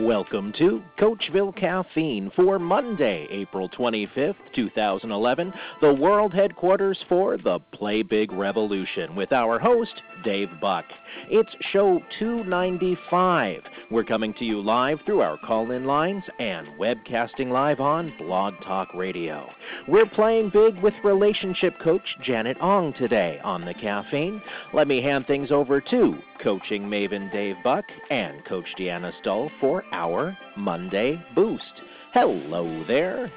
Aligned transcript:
Welcome 0.00 0.52
to 0.58 0.82
Coachville 0.98 1.56
Caffeine 1.56 2.32
for 2.34 2.58
Monday, 2.58 3.28
April 3.30 3.68
25th, 3.68 4.34
2011, 4.52 5.52
the 5.80 5.94
world 5.94 6.34
headquarters 6.34 6.98
for 7.08 7.36
the 7.36 7.60
Play 7.72 8.02
Big 8.02 8.32
Revolution 8.32 9.14
with 9.14 9.32
our 9.32 9.60
host, 9.60 9.92
Dave 10.24 10.48
Buck. 10.60 10.84
It's 11.30 11.54
show 11.72 12.00
295. 12.18 13.62
We're 13.92 14.02
coming 14.02 14.34
to 14.34 14.44
you 14.44 14.60
live 14.60 14.98
through 15.06 15.20
our 15.20 15.38
call 15.38 15.70
in 15.70 15.84
lines 15.84 16.24
and 16.40 16.66
webcasting 16.76 17.52
live 17.52 17.78
on 17.78 18.12
Blog 18.18 18.54
Talk 18.64 18.92
Radio. 18.94 19.48
We're 19.86 20.06
playing 20.06 20.50
big 20.50 20.76
with 20.82 20.94
relationship 21.04 21.78
coach 21.78 22.16
Janet 22.20 22.56
Ong 22.60 22.94
today 22.94 23.38
on 23.44 23.64
the 23.64 23.74
caffeine. 23.74 24.42
Let 24.72 24.88
me 24.88 25.00
hand 25.00 25.28
things 25.28 25.52
over 25.52 25.80
to 25.80 26.18
coaching 26.42 26.82
maven 26.82 27.32
Dave 27.32 27.56
Buck 27.62 27.84
and 28.10 28.44
Coach 28.44 28.66
Deanna 28.78 29.12
Stull 29.20 29.50
for 29.60 29.84
our 29.92 30.36
Monday 30.56 31.22
Boost. 31.34 31.64
Hello 32.12 32.84
there. 32.86 33.32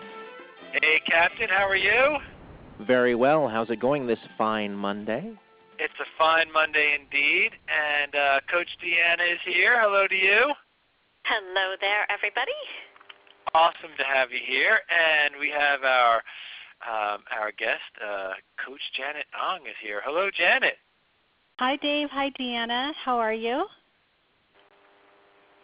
Hey, 0.73 1.01
Captain, 1.05 1.49
how 1.49 1.67
are 1.67 1.75
you? 1.75 2.17
Very 2.85 3.15
well. 3.15 3.47
How's 3.47 3.69
it 3.69 3.79
going 3.79 4.05
this 4.05 4.19
fine 4.37 4.73
Monday? 4.73 5.31
It's 5.79 5.93
a 5.99 6.05
fine 6.17 6.51
Monday 6.51 6.97
indeed. 6.99 7.51
And 7.67 8.15
uh, 8.15 8.39
Coach 8.51 8.67
Deanna 8.83 9.33
is 9.33 9.39
here. 9.45 9.79
Hello 9.81 10.07
to 10.07 10.15
you. 10.15 10.53
Hello 11.23 11.75
there, 11.81 12.05
everybody. 12.11 12.51
Awesome 13.53 13.95
to 13.97 14.03
have 14.03 14.31
you 14.31 14.39
here. 14.45 14.79
And 14.89 15.35
we 15.39 15.49
have 15.49 15.83
our 15.83 16.21
um, 16.85 17.23
our 17.33 17.51
guest, 17.57 17.89
uh, 18.05 18.33
Coach 18.63 18.81
Janet 18.95 19.25
Ong, 19.33 19.65
is 19.65 19.75
here. 19.81 20.01
Hello, 20.05 20.29
Janet. 20.29 20.77
Hi, 21.59 21.75
Dave. 21.77 22.09
Hi, 22.11 22.31
Deanna. 22.39 22.91
How 23.03 23.17
are 23.17 23.33
you? 23.33 23.65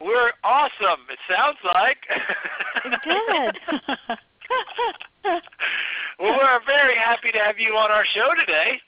We're 0.01 0.31
awesome. 0.43 1.05
It 1.07 1.19
sounds 1.29 1.57
like. 1.63 1.97
Good. 3.03 3.59
well, 6.19 6.37
we're 6.37 6.65
very 6.65 6.95
happy 6.97 7.31
to 7.31 7.37
have 7.37 7.59
you 7.59 7.73
on 7.73 7.91
our 7.91 8.03
show 8.13 8.31
today. 8.39 8.81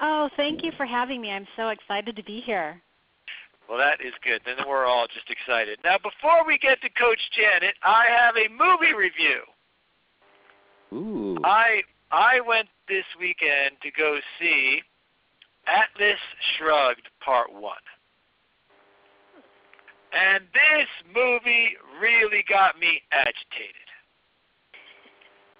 Oh, 0.00 0.28
thank 0.36 0.62
you 0.62 0.70
for 0.76 0.84
having 0.84 1.22
me. 1.22 1.30
I'm 1.30 1.46
so 1.56 1.68
excited 1.70 2.14
to 2.16 2.22
be 2.22 2.42
here. 2.42 2.80
Well, 3.66 3.78
that 3.78 4.02
is 4.04 4.12
good. 4.22 4.42
Then 4.44 4.56
we're 4.68 4.84
all 4.84 5.06
just 5.06 5.30
excited. 5.30 5.78
Now, 5.82 5.96
before 5.96 6.46
we 6.46 6.58
get 6.58 6.80
to 6.82 6.90
Coach 6.90 7.20
Janet, 7.34 7.74
I 7.82 8.04
have 8.08 8.36
a 8.36 8.50
movie 8.50 8.92
review. 8.94 9.40
Ooh. 10.92 11.38
I 11.42 11.80
I 12.12 12.40
went 12.46 12.68
this 12.86 13.06
weekend 13.18 13.76
to 13.82 13.90
go 13.90 14.18
see 14.38 14.82
Atlas 15.66 16.20
Shrugged 16.56 17.08
Part 17.24 17.52
1. 17.52 17.62
And 20.14 20.44
this 20.54 20.88
movie 21.12 21.74
really 22.00 22.44
got 22.48 22.78
me 22.78 23.02
agitated. 23.10 23.88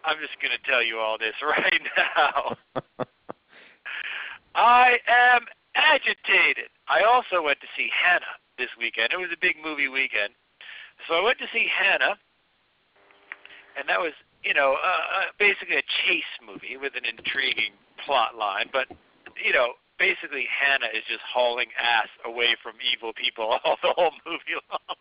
I'm 0.05 0.19
just 0.21 0.39
going 0.41 0.53
to 0.53 0.71
tell 0.71 0.83
you 0.83 0.99
all 0.99 1.19
this 1.19 1.35
right 1.43 1.81
now. 1.97 2.57
I 4.55 4.99
am 5.09 5.43
agitated. 5.75 6.71
I 6.89 7.03
also 7.03 7.43
went 7.43 7.61
to 7.61 7.67
see 7.77 7.89
Hanna 7.91 8.39
this 8.59 8.69
weekend. 8.79 9.13
It 9.13 9.17
was 9.17 9.33
a 9.33 9.41
big 9.41 9.57
movie 9.63 9.89
weekend. 9.89 10.35
So 11.09 11.15
I 11.15 11.25
went 11.25 11.39
to 11.39 11.47
see 11.53 11.67
Hanna, 11.67 12.15
and 13.77 13.89
that 13.89 13.99
was, 13.99 14.13
you 14.45 14.55
know, 14.55 14.77
uh, 14.79 14.87
uh 14.87 15.25
basically 15.39 15.77
a 15.77 15.83
chase 16.07 16.35
movie 16.47 16.77
with 16.77 16.93
an 16.95 17.05
intriguing 17.05 17.73
plot 18.05 18.37
line. 18.37 18.71
But, 18.73 18.87
you 19.43 19.53
know, 19.53 19.75
basically 19.99 20.47
Hanna 20.51 20.87
is 20.93 21.05
just 21.09 21.23
hauling 21.23 21.69
ass 21.79 22.09
away 22.25 22.57
from 22.63 22.75
evil 22.83 23.13
people 23.13 23.59
all 23.65 23.77
the 23.83 23.93
whole 23.95 24.13
movie 24.27 24.59
long. 24.71 24.99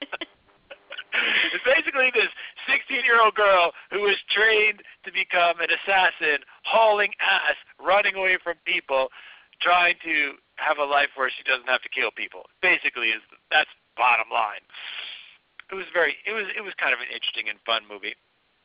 it's 1.54 1.64
basically 1.64 2.10
this 2.14 2.30
16-year-old 2.66 3.34
girl 3.34 3.72
who 3.90 4.02
was 4.02 4.16
trained 4.30 4.82
to 5.04 5.12
become 5.12 5.60
an 5.60 5.70
assassin, 5.70 6.42
hauling 6.64 7.12
ass, 7.20 7.56
running 7.78 8.14
away 8.14 8.38
from 8.42 8.54
people, 8.64 9.08
trying 9.60 9.94
to 10.04 10.34
have 10.56 10.78
a 10.78 10.84
life 10.84 11.10
where 11.14 11.30
she 11.30 11.42
doesn't 11.46 11.68
have 11.68 11.82
to 11.82 11.88
kill 11.88 12.10
people. 12.10 12.46
Basically, 12.62 13.10
is 13.14 13.22
that's 13.50 13.70
bottom 13.96 14.26
line. 14.32 14.62
It 15.70 15.74
was 15.74 15.86
very, 15.94 16.16
it 16.26 16.32
was, 16.32 16.46
it 16.56 16.60
was 16.60 16.74
kind 16.76 16.92
of 16.92 17.00
an 17.00 17.08
interesting 17.10 17.48
and 17.48 17.58
fun 17.64 17.82
movie 17.88 18.14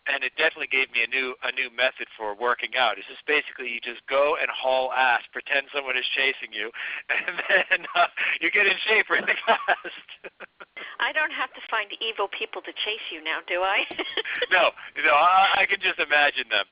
and 0.10 0.26
it 0.26 0.34
definitely 0.36 0.68
gave 0.74 0.90
me 0.92 1.06
a 1.06 1.10
new 1.10 1.38
a 1.46 1.54
new 1.54 1.70
method 1.70 2.10
for 2.18 2.34
working 2.34 2.74
out. 2.74 2.98
It's 2.98 3.08
just 3.08 3.22
basically 3.30 3.70
you 3.70 3.80
just 3.80 4.02
go 4.10 4.36
and 4.42 4.50
haul 4.50 4.92
ass, 4.92 5.22
pretend 5.32 5.70
someone 5.70 5.96
is 5.96 6.06
chasing 6.18 6.50
you, 6.50 6.74
and 7.14 7.38
then 7.46 7.86
uh, 7.94 8.10
you 8.42 8.50
get 8.50 8.66
in 8.66 8.76
shape 8.90 9.10
really 9.10 9.38
fast. 9.46 10.10
I 11.00 11.14
don't 11.14 11.32
have 11.32 11.54
to 11.54 11.62
find 11.70 11.88
evil 12.02 12.28
people 12.28 12.62
to 12.66 12.74
chase 12.74 13.06
you 13.14 13.24
now, 13.24 13.40
do 13.46 13.62
I? 13.62 13.86
no, 14.52 14.74
no, 15.06 15.14
I, 15.14 15.64
I 15.64 15.66
can 15.70 15.80
just 15.80 16.00
imagine 16.02 16.50
them, 16.50 16.66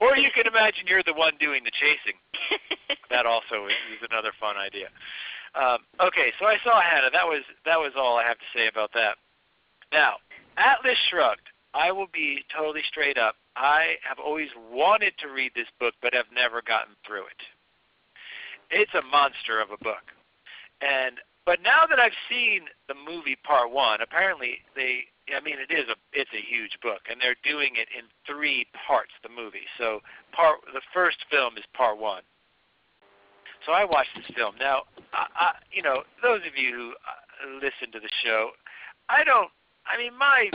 or 0.00 0.16
you 0.16 0.30
can 0.30 0.46
imagine 0.46 0.86
you're 0.86 1.04
the 1.04 1.16
one 1.16 1.34
doing 1.42 1.66
the 1.66 1.74
chasing. 1.74 2.16
that 3.10 3.26
also 3.26 3.66
is, 3.66 3.98
is 3.98 4.06
another 4.08 4.32
fun 4.38 4.56
idea. 4.56 4.88
Um, 5.54 5.86
okay, 6.00 6.32
so 6.38 6.46
I 6.46 6.56
saw 6.62 6.80
Hanna. 6.80 7.10
That 7.12 7.26
was 7.26 7.42
that 7.66 7.78
was 7.78 7.92
all 7.98 8.16
I 8.16 8.24
have 8.24 8.38
to 8.38 8.50
say 8.54 8.66
about 8.66 8.90
that. 8.94 9.18
Now, 9.92 10.18
Atlas 10.56 10.98
Shrugged 11.10 11.53
I 11.74 11.90
will 11.90 12.06
be 12.12 12.44
totally 12.56 12.82
straight 12.88 13.18
up. 13.18 13.34
I 13.56 13.96
have 14.08 14.18
always 14.18 14.48
wanted 14.70 15.12
to 15.18 15.28
read 15.28 15.52
this 15.54 15.66
book, 15.80 15.94
but 16.00 16.14
have 16.14 16.26
never 16.32 16.62
gotten 16.62 16.94
through 17.06 17.26
it. 17.26 17.42
It's 18.70 18.94
a 18.94 19.02
monster 19.02 19.60
of 19.60 19.70
a 19.70 19.82
book, 19.82 20.14
and 20.80 21.18
but 21.44 21.60
now 21.62 21.84
that 21.88 21.98
I've 22.00 22.16
seen 22.30 22.62
the 22.88 22.94
movie 22.94 23.36
Part 23.44 23.70
One, 23.70 24.00
apparently 24.00 24.58
they. 24.74 25.04
I 25.34 25.40
mean, 25.40 25.56
it 25.56 25.72
is 25.72 25.88
a 25.88 25.96
it's 26.12 26.30
a 26.32 26.40
huge 26.40 26.78
book, 26.82 27.00
and 27.10 27.20
they're 27.20 27.36
doing 27.44 27.76
it 27.76 27.88
in 27.96 28.04
three 28.26 28.66
parts. 28.86 29.12
The 29.22 29.28
movie, 29.28 29.68
so 29.78 30.00
part 30.32 30.60
the 30.72 30.82
first 30.92 31.18
film 31.30 31.56
is 31.56 31.64
Part 31.74 31.98
One. 31.98 32.22
So 33.66 33.72
I 33.72 33.84
watched 33.84 34.10
this 34.16 34.28
film. 34.36 34.54
Now, 34.60 34.82
I, 35.12 35.26
I, 35.34 35.50
you 35.72 35.82
know, 35.82 36.02
those 36.22 36.40
of 36.46 36.56
you 36.56 36.74
who 36.74 36.90
uh, 36.92 37.54
listen 37.56 37.92
to 37.92 38.00
the 38.00 38.10
show, 38.24 38.50
I 39.08 39.24
don't. 39.24 39.50
I 39.86 39.98
mean, 39.98 40.16
my 40.18 40.50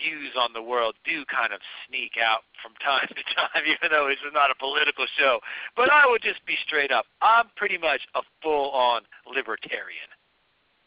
views 0.00 0.34
on 0.38 0.52
the 0.52 0.62
world 0.62 0.94
do 1.04 1.24
kind 1.26 1.52
of 1.52 1.60
sneak 1.86 2.18
out 2.18 2.42
from 2.62 2.74
time 2.84 3.06
to 3.08 3.22
time, 3.34 3.62
even 3.64 3.90
though 3.90 4.08
it's 4.08 4.22
not 4.32 4.50
a 4.50 4.58
political 4.58 5.06
show. 5.18 5.40
But 5.76 5.90
I 5.92 6.06
would 6.06 6.22
just 6.22 6.44
be 6.46 6.56
straight 6.66 6.90
up. 6.90 7.06
I'm 7.22 7.46
pretty 7.56 7.78
much 7.78 8.02
a 8.14 8.22
full-on 8.42 9.02
libertarian. 9.26 10.10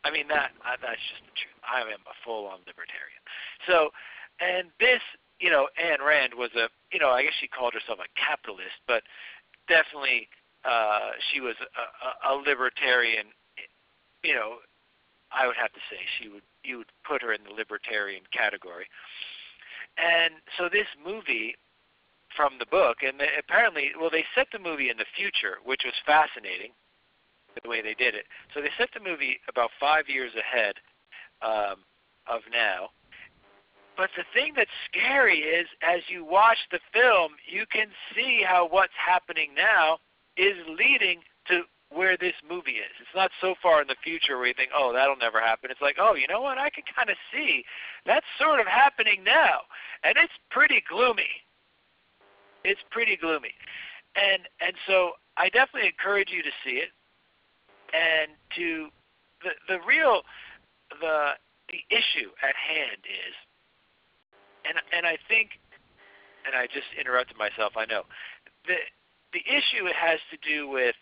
I 0.03 0.11
mean 0.11 0.27
that 0.29 0.55
that's 0.63 1.03
just 1.11 1.23
the 1.25 1.35
truth. 1.35 1.59
I 1.67 1.81
am 1.83 1.99
a 2.07 2.15
full-on 2.23 2.63
libertarian. 2.63 3.19
So, 3.67 3.91
and 4.39 4.71
this, 4.79 5.03
you 5.39 5.49
know, 5.49 5.67
Ayn 5.75 5.99
Rand 5.99 6.31
was 6.33 6.51
a, 6.55 6.69
you 6.93 6.99
know, 6.99 7.09
I 7.09 7.23
guess 7.23 7.35
she 7.39 7.47
called 7.47 7.73
herself 7.73 7.99
a 7.99 8.07
capitalist, 8.15 8.79
but 8.87 9.03
definitely 9.67 10.29
uh, 10.63 11.11
she 11.31 11.41
was 11.41 11.55
a, 11.59 12.31
a 12.31 12.33
libertarian. 12.35 13.27
You 14.23 14.35
know, 14.35 14.63
I 15.31 15.47
would 15.47 15.59
have 15.59 15.73
to 15.73 15.83
say 15.91 15.99
she 16.19 16.29
would 16.29 16.45
you 16.67 16.79
would 16.79 16.91
put 17.07 17.21
her 17.21 17.33
in 17.33 17.43
the 17.43 17.55
libertarian 17.55 18.23
category. 18.31 18.85
And 19.97 20.35
so 20.57 20.69
this 20.69 20.87
movie 21.03 21.55
from 22.35 22.53
the 22.59 22.65
book, 22.67 22.97
and 23.01 23.19
they, 23.19 23.29
apparently, 23.39 23.91
well, 23.99 24.11
they 24.11 24.25
set 24.35 24.47
the 24.51 24.59
movie 24.59 24.89
in 24.89 24.97
the 24.97 25.09
future, 25.15 25.57
which 25.65 25.81
was 25.85 25.93
fascinating, 26.05 26.71
the 27.63 27.69
way 27.69 27.81
they 27.81 27.95
did 27.95 28.13
it. 28.13 28.25
So 28.53 28.61
they 28.61 28.69
set 28.77 28.89
the 28.93 28.99
movie 28.99 29.39
about 29.49 29.71
five 29.79 30.05
years 30.07 30.31
ahead 30.37 30.75
um, 31.41 31.81
of 32.27 32.41
now. 32.51 32.89
But 33.95 34.11
the 34.15 34.23
thing 34.31 34.53
that's 34.55 34.69
scary 34.85 35.39
is, 35.39 35.67
as 35.81 36.01
you 36.07 36.23
watch 36.23 36.59
the 36.71 36.79
film, 36.93 37.31
you 37.49 37.65
can 37.71 37.87
see 38.13 38.43
how 38.45 38.67
what's 38.69 38.93
happening 38.93 39.55
now 39.55 39.97
is 40.37 40.53
leading 40.69 41.21
to 41.47 41.63
where 41.89 42.17
this 42.17 42.33
movie 42.47 42.83
is. 42.83 42.91
It's 42.99 43.15
not 43.15 43.31
so 43.39 43.55
far 43.61 43.81
in 43.81 43.87
the 43.87 43.95
future 44.03 44.37
where 44.37 44.47
you 44.47 44.53
think, 44.53 44.71
oh, 44.75 44.91
that'll 44.93 45.15
never 45.15 45.39
happen. 45.39 45.71
It's 45.71 45.81
like, 45.81 45.95
oh, 45.99 46.15
you 46.15 46.27
know 46.27 46.41
what? 46.41 46.57
I 46.57 46.69
can 46.69 46.83
kind 46.93 47.09
of 47.09 47.15
see 47.31 47.63
that's 48.05 48.25
sort 48.39 48.59
of 48.59 48.67
happening 48.67 49.23
now, 49.23 49.61
and 50.03 50.15
it's 50.17 50.33
pretty 50.51 50.83
gloomy. 50.87 51.43
It's 52.63 52.81
pretty 52.91 53.15
gloomy, 53.15 53.53
and 54.15 54.43
and 54.59 54.73
so 54.87 55.11
I 55.37 55.49
definitely 55.49 55.87
encourage 55.87 56.29
you 56.31 56.43
to 56.43 56.51
see 56.65 56.83
it, 56.83 56.89
and 57.93 58.31
to 58.57 58.89
the 59.43 59.51
the 59.69 59.79
real 59.87 60.23
the 60.99 61.31
the 61.69 61.79
issue 61.95 62.31
at 62.43 62.55
hand 62.55 62.99
is, 63.07 63.35
and 64.67 64.75
and 64.91 65.05
I 65.05 65.17
think, 65.29 65.51
and 66.45 66.55
I 66.55 66.67
just 66.67 66.87
interrupted 66.99 67.37
myself. 67.37 67.73
I 67.77 67.85
know 67.85 68.03
the 68.65 68.75
the 69.31 69.43
issue 69.47 69.87
has 69.95 70.19
to 70.31 70.37
do 70.43 70.67
with 70.67 70.95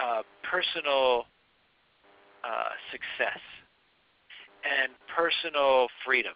uh, 0.00 0.22
personal 0.42 1.24
uh, 2.44 2.70
success 2.90 3.40
and 4.64 4.92
personal 5.14 5.88
freedom. 6.04 6.34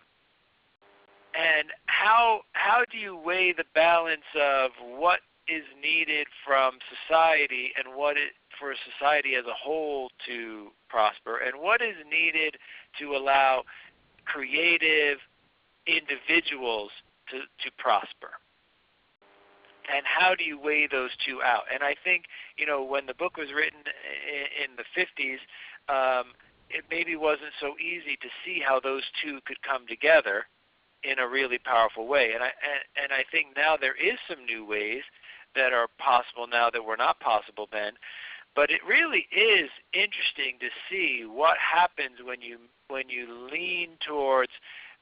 And 1.35 1.69
how 1.87 2.43
how 2.53 2.85
do 2.91 2.99
you 2.99 3.17
weigh 3.17 3.53
the 3.53 3.65
balance 3.75 4.29
of 4.41 4.71
what 4.97 5.21
is 5.49 5.65
needed 5.83 6.27
from 6.47 6.79
society 7.07 7.73
and 7.77 7.95
what 7.95 8.17
it 8.17 8.33
for 8.59 8.75
society 8.99 9.35
as 9.35 9.45
a 9.47 9.55
whole 9.55 10.11
to 10.27 10.69
prosper, 10.89 11.39
and 11.39 11.61
what 11.61 11.83
is 11.83 11.97
needed 12.09 12.57
to 12.99 13.17
allow 13.17 13.65
creative 14.25 15.19
individuals 15.87 16.91
to, 17.31 17.41
to 17.41 17.71
prosper? 17.79 18.31
And 19.93 20.05
how 20.07 20.35
do 20.35 20.45
you 20.45 20.59
weigh 20.59 20.89
those 20.91 21.11
two 21.27 21.43
out? 21.43 21.65
And 21.73 21.83
I 21.83 21.95
think, 22.03 22.25
you 22.57 22.67
know, 22.67 22.83
when 22.83 23.07
the 23.07 23.15
book 23.15 23.37
was 23.37 23.53
written 23.55 23.81
in, 23.85 24.71
in 24.71 24.77
the 24.77 24.85
50s, 24.97 25.39
um, 25.89 26.33
it 26.71 26.85
maybe 26.91 27.17
wasn't 27.17 27.53
so 27.61 27.75
easy 27.79 28.17
to 28.23 28.29
see 28.45 28.61
how 28.65 28.81
those 28.81 29.03
two 29.23 29.41
could 29.47 29.63
come 29.63 29.87
together 29.87 30.47
in 31.03 31.19
a 31.19 31.29
really 31.29 31.59
powerful 31.59 32.07
way. 32.07 32.33
And 32.35 32.43
I 32.43 32.47
and, 32.47 33.05
and 33.05 33.13
I 33.13 33.25
think 33.31 33.49
now 33.57 33.77
there 33.77 33.95
is 33.95 34.19
some 34.29 34.45
new 34.45 34.65
ways 34.65 35.03
that 35.55 35.73
are 35.73 35.89
possible 35.99 36.47
now 36.47 36.71
that 36.71 36.85
were 36.85 36.97
not 36.97 37.21
possible 37.21 37.69
then. 37.71 37.93
But 38.57 38.71
it 38.71 38.81
really 38.89 39.27
is 39.31 39.69
interesting 39.93 40.59
to 40.61 40.69
see 40.89 41.25
what 41.27 41.57
happens 41.59 42.19
when 42.25 42.41
you 42.41 42.59
when 42.89 43.09
you 43.09 43.49
lean 43.53 43.99
towards, 44.07 44.53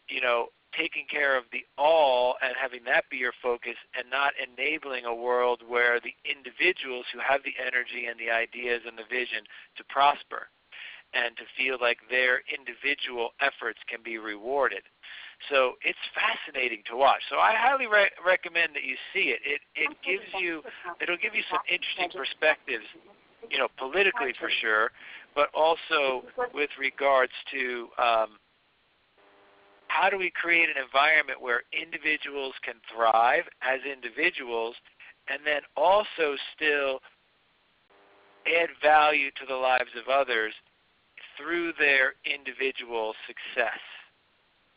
you 0.08 0.20
know, 0.20 0.48
taking 0.76 1.06
care 1.10 1.36
of 1.36 1.44
the 1.52 1.64
all 1.78 2.36
and 2.42 2.54
having 2.60 2.84
that 2.84 3.04
be 3.10 3.16
your 3.16 3.32
focus 3.42 3.76
and 3.96 4.08
not 4.10 4.32
enabling 4.40 5.04
a 5.04 5.14
world 5.14 5.62
where 5.66 6.00
the 6.00 6.14
individuals 6.24 7.06
who 7.12 7.20
have 7.20 7.40
the 7.44 7.54
energy 7.60 8.06
and 8.06 8.18
the 8.18 8.30
ideas 8.30 8.82
and 8.86 8.96
the 8.96 9.08
vision 9.10 9.44
to 9.76 9.84
prosper 9.84 10.48
and 11.14 11.36
to 11.36 11.44
feel 11.56 11.76
like 11.80 11.98
their 12.08 12.40
individual 12.48 13.30
efforts 13.40 13.78
can 13.88 14.00
be 14.02 14.16
rewarded. 14.16 14.82
So 15.50 15.74
it's 15.82 15.98
fascinating 16.14 16.82
to 16.88 16.96
watch. 16.96 17.20
So 17.28 17.36
I 17.36 17.54
highly 17.56 17.86
re- 17.86 18.14
recommend 18.24 18.74
that 18.74 18.84
you 18.84 18.96
see 19.12 19.34
it. 19.34 19.40
It 19.44 19.60
it 19.74 19.90
gives 20.06 20.28
you 20.38 20.62
it'll 21.00 21.20
give 21.20 21.34
you 21.34 21.42
some 21.50 21.60
interesting 21.68 22.08
perspectives, 22.14 22.86
you 23.50 23.58
know, 23.58 23.68
politically 23.76 24.32
for 24.38 24.48
sure, 24.60 24.90
but 25.34 25.50
also 25.52 26.24
with 26.54 26.70
regards 26.78 27.32
to 27.50 27.88
um, 27.98 28.38
how 29.92 30.08
do 30.08 30.16
we 30.16 30.30
create 30.30 30.70
an 30.70 30.82
environment 30.82 31.42
where 31.42 31.64
individuals 31.70 32.54
can 32.64 32.80
thrive 32.88 33.44
as 33.60 33.80
individuals, 33.84 34.74
and 35.28 35.40
then 35.44 35.60
also 35.76 36.36
still 36.56 37.00
add 38.48 38.70
value 38.82 39.30
to 39.36 39.44
the 39.46 39.54
lives 39.54 39.92
of 40.00 40.08
others 40.08 40.54
through 41.36 41.72
their 41.78 42.14
individual 42.24 43.12
success. 43.28 43.78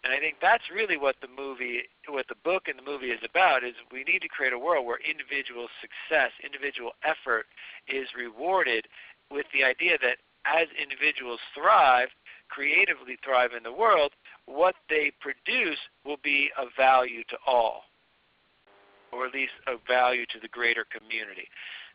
And 0.03 0.13
I 0.13 0.19
think 0.19 0.35
that's 0.41 0.69
really 0.69 0.97
what 0.97 1.15
the 1.21 1.31
movie, 1.31 1.87
what 2.09 2.27
the 2.27 2.37
book 2.43 2.67
and 2.67 2.77
the 2.77 2.83
movie 2.83 3.09
is 3.09 3.23
about. 3.23 3.63
Is 3.63 3.73
we 3.91 4.03
need 4.03 4.19
to 4.19 4.27
create 4.27 4.53
a 4.53 4.59
world 4.59 4.85
where 4.85 4.99
individual 4.99 5.67
success, 5.81 6.31
individual 6.43 6.91
effort, 7.07 7.47
is 7.87 8.09
rewarded, 8.15 8.85
with 9.31 9.47
the 9.53 9.63
idea 9.63 9.97
that 10.03 10.19
as 10.45 10.67
individuals 10.77 11.39
thrive, 11.55 12.09
creatively 12.49 13.17
thrive 13.23 13.51
in 13.57 13.63
the 13.63 13.73
world, 13.73 14.11
what 14.45 14.75
they 14.89 15.11
produce 15.19 15.79
will 16.05 16.19
be 16.23 16.49
of 16.57 16.69
value 16.77 17.23
to 17.29 17.37
all, 17.47 17.83
or 19.11 19.25
at 19.25 19.33
least 19.33 19.53
of 19.67 19.79
value 19.87 20.25
to 20.27 20.39
the 20.39 20.47
greater 20.47 20.85
community. 20.85 21.47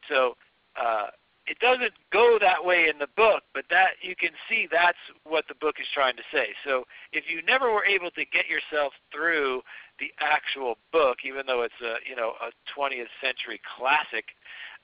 So 0.09 0.37
uh, 0.81 1.09
it 1.47 1.59
doesn't 1.59 1.93
go 2.13 2.39
that 2.41 2.65
way 2.65 2.89
in 2.89 2.99
the 2.99 3.09
book, 3.17 3.43
but 3.55 3.65
that 3.71 3.99
you 4.03 4.15
can 4.15 4.31
see 4.49 4.69
that's 4.71 4.99
what 5.25 5.45
the 5.49 5.55
book 5.55 5.77
is 5.81 5.87
trying 5.93 6.17
to 6.17 6.23
say. 6.33 6.49
So 6.65 6.85
if 7.13 7.25
you 7.29 7.43
never 7.43 7.73
were 7.73 7.85
able 7.85 8.11
to 8.13 8.25
get 8.25 8.47
yourself 8.47 8.93
through 9.13 9.63
the 9.99 10.13
actual 10.21 10.77
book, 10.93 11.19
even 11.25 11.47
though 11.47 11.63
it's 11.63 11.81
a 11.83 11.97
you 12.09 12.15
know 12.15 12.35
a 12.41 12.51
20th 12.79 13.11
century 13.21 13.61
classic, 13.77 14.27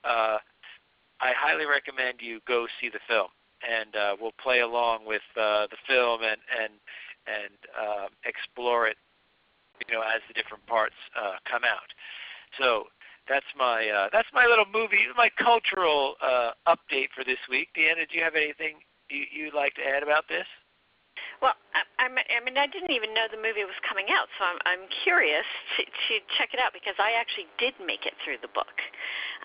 uh, 0.03 0.37
I 1.21 1.31
highly 1.37 1.65
recommend 1.65 2.19
you 2.19 2.39
go 2.47 2.67
see 2.81 2.89
the 2.89 2.99
film, 3.07 3.29
and 3.63 3.95
uh, 3.95 4.15
we'll 4.19 4.35
play 4.41 4.59
along 4.59 5.05
with 5.05 5.25
uh, 5.39 5.67
the 5.71 5.77
film 5.87 6.21
and 6.21 6.41
and 6.61 6.73
and 7.27 7.53
uh, 7.75 8.07
explore 8.25 8.87
it, 8.87 8.97
you 9.87 9.93
know, 9.93 10.01
as 10.01 10.21
the 10.27 10.33
different 10.33 10.65
parts 10.65 10.95
uh, 11.19 11.35
come 11.49 11.63
out. 11.63 11.91
So 12.57 12.85
that's 13.27 13.45
my 13.57 13.87
uh, 13.89 14.09
that's 14.11 14.29
my 14.33 14.45
little 14.45 14.65
movie, 14.71 15.05
my 15.15 15.29
cultural 15.37 16.15
uh, 16.21 16.51
update 16.67 17.09
for 17.15 17.23
this 17.23 17.39
week. 17.49 17.69
Deanna, 17.77 18.07
do 18.09 18.17
you 18.17 18.23
have 18.23 18.35
anything 18.35 18.79
you, 19.09 19.25
you'd 19.31 19.53
like 19.53 19.75
to 19.75 19.83
add 19.83 20.03
about 20.03 20.27
this? 20.29 20.47
Well, 21.41 21.53
I, 21.73 22.09
I 22.09 22.39
mean, 22.41 22.57
I 22.57 22.65
didn't 22.65 22.89
even 22.89 23.13
know 23.13 23.29
the 23.29 23.37
movie 23.37 23.61
was 23.61 23.77
coming 23.85 24.09
out, 24.09 24.25
so 24.37 24.45
I'm, 24.45 24.57
I'm 24.65 24.85
curious 25.05 25.45
to, 25.77 25.85
to 25.85 26.13
check 26.37 26.53
it 26.53 26.59
out 26.59 26.73
because 26.73 26.97
I 26.97 27.13
actually 27.13 27.45
did 27.61 27.77
make 27.77 28.09
it 28.09 28.17
through 28.25 28.41
the 28.41 28.49
book, 28.49 28.73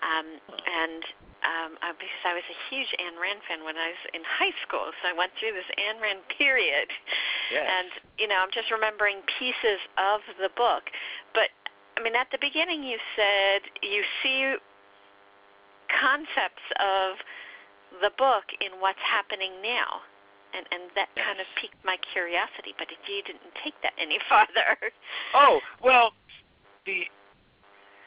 um, 0.01 0.25
and 0.49 1.01
um, 1.43 1.71
uh, 1.83 1.93
because 1.99 2.23
I 2.23 2.33
was 2.33 2.45
a 2.49 2.57
huge 2.71 2.89
Ayn 2.97 3.19
Rand 3.19 3.43
fan 3.45 3.61
when 3.67 3.77
I 3.77 3.93
was 3.93 4.03
in 4.15 4.23
high 4.25 4.55
school, 4.65 4.89
so 5.03 5.11
I 5.11 5.13
went 5.13 5.35
through 5.37 5.53
this 5.53 5.69
Ayn 5.77 6.01
Rand 6.01 6.25
period, 6.33 6.89
yes. 7.51 7.61
and 7.61 7.89
you 8.17 8.25
know, 8.25 8.41
I'm 8.41 8.53
just 8.53 8.71
remembering 8.73 9.21
pieces 9.37 9.77
of 9.99 10.25
the 10.41 10.49
book, 10.55 10.89
but 11.37 11.53
I 11.93 12.01
mean, 12.01 12.17
at 12.17 12.31
the 12.33 12.41
beginning 12.41 12.81
you 12.81 12.97
said 13.13 13.69
you 13.85 14.01
see 14.25 14.57
concepts 15.93 16.65
of 16.81 17.21
the 18.01 18.09
book 18.17 18.49
in 18.61 18.81
what's 18.81 19.03
happening 19.03 19.61
now. 19.61 20.01
And, 20.53 20.65
and 20.71 20.83
that 20.95 21.09
yes. 21.17 21.25
kind 21.25 21.39
of 21.39 21.47
piqued 21.59 21.81
my 21.83 21.97
curiosity, 22.13 22.77
but 22.77 22.87
you 22.89 23.23
didn't 23.25 23.41
take 23.63 23.73
that 23.81 23.93
any 23.97 24.19
farther. 24.29 24.77
Oh 25.33 25.59
well, 25.83 26.13
the 26.85 27.09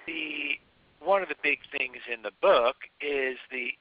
the 0.06 0.58
one 1.00 1.22
of 1.22 1.28
the 1.28 1.38
big 1.42 1.58
things 1.76 1.98
in 2.12 2.22
the 2.22 2.30
book 2.40 2.76
is 3.00 3.36
the 3.50 3.74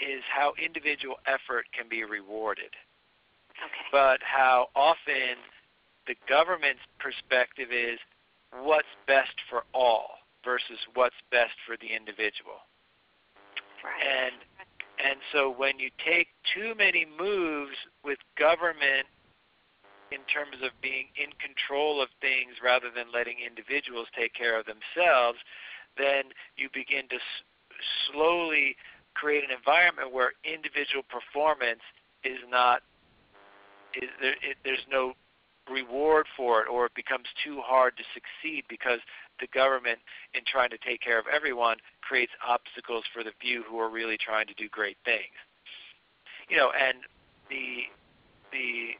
is 0.00 0.22
how 0.28 0.52
individual 0.62 1.16
effort 1.26 1.66
can 1.72 1.88
be 1.88 2.04
rewarded. 2.04 2.74
Okay. 3.56 3.86
But 3.92 4.18
how 4.20 4.68
often 4.74 5.38
the 6.06 6.16
government's 6.28 6.82
perspective 6.98 7.68
is 7.70 7.98
what's 8.62 8.90
best 9.06 9.34
for 9.48 9.64
all 9.72 10.18
versus 10.44 10.78
what's 10.94 11.16
best 11.30 11.54
for 11.66 11.76
the 11.80 11.88
individual. 11.94 12.60
Right. 13.82 14.00
And 14.00 14.36
and 15.04 15.20
so 15.32 15.52
when 15.52 15.78
you 15.78 15.90
take 16.04 16.28
too 16.54 16.74
many 16.76 17.04
moves 17.04 17.76
with 18.02 18.18
government 18.38 19.06
in 20.10 20.20
terms 20.32 20.56
of 20.62 20.70
being 20.80 21.08
in 21.16 21.28
control 21.36 22.00
of 22.00 22.08
things 22.20 22.56
rather 22.64 22.88
than 22.94 23.12
letting 23.12 23.36
individuals 23.44 24.08
take 24.16 24.32
care 24.32 24.58
of 24.58 24.64
themselves, 24.64 25.38
then 25.98 26.32
you 26.56 26.68
begin 26.72 27.06
to 27.08 27.16
s- 27.16 27.44
slowly 28.08 28.76
create 29.14 29.44
an 29.44 29.50
environment 29.50 30.12
where 30.12 30.32
individual 30.44 31.04
performance 31.08 31.84
is 32.24 32.38
not 32.48 32.82
is 33.94 34.10
there, 34.20 34.34
it, 34.42 34.56
there's 34.64 34.86
no 34.90 35.12
reward 35.70 36.26
for 36.36 36.62
it 36.62 36.68
or 36.68 36.86
it 36.86 36.94
becomes 36.94 37.26
too 37.44 37.60
hard 37.60 37.96
to 37.96 38.02
succeed 38.12 38.64
because 38.68 38.98
the 39.40 39.46
government 39.48 39.98
in 40.34 40.42
trying 40.46 40.70
to 40.70 40.78
take 40.78 41.00
care 41.00 41.18
of 41.18 41.26
everyone 41.32 41.76
creates 42.02 42.32
obstacles 42.46 43.04
for 43.12 43.24
the 43.24 43.32
few 43.40 43.62
who 43.64 43.78
are 43.78 43.90
really 43.90 44.18
trying 44.18 44.46
to 44.46 44.54
do 44.54 44.68
great 44.68 44.96
things 45.04 45.36
you 46.48 46.56
know 46.56 46.70
and 46.72 46.98
the 47.50 47.84
the 48.52 48.94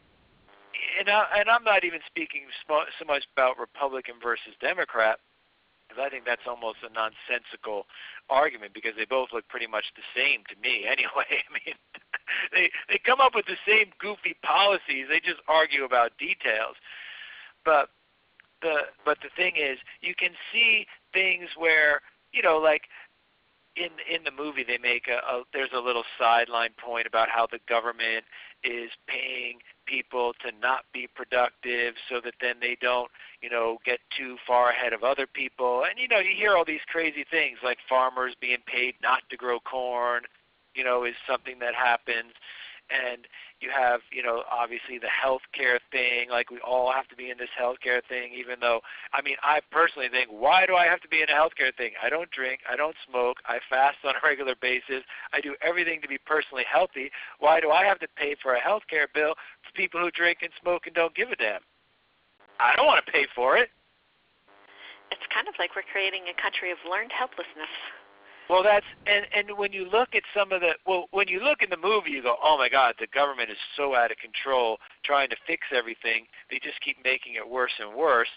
and, 0.98 1.08
I, 1.08 1.26
and 1.38 1.48
I'm 1.48 1.64
not 1.64 1.84
even 1.84 2.00
speaking 2.06 2.42
so 2.68 3.04
much 3.06 3.24
about 3.34 3.58
Republican 3.58 4.14
versus 4.22 4.54
Democrat 4.60 5.18
because 5.86 6.02
I 6.04 6.08
think 6.08 6.24
that's 6.24 6.46
almost 6.48 6.78
a 6.82 6.92
nonsensical 6.92 7.86
argument 8.30 8.72
because 8.74 8.92
they 8.96 9.04
both 9.04 9.28
look 9.32 9.46
pretty 9.48 9.66
much 9.66 9.84
the 9.94 10.06
same 10.16 10.42
to 10.48 10.56
me 10.60 10.86
anyway. 10.90 11.28
I 11.30 11.50
mean, 11.52 11.76
they 12.52 12.70
they 12.88 12.98
come 13.04 13.20
up 13.20 13.34
with 13.34 13.46
the 13.46 13.60
same 13.66 13.92
goofy 13.98 14.36
policies. 14.42 15.06
They 15.08 15.20
just 15.20 15.42
argue 15.48 15.84
about 15.84 16.16
details. 16.18 16.76
But 17.64 17.90
the 18.64 18.90
but 19.04 19.18
the 19.22 19.30
thing 19.36 19.52
is, 19.56 19.78
you 20.00 20.14
can 20.14 20.30
see 20.52 20.86
things 21.12 21.50
where 21.56 22.00
you 22.32 22.42
know, 22.42 22.58
like 22.58 22.82
in 23.76 23.90
in 24.10 24.24
the 24.24 24.32
movie, 24.32 24.64
they 24.64 24.78
make 24.78 25.06
a, 25.08 25.18
a 25.18 25.42
there's 25.52 25.70
a 25.76 25.80
little 25.80 26.04
sideline 26.18 26.74
point 26.76 27.06
about 27.06 27.28
how 27.28 27.46
the 27.46 27.60
government 27.68 28.24
is 28.64 28.90
paying 29.06 29.58
people 29.86 30.32
to 30.40 30.50
not 30.60 30.84
be 30.94 31.06
productive 31.14 31.94
so 32.08 32.20
that 32.24 32.34
then 32.40 32.56
they 32.60 32.76
don't 32.80 33.10
you 33.42 33.50
know 33.50 33.78
get 33.84 34.00
too 34.16 34.36
far 34.46 34.70
ahead 34.70 34.94
of 34.94 35.04
other 35.04 35.26
people 35.26 35.84
and 35.84 35.98
you 35.98 36.08
know 36.08 36.18
you 36.18 36.34
hear 36.34 36.56
all 36.56 36.64
these 36.64 36.80
crazy 36.88 37.26
things 37.30 37.58
like 37.62 37.76
farmers 37.86 38.34
being 38.40 38.62
paid 38.66 38.94
not 39.02 39.20
to 39.28 39.36
grow 39.36 39.60
corn 39.60 40.22
you 40.74 40.84
know, 40.84 41.04
is 41.04 41.14
something 41.28 41.58
that 41.60 41.74
happens. 41.74 42.34
And 42.90 43.26
you 43.64 43.70
have, 43.72 44.00
you 44.12 44.22
know, 44.22 44.44
obviously 44.52 44.98
the 44.98 45.08
healthcare 45.08 45.80
thing. 45.90 46.28
Like 46.28 46.50
we 46.50 46.60
all 46.60 46.92
have 46.92 47.08
to 47.08 47.16
be 47.16 47.30
in 47.30 47.38
this 47.38 47.48
healthcare 47.56 48.04
thing, 48.06 48.36
even 48.36 48.60
though, 48.60 48.80
I 49.12 49.22
mean, 49.22 49.36
I 49.42 49.60
personally 49.72 50.08
think, 50.12 50.28
why 50.28 50.66
do 50.66 50.76
I 50.76 50.84
have 50.84 51.00
to 51.00 51.08
be 51.08 51.22
in 51.22 51.28
a 51.30 51.32
healthcare 51.32 51.74
thing? 51.74 51.92
I 52.02 52.10
don't 52.10 52.30
drink, 52.30 52.60
I 52.70 52.76
don't 52.76 52.96
smoke, 53.08 53.38
I 53.46 53.58
fast 53.70 53.96
on 54.04 54.12
a 54.14 54.22
regular 54.24 54.54
basis, 54.60 55.02
I 55.32 55.40
do 55.40 55.56
everything 55.62 56.02
to 56.02 56.08
be 56.08 56.18
personally 56.18 56.64
healthy. 56.70 57.10
Why 57.40 57.60
do 57.60 57.70
I 57.70 57.84
have 57.84 57.98
to 58.00 58.08
pay 58.16 58.36
for 58.42 58.54
a 58.54 58.60
healthcare 58.60 59.08
bill 59.14 59.34
for 59.64 59.72
people 59.74 60.00
who 60.00 60.10
drink 60.10 60.38
and 60.42 60.52
smoke 60.60 60.84
and 60.84 60.94
don't 60.94 61.14
give 61.16 61.30
a 61.30 61.36
damn? 61.36 61.64
I 62.60 62.76
don't 62.76 62.86
want 62.86 63.04
to 63.04 63.10
pay 63.10 63.26
for 63.34 63.56
it. 63.56 63.70
It's 65.10 65.26
kind 65.32 65.48
of 65.48 65.54
like 65.58 65.72
we're 65.74 65.88
creating 65.90 66.28
a 66.28 66.36
country 66.40 66.70
of 66.70 66.78
learned 66.84 67.12
helplessness. 67.12 67.72
Well, 68.48 68.62
that's 68.62 68.86
and 69.06 69.26
and 69.34 69.58
when 69.58 69.72
you 69.72 69.88
look 69.90 70.14
at 70.14 70.22
some 70.36 70.52
of 70.52 70.60
the 70.60 70.72
well, 70.86 71.06
when 71.12 71.28
you 71.28 71.42
look 71.42 71.62
in 71.62 71.70
the 71.70 71.78
movie, 71.78 72.10
you 72.10 72.22
go, 72.22 72.36
oh 72.42 72.58
my 72.58 72.68
God, 72.68 72.94
the 72.98 73.06
government 73.06 73.50
is 73.50 73.56
so 73.76 73.94
out 73.94 74.10
of 74.10 74.18
control, 74.18 74.78
trying 75.02 75.30
to 75.30 75.36
fix 75.46 75.68
everything. 75.72 76.26
They 76.50 76.58
just 76.58 76.80
keep 76.80 76.98
making 77.04 77.34
it 77.34 77.48
worse 77.48 77.72
and 77.80 77.94
worse. 77.94 78.28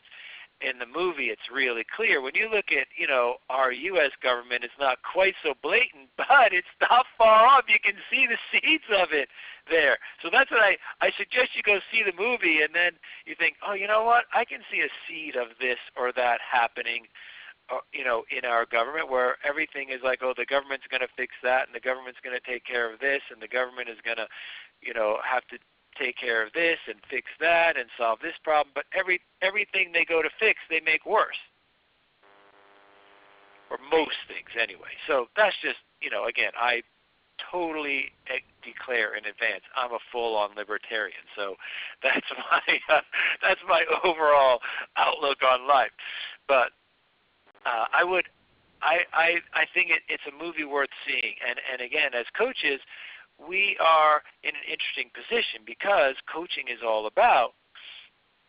In 0.59 0.79
the 0.79 0.87
movie, 0.87 1.25
it's 1.25 1.53
really 1.53 1.85
clear. 1.95 2.19
When 2.19 2.33
you 2.33 2.49
look 2.49 2.71
at 2.71 2.87
you 2.97 3.05
know 3.05 3.35
our 3.49 3.71
U.S. 3.71 4.11
government, 4.23 4.63
it's 4.63 4.79
not 4.79 4.97
quite 5.03 5.35
so 5.43 5.53
blatant, 5.61 6.07
but 6.17 6.51
it's 6.51 6.67
not 6.79 7.05
far 7.17 7.45
off. 7.45 7.65
You 7.67 7.79
can 7.83 7.99
see 8.09 8.27
the 8.27 8.39
seeds 8.51 8.87
of 8.89 9.09
it 9.11 9.27
there. 9.69 9.97
So 10.23 10.29
that's 10.31 10.49
what 10.49 10.61
I 10.61 10.77
I 11.01 11.11
suggest 11.17 11.51
you 11.53 11.63
go 11.63 11.79
see 11.91 12.01
the 12.01 12.15
movie, 12.17 12.61
and 12.63 12.73
then 12.73 12.93
you 13.25 13.35
think, 13.37 13.57
oh, 13.67 13.73
you 13.73 13.87
know 13.87 14.05
what? 14.05 14.23
I 14.33 14.45
can 14.45 14.61
see 14.71 14.79
a 14.79 14.89
seed 15.05 15.35
of 15.35 15.49
this 15.59 15.79
or 15.97 16.13
that 16.13 16.39
happening 16.41 17.07
uh, 17.69 17.83
you 17.91 18.03
know, 18.03 18.23
in 18.31 18.45
our 18.45 18.65
government 18.65 19.11
where 19.11 19.37
everything 19.43 19.89
is 19.89 19.99
like, 20.03 20.19
oh, 20.23 20.33
the 20.35 20.45
government's 20.45 20.85
going 20.89 21.01
to 21.01 21.11
fix 21.17 21.33
that, 21.43 21.67
and 21.67 21.75
the 21.75 21.83
government's 21.83 22.19
going 22.23 22.35
to 22.37 22.51
take 22.51 22.65
care 22.65 22.91
of 22.91 22.99
this, 22.99 23.21
and 23.31 23.41
the 23.41 23.47
government 23.47 23.89
is 23.89 23.97
going 24.03 24.17
to, 24.17 24.27
you 24.81 24.93
know, 24.93 25.17
have 25.23 25.45
to 25.47 25.57
take 25.99 26.15
care 26.17 26.45
of 26.45 26.53
this 26.53 26.77
and 26.87 26.95
fix 27.09 27.27
that 27.39 27.77
and 27.77 27.89
solve 27.97 28.19
this 28.21 28.37
problem. 28.43 28.71
But 28.73 28.85
every 28.93 29.19
everything 29.41 29.91
they 29.91 30.05
go 30.05 30.21
to 30.21 30.29
fix, 30.39 30.59
they 30.69 30.79
make 30.79 31.05
worse, 31.05 31.39
or 33.69 33.77
most 33.91 34.15
things 34.27 34.49
anyway. 34.55 34.95
So 35.07 35.27
that's 35.35 35.55
just, 35.61 35.83
you 36.01 36.09
know, 36.09 36.25
again, 36.25 36.51
I 36.55 36.81
totally 37.51 38.11
declare 38.63 39.13
in 39.15 39.25
advance 39.25 39.63
I'm 39.75 39.91
a 39.91 39.99
full-on 40.11 40.55
libertarian. 40.55 41.21
So 41.35 41.55
that's 42.03 42.25
my 42.31 42.95
uh, 42.95 43.01
that's 43.41 43.61
my 43.67 43.83
overall 44.03 44.59
outlook 44.95 45.39
on 45.43 45.67
life. 45.67 45.91
But 46.47 46.71
uh, 47.67 47.85
I 47.91 48.03
would, 48.03 48.25
I, 48.81 48.99
I, 49.11 49.29
I 49.53 49.65
think 49.73 49.91
it, 49.91 50.01
it's 50.07 50.23
a 50.27 50.43
movie 50.43 50.63
worth 50.63 50.89
seeing. 51.05 51.35
And, 51.47 51.59
and 51.71 51.81
again, 51.81 52.13
as 52.13 52.25
coaches, 52.37 52.79
we 53.37 53.77
are 53.79 54.23
in 54.43 54.55
an 54.55 54.65
interesting 54.65 55.11
position 55.13 55.61
because 55.65 56.15
coaching 56.31 56.71
is 56.71 56.79
all 56.85 57.05
about 57.05 57.53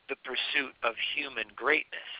the 0.08 0.16
pursuit 0.24 0.72
of 0.82 0.94
human 1.14 1.44
greatness. 1.54 2.12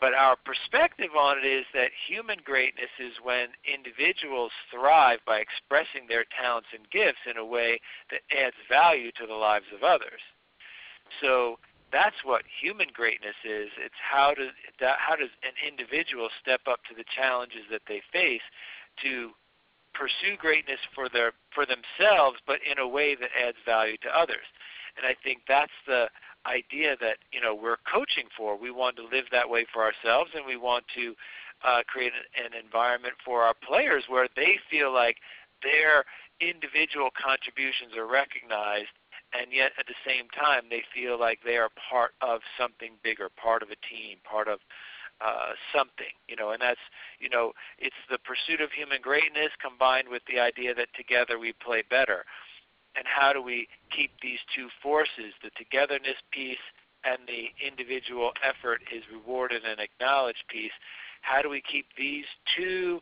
But 0.00 0.14
our 0.14 0.34
perspective 0.34 1.14
on 1.16 1.38
it 1.38 1.46
is 1.46 1.64
that 1.74 1.90
human 2.08 2.38
greatness 2.44 2.90
is 2.98 3.12
when 3.22 3.54
individuals 3.62 4.50
thrive 4.66 5.20
by 5.26 5.38
expressing 5.38 6.08
their 6.08 6.24
talents 6.40 6.68
and 6.74 6.90
gifts 6.90 7.22
in 7.30 7.36
a 7.36 7.44
way 7.44 7.78
that 8.10 8.22
adds 8.36 8.56
value 8.68 9.12
to 9.20 9.26
the 9.28 9.34
lives 9.34 9.70
of 9.74 9.84
others. 9.84 10.20
So 11.20 11.58
that's 11.92 12.24
what 12.24 12.42
human 12.48 12.88
greatness 12.92 13.36
is. 13.44 13.68
It's 13.78 14.00
how 14.00 14.34
does 14.34 14.50
how 14.80 15.14
does 15.14 15.30
an 15.44 15.52
individual 15.60 16.28
step 16.40 16.62
up 16.66 16.80
to 16.88 16.94
the 16.96 17.04
challenges 17.14 17.68
that 17.70 17.82
they 17.86 18.02
face 18.12 18.42
to 19.04 19.30
pursue 19.94 20.36
greatness 20.38 20.80
for 20.94 21.08
their 21.08 21.32
for 21.54 21.66
themselves, 21.66 22.38
but 22.46 22.58
in 22.64 22.78
a 22.78 22.88
way 22.88 23.14
that 23.14 23.30
adds 23.36 23.58
value 23.64 23.96
to 24.02 24.08
others. 24.08 24.48
And 24.96 25.06
I 25.06 25.14
think 25.22 25.42
that's 25.46 25.72
the 25.86 26.08
idea 26.46 26.96
that 27.00 27.18
you 27.30 27.40
know 27.40 27.54
we're 27.54 27.80
coaching 27.84 28.26
for. 28.36 28.56
We 28.56 28.70
want 28.70 28.96
to 28.96 29.04
live 29.04 29.26
that 29.30 29.48
way 29.48 29.66
for 29.72 29.84
ourselves, 29.84 30.30
and 30.34 30.44
we 30.46 30.56
want 30.56 30.84
to 30.96 31.14
uh, 31.64 31.82
create 31.86 32.12
an, 32.16 32.46
an 32.46 32.52
environment 32.58 33.14
for 33.24 33.42
our 33.42 33.54
players 33.54 34.04
where 34.08 34.28
they 34.34 34.58
feel 34.70 34.92
like 34.92 35.16
their 35.62 36.04
individual 36.40 37.10
contributions 37.14 37.94
are 37.96 38.06
recognized 38.06 38.90
and 39.32 39.52
yet 39.52 39.72
at 39.78 39.86
the 39.86 39.98
same 40.06 40.28
time 40.30 40.64
they 40.70 40.82
feel 40.94 41.18
like 41.18 41.40
they 41.44 41.56
are 41.56 41.70
part 41.90 42.12
of 42.20 42.40
something 42.58 42.92
bigger, 43.02 43.28
part 43.36 43.62
of 43.62 43.70
a 43.70 43.80
team, 43.88 44.18
part 44.24 44.48
of 44.48 44.60
uh, 45.20 45.54
something, 45.74 46.12
you 46.28 46.36
know, 46.36 46.50
and 46.50 46.60
that's, 46.60 46.80
you 47.20 47.28
know, 47.28 47.52
it's 47.78 47.96
the 48.10 48.18
pursuit 48.18 48.60
of 48.60 48.70
human 48.72 49.00
greatness 49.00 49.50
combined 49.62 50.08
with 50.08 50.22
the 50.26 50.40
idea 50.40 50.74
that 50.74 50.88
together 50.96 51.38
we 51.38 51.52
play 51.64 51.82
better. 51.88 52.24
And 52.96 53.06
how 53.06 53.32
do 53.32 53.40
we 53.40 53.68
keep 53.94 54.10
these 54.20 54.40
two 54.54 54.68
forces, 54.82 55.32
the 55.42 55.50
togetherness 55.56 56.18
piece 56.32 56.60
and 57.04 57.18
the 57.26 57.48
individual 57.64 58.32
effort 58.42 58.82
is 58.92 59.02
rewarded 59.10 59.62
and 59.64 59.80
acknowledged 59.80 60.44
piece? 60.48 60.74
How 61.22 61.40
do 61.40 61.48
we 61.48 61.62
keep 61.62 61.86
these 61.96 62.26
two 62.56 63.00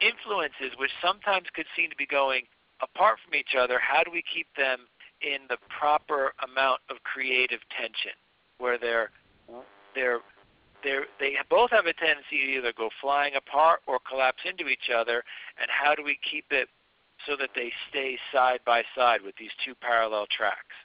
influences, 0.00 0.76
which 0.78 0.90
sometimes 1.04 1.46
could 1.54 1.66
seem 1.76 1.90
to 1.90 1.96
be 1.96 2.06
going 2.06 2.44
apart 2.80 3.18
from 3.24 3.34
each 3.34 3.54
other, 3.58 3.78
how 3.78 4.02
do 4.02 4.10
we 4.10 4.22
keep 4.22 4.46
them 4.56 4.88
in 5.24 5.48
the 5.48 5.56
proper 5.68 6.32
amount 6.44 6.80
of 6.90 7.02
creative 7.02 7.60
tension, 7.76 8.12
where 8.58 8.78
they're 8.78 9.10
they're 9.94 10.20
they're, 10.84 11.06
they 11.18 11.34
both 11.48 11.70
have 11.70 11.86
a 11.86 11.94
tendency 11.94 12.44
to 12.44 12.58
either 12.60 12.72
go 12.76 12.90
flying 13.00 13.34
apart 13.34 13.80
or 13.86 13.98
collapse 14.06 14.44
into 14.44 14.68
each 14.68 14.92
other. 14.94 15.24
And 15.58 15.68
how 15.72 15.94
do 15.94 16.04
we 16.04 16.18
keep 16.30 16.44
it 16.50 16.68
so 17.26 17.36
that 17.40 17.50
they 17.56 17.72
stay 17.88 18.18
side 18.32 18.60
by 18.66 18.84
side 18.94 19.22
with 19.24 19.34
these 19.36 19.50
two 19.64 19.74
parallel 19.80 20.26
tracks? 20.30 20.76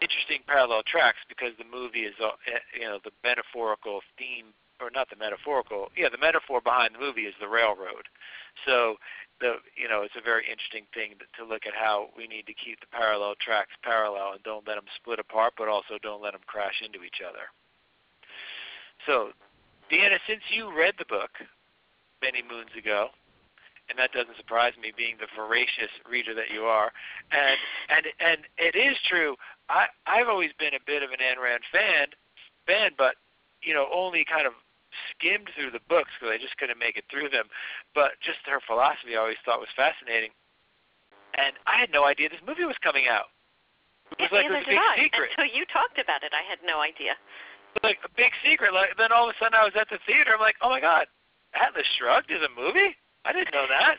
Interesting 0.00 0.40
parallel 0.46 0.82
tracks 0.88 1.18
because 1.28 1.52
the 1.58 1.68
movie 1.68 2.08
is, 2.08 2.14
uh, 2.20 2.32
you 2.74 2.88
know, 2.88 2.98
the 3.04 3.12
metaphorical 3.22 4.00
theme, 4.18 4.56
or 4.80 4.90
not 4.90 5.08
the 5.08 5.16
metaphorical, 5.16 5.88
yeah, 5.96 6.08
the 6.08 6.18
metaphor 6.18 6.60
behind 6.60 6.94
the 6.94 6.98
movie 6.98 7.28
is 7.28 7.34
the 7.40 7.48
railroad. 7.48 8.08
So 8.66 8.96
the 9.40 9.60
you 9.76 9.88
know 9.88 10.02
it's 10.02 10.16
a 10.16 10.24
very 10.24 10.44
interesting 10.48 10.86
thing 10.94 11.14
to 11.38 11.44
look 11.44 11.66
at 11.66 11.74
how 11.74 12.08
we 12.16 12.26
need 12.26 12.46
to 12.46 12.54
keep 12.54 12.80
the 12.80 12.86
parallel 12.90 13.34
tracks 13.40 13.72
parallel 13.82 14.32
and 14.32 14.42
don't 14.42 14.66
let 14.66 14.76
them 14.76 14.88
split 14.96 15.18
apart, 15.18 15.54
but 15.56 15.68
also 15.68 15.98
don't 16.02 16.22
let 16.22 16.32
them 16.32 16.44
crash 16.46 16.82
into 16.84 17.04
each 17.04 17.20
other. 17.20 17.52
So, 19.04 19.30
Deanna, 19.92 20.18
since 20.26 20.42
you 20.50 20.72
read 20.72 20.94
the 20.98 21.04
book 21.04 21.30
many 22.22 22.42
moons 22.42 22.72
ago, 22.76 23.08
and 23.88 23.98
that 23.98 24.12
doesn't 24.12 24.36
surprise 24.36 24.72
me, 24.80 24.92
being 24.96 25.16
the 25.20 25.28
voracious 25.36 25.92
reader 26.08 26.34
that 26.34 26.50
you 26.52 26.62
are, 26.62 26.90
and 27.30 27.58
and 27.88 28.06
and 28.20 28.38
it 28.58 28.74
is 28.74 28.96
true. 29.08 29.36
I 29.68 29.86
I've 30.06 30.28
always 30.28 30.50
been 30.58 30.74
a 30.74 30.82
bit 30.86 31.02
of 31.02 31.10
an 31.10 31.18
Ayn 31.20 31.42
Rand 31.42 31.62
fan, 31.70 32.08
fan, 32.66 32.90
but 32.98 33.14
you 33.62 33.74
know 33.74 33.86
only 33.92 34.24
kind 34.24 34.46
of 34.46 34.54
skimmed 35.16 35.50
through 35.56 35.72
the 35.72 35.82
books 35.88 36.12
because 36.16 36.32
I 36.32 36.38
just 36.38 36.56
couldn't 36.56 36.78
make 36.78 36.96
it 36.96 37.04
through 37.10 37.32
them. 37.32 37.48
But 37.94 38.20
just 38.22 38.38
her 38.46 38.60
philosophy 38.68 39.16
I 39.16 39.24
always 39.24 39.40
thought 39.44 39.60
was 39.60 39.72
fascinating. 39.74 40.30
And 41.36 41.56
I 41.66 41.80
had 41.80 41.90
no 41.92 42.04
idea 42.04 42.28
this 42.28 42.44
movie 42.46 42.64
was 42.64 42.78
coming 42.80 43.08
out. 43.08 43.32
It 44.16 44.30
was 44.30 44.30
yeah, 44.30 44.38
like 44.38 44.46
it 44.46 44.54
was 44.54 44.64
a 44.64 44.70
big 44.70 44.78
I. 44.78 44.94
secret. 45.02 45.30
Until 45.36 45.50
you 45.50 45.64
talked 45.66 45.98
about 45.98 46.22
it, 46.22 46.32
I 46.32 46.44
had 46.46 46.62
no 46.64 46.80
idea. 46.80 47.18
Like 47.82 47.98
a 48.04 48.12
big 48.16 48.32
secret. 48.44 48.72
Like 48.72 48.96
then 48.96 49.12
all 49.12 49.28
of 49.28 49.34
a 49.34 49.38
sudden 49.42 49.58
I 49.58 49.64
was 49.64 49.74
at 49.74 49.90
the 49.90 49.98
theater. 50.06 50.32
I'm 50.32 50.40
like, 50.40 50.56
oh 50.62 50.70
my 50.70 50.80
god, 50.80 51.06
Atlas 51.52 51.84
Shrugged 51.98 52.30
is 52.30 52.40
a 52.40 52.52
movie. 52.54 52.96
I 53.24 53.32
didn't 53.32 53.52
know 53.52 53.66
that. 53.68 53.98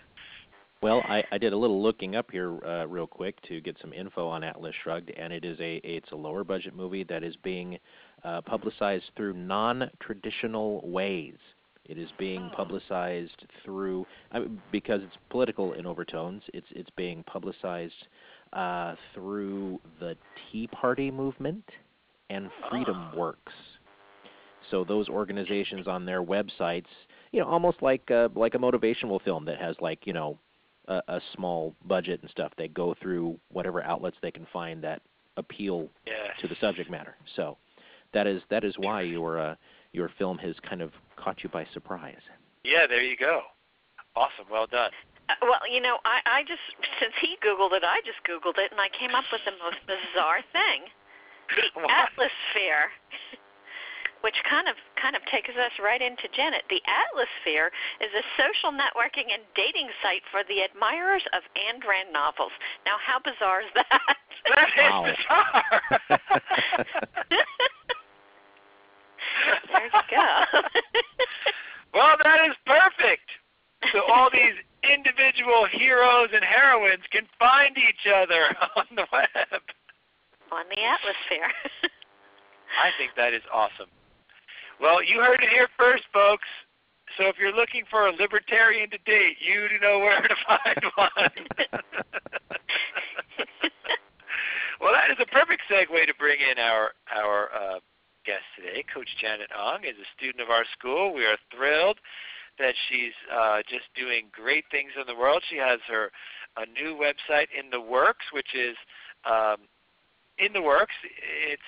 Well, 0.82 1.02
I, 1.06 1.24
I 1.32 1.38
did 1.40 1.54
a 1.54 1.58
little 1.58 1.82
looking 1.82 2.16
up 2.16 2.30
here 2.32 2.64
uh, 2.64 2.86
real 2.86 3.08
quick 3.08 3.42
to 3.48 3.60
get 3.62 3.78
some 3.82 3.94
info 3.94 4.28
on 4.28 4.44
Atlas 4.44 4.76
Shrugged, 4.84 5.10
and 5.12 5.34
it 5.34 5.44
is 5.44 5.60
a 5.60 5.78
it's 5.84 6.12
a 6.12 6.16
lower 6.16 6.44
budget 6.44 6.76
movie 6.76 7.04
that 7.06 7.24
is 7.24 7.36
being 7.38 7.80
uh, 8.28 8.42
publicized 8.42 9.06
through 9.16 9.34
non-traditional 9.34 10.82
ways. 10.84 11.36
It 11.86 11.98
is 11.98 12.10
being 12.20 12.50
oh. 12.52 12.56
publicized 12.56 13.46
through 13.64 14.06
I 14.32 14.40
mean, 14.40 14.62
because 14.72 15.02
it's 15.02 15.16
political 15.30 15.74
in 15.74 15.86
overtones. 15.86 16.44
It's 16.54 16.68
it's 16.72 16.90
being 16.98 17.24
publicized 17.24 18.08
uh, 18.52 18.96
through 19.14 19.80
the 20.02 20.18
Tea 20.52 20.68
Party 20.68 21.10
movement 21.10 21.64
and 22.30 22.50
Freedom 22.70 23.12
oh. 23.14 23.18
Works. 23.18 23.54
So 24.70 24.84
those 24.84 25.08
organizations 25.08 25.88
on 25.88 26.06
their 26.06 26.22
websites, 26.22 26.92
you 27.32 27.40
know, 27.40 27.48
almost 27.48 27.82
like 27.82 28.12
uh, 28.12 28.28
like 28.36 28.56
a 28.56 28.60
motivational 28.60 29.22
film 29.24 29.46
that 29.46 29.58
has 29.60 29.78
like 29.80 30.06
you 30.06 30.12
know 30.12 30.38
a, 30.90 31.02
a 31.08 31.22
small 31.34 31.74
budget 31.86 32.22
and 32.22 32.30
stuff. 32.30 32.52
They 32.58 32.68
go 32.68 32.94
through 33.02 33.40
whatever 33.54 33.82
outlets 33.82 34.18
they 34.22 34.32
can 34.32 34.46
find 34.52 34.84
that 34.84 35.02
appeal 35.38 35.88
to 36.42 36.48
the 36.50 36.56
subject 36.60 36.92
matter. 36.92 37.16
So 37.38 37.58
that 38.14 38.28
is 38.28 38.42
that 38.50 38.64
is 38.64 38.78
why 38.78 39.02
your 39.02 39.40
uh, 39.40 39.56
your 39.94 40.10
film 40.18 40.38
has 40.40 40.56
kind 40.68 40.82
of 40.82 40.92
caught 41.16 41.44
you 41.44 41.50
by 41.50 41.66
surprise. 41.74 42.22
Yeah, 42.64 42.88
there 42.88 43.02
you 43.02 43.18
go. 43.18 43.42
Awesome, 44.16 44.46
well 44.52 44.68
done. 44.68 44.92
Uh, 45.30 45.34
well, 45.44 45.60
you 45.70 45.82
know, 45.82 45.98
I, 46.06 46.20
I 46.26 46.42
just 46.44 46.64
since 47.00 47.14
he 47.22 47.38
Googled 47.44 47.74
it, 47.74 47.84
I 47.84 48.00
just 48.06 48.20
Googled 48.24 48.58
it, 48.58 48.72
and 48.72 48.80
I 48.80 48.90
came 48.90 49.12
up 49.12 49.26
with 49.32 49.42
the 49.46 49.54
most 49.60 49.78
bizarre 49.86 50.42
thing: 50.56 50.88
the 51.56 51.86
Atlasphere, 51.86 52.90
which 54.26 54.40
kind 54.50 54.68
of 54.68 54.76
kind 54.96 55.16
of 55.16 55.22
takes 55.30 55.52
us 55.52 55.72
right 55.84 56.02
into 56.02 56.32
Janet. 56.34 56.64
The 56.72 56.82
Atlasphere 56.88 57.70
is 58.00 58.12
a 58.16 58.24
social 58.40 58.72
networking 58.72 59.30
and 59.30 59.44
dating 59.54 59.92
site 60.02 60.24
for 60.32 60.42
the 60.48 60.64
admirers 60.64 61.24
of 61.36 61.44
Ayn 61.60 61.84
Rand 61.84 62.10
novels. 62.12 62.56
Now, 62.88 62.96
how 62.98 63.20
bizarre 63.20 63.62
is 63.62 63.72
that? 63.76 64.02
That 64.48 64.72
is 64.72 64.80
Wow. 64.80 65.04
bizarre. 65.12 66.20
there 69.72 69.86
you 69.86 70.04
go. 70.10 70.28
well, 71.94 72.16
that 72.24 72.50
is 72.50 72.56
perfect. 72.66 73.30
So 73.94 74.02
all 74.08 74.30
these 74.32 74.56
individual 74.84 75.68
heroes 75.72 76.30
and 76.34 76.44
heroines 76.44 77.04
can 77.12 77.28
find 77.40 77.78
each 77.78 78.08
other 78.08 78.56
on 78.76 78.86
the 78.96 79.06
web. 79.12 79.62
on 80.52 80.66
the 80.70 80.82
Atlasphere. 80.82 81.52
I 82.84 82.92
think 82.98 83.12
that 83.16 83.34
is 83.34 83.44
awesome. 83.54 83.90
Well, 84.80 85.04
you 85.04 85.20
heard 85.20 85.42
it 85.42 85.50
here 85.50 85.68
first, 85.78 86.04
folks. 86.14 86.48
so 87.18 87.28
if 87.28 87.38
you're 87.40 87.56
looking 87.56 87.84
for 87.90 88.08
a 88.08 88.12
libertarian 88.12 88.90
to 88.92 88.98
date, 89.06 89.38
you 89.42 89.68
know 89.82 90.00
where 90.00 90.22
to 90.22 90.36
find 90.48 90.82
one. 90.96 91.48
well, 94.82 94.94
that 94.94 95.10
is 95.10 95.18
a 95.20 95.26
perfect 95.26 95.64
segue 95.70 96.06
to 96.06 96.14
bring 96.20 96.38
in 96.40 96.60
our 96.60 96.92
our 97.16 97.50
uh, 97.54 97.80
guest 98.26 98.44
today. 98.56 98.84
Coach 99.08 99.22
Janet 99.22 99.50
Ong 99.58 99.84
is 99.84 99.96
a 99.96 100.08
student 100.18 100.42
of 100.42 100.50
our 100.50 100.66
school. 100.78 101.14
We 101.14 101.26
are 101.26 101.38
thrilled 101.56 102.00
that 102.60 102.74
she's 102.90 103.14
uh, 103.32 103.60
just 103.70 103.86
doing 103.96 104.26
great 104.32 104.66
things 104.72 104.92
in 105.00 105.06
the 105.08 105.16
world. 105.16 105.44
She 105.50 105.58
has 105.58 105.80
her 105.88 106.12
a 106.58 106.66
new 106.66 106.98
website 106.98 107.48
in 107.58 107.70
the 107.70 107.80
works, 107.80 108.26
which 108.34 108.56
is 108.56 108.76
um, 109.30 109.58
in 110.40 110.52
the 110.54 110.62
works. 110.62 110.94
It's 111.48 111.62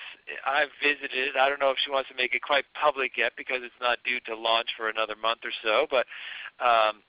I've 0.46 0.68
visited. 0.82 1.32
It. 1.32 1.36
I 1.36 1.48
don't 1.48 1.60
know 1.60 1.70
if 1.70 1.78
she 1.84 1.90
wants 1.90 2.08
to 2.10 2.16
make 2.16 2.34
it 2.34 2.42
quite 2.42 2.64
public 2.74 3.12
yet 3.16 3.32
because 3.36 3.60
it's 3.62 3.80
not 3.80 3.98
due 4.04 4.20
to 4.26 4.36
launch 4.36 4.68
for 4.76 4.88
another 4.88 5.14
month 5.16 5.40
or 5.44 5.52
so. 5.62 5.86
But 5.88 6.06
um, 6.60 7.00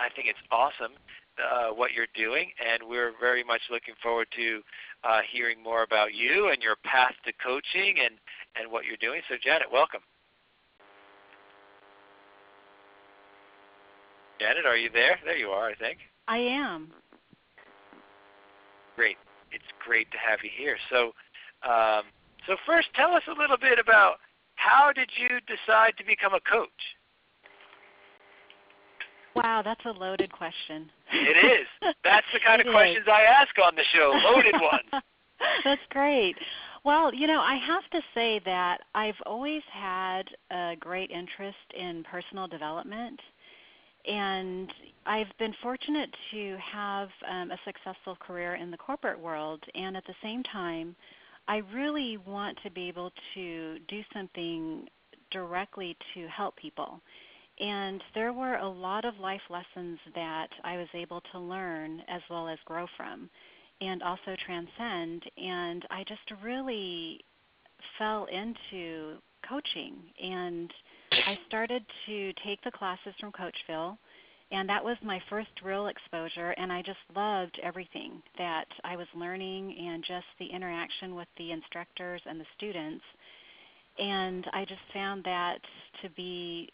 I 0.00 0.08
think 0.14 0.28
it's 0.28 0.42
awesome 0.50 0.92
uh, 1.38 1.70
what 1.74 1.92
you're 1.92 2.10
doing, 2.14 2.50
and 2.58 2.88
we're 2.88 3.12
very 3.20 3.44
much 3.44 3.60
looking 3.70 3.94
forward 4.02 4.26
to 4.34 4.62
uh, 5.04 5.20
hearing 5.30 5.62
more 5.62 5.82
about 5.82 6.14
you 6.14 6.50
and 6.50 6.62
your 6.62 6.76
path 6.84 7.14
to 7.24 7.32
coaching 7.44 7.96
and 8.02 8.18
and 8.58 8.70
what 8.70 8.84
you're 8.84 9.00
doing. 9.00 9.22
So 9.28 9.36
Janet, 9.42 9.68
welcome. 9.72 10.00
Janet, 14.40 14.66
are 14.66 14.76
you 14.76 14.90
there? 14.92 15.18
There 15.24 15.36
you 15.36 15.48
are, 15.48 15.68
I 15.68 15.74
think. 15.74 15.98
I 16.28 16.38
am. 16.38 16.92
Great 18.94 19.16
it's 19.52 19.64
great 19.84 20.10
to 20.10 20.18
have 20.18 20.40
you 20.42 20.50
here. 20.56 20.76
So, 20.90 21.12
um, 21.68 22.04
so 22.46 22.56
first, 22.66 22.88
tell 22.94 23.14
us 23.14 23.22
a 23.28 23.38
little 23.38 23.56
bit 23.56 23.78
about 23.78 24.16
how 24.56 24.92
did 24.92 25.10
you 25.16 25.38
decide 25.46 25.94
to 25.98 26.04
become 26.04 26.34
a 26.34 26.40
coach? 26.40 26.68
Wow, 29.34 29.62
that's 29.62 29.84
a 29.84 29.90
loaded 29.90 30.32
question. 30.32 30.90
It 31.12 31.36
is. 31.36 31.68
That's 32.04 32.26
the 32.32 32.40
kind 32.44 32.60
of 32.60 32.66
questions 32.66 33.06
is. 33.06 33.08
I 33.08 33.22
ask 33.22 33.50
on 33.64 33.76
the 33.76 33.84
show, 33.94 34.12
loaded 34.24 34.54
ones. 34.60 35.04
that's 35.64 35.80
great. 35.90 36.34
Well, 36.84 37.14
you 37.14 37.26
know, 37.26 37.40
I 37.40 37.56
have 37.56 37.88
to 37.90 38.00
say 38.14 38.40
that 38.44 38.82
I've 38.94 39.20
always 39.26 39.62
had 39.72 40.24
a 40.50 40.76
great 40.78 41.10
interest 41.10 41.58
in 41.76 42.04
personal 42.04 42.46
development 42.46 43.20
and 44.06 44.72
I've 45.06 45.26
been 45.38 45.54
fortunate 45.62 46.10
to 46.32 46.56
have 46.58 47.08
um, 47.30 47.50
a 47.50 47.58
successful 47.64 48.16
career 48.16 48.54
in 48.54 48.70
the 48.70 48.76
corporate 48.76 49.18
world, 49.20 49.62
and 49.74 49.96
at 49.96 50.06
the 50.06 50.14
same 50.22 50.42
time, 50.44 50.96
I 51.46 51.58
really 51.74 52.16
want 52.16 52.58
to 52.62 52.70
be 52.70 52.88
able 52.88 53.12
to 53.34 53.78
do 53.88 54.02
something 54.14 54.86
directly 55.30 55.96
to 56.14 56.26
help 56.28 56.56
people. 56.56 57.00
And 57.60 58.02
there 58.14 58.32
were 58.32 58.56
a 58.56 58.68
lot 58.68 59.04
of 59.04 59.18
life 59.18 59.42
lessons 59.50 59.98
that 60.14 60.48
I 60.64 60.76
was 60.76 60.88
able 60.94 61.22
to 61.32 61.38
learn 61.38 62.02
as 62.08 62.22
well 62.30 62.48
as 62.48 62.58
grow 62.64 62.86
from 62.96 63.28
and 63.80 64.02
also 64.02 64.36
transcend. 64.44 65.24
And 65.36 65.84
I 65.90 66.04
just 66.04 66.20
really 66.42 67.20
fell 67.98 68.26
into 68.26 69.16
coaching 69.48 69.94
and 70.22 70.72
I 71.12 71.38
started 71.46 71.84
to 72.06 72.32
take 72.44 72.62
the 72.62 72.70
classes 72.70 73.14
from 73.20 73.32
Coachville. 73.32 73.96
And 74.50 74.68
that 74.68 74.82
was 74.82 74.96
my 75.02 75.20
first 75.28 75.50
real 75.62 75.88
exposure. 75.88 76.52
And 76.52 76.72
I 76.72 76.80
just 76.82 76.98
loved 77.14 77.60
everything 77.62 78.22
that 78.38 78.66
I 78.82 78.96
was 78.96 79.06
learning 79.14 79.76
and 79.78 80.02
just 80.02 80.26
the 80.38 80.46
interaction 80.46 81.14
with 81.14 81.28
the 81.36 81.52
instructors 81.52 82.22
and 82.24 82.40
the 82.40 82.46
students. 82.56 83.04
And 83.98 84.46
I 84.52 84.64
just 84.64 84.80
found 84.92 85.24
that 85.24 85.58
to 86.02 86.08
be 86.10 86.70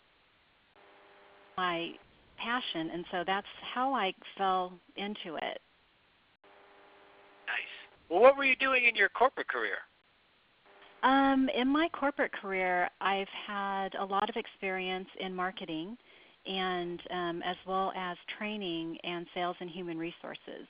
my 1.57 1.91
passion, 2.37 2.91
and 2.93 3.05
so 3.11 3.25
that's 3.27 3.47
how 3.75 3.95
I 3.95 4.13
fell 4.37 4.73
into 4.97 5.37
it. 5.37 5.61
Well, 8.15 8.23
what 8.23 8.37
were 8.37 8.45
you 8.45 8.55
doing 8.55 8.85
in 8.85 8.95
your 8.95 9.09
corporate 9.09 9.49
career? 9.49 9.75
Um, 11.03 11.49
in 11.53 11.67
my 11.67 11.89
corporate 11.89 12.31
career, 12.31 12.89
I've 13.01 13.27
had 13.45 13.97
a 13.97 14.05
lot 14.05 14.31
of 14.31 14.37
experience 14.37 15.09
in 15.19 15.35
marketing 15.35 15.97
and 16.47 17.03
um, 17.11 17.43
as 17.43 17.57
well 17.67 17.93
as 17.97 18.17
training 18.39 18.99
and 19.03 19.27
sales 19.35 19.57
and 19.59 19.69
human 19.69 19.99
resources. 19.99 20.69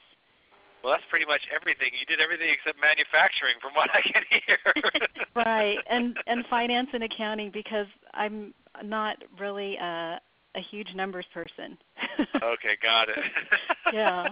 Well, 0.83 0.95
that's 0.95 1.05
pretty 1.11 1.27
much 1.27 1.43
everything. 1.55 1.91
You 2.01 2.07
did 2.07 2.19
everything 2.19 2.49
except 2.51 2.81
manufacturing, 2.81 3.57
from 3.61 3.75
what 3.75 3.91
I 3.93 4.01
can 4.01 4.23
hear. 4.47 5.09
right, 5.37 5.79
and 5.91 6.17
and 6.27 6.47
finance 6.47 6.89
and 6.95 7.05
accounting 7.05 7.51
because 7.51 7.87
I'm 8.15 8.55
not 8.83 9.19
really 9.39 9.77
a 9.77 10.19
a 10.55 10.61
huge 10.61 10.95
numbers 10.95 11.27
person. 11.35 11.77
okay, 12.21 12.79
got 12.83 13.11
it. 13.11 13.19
yeah. 13.93 14.29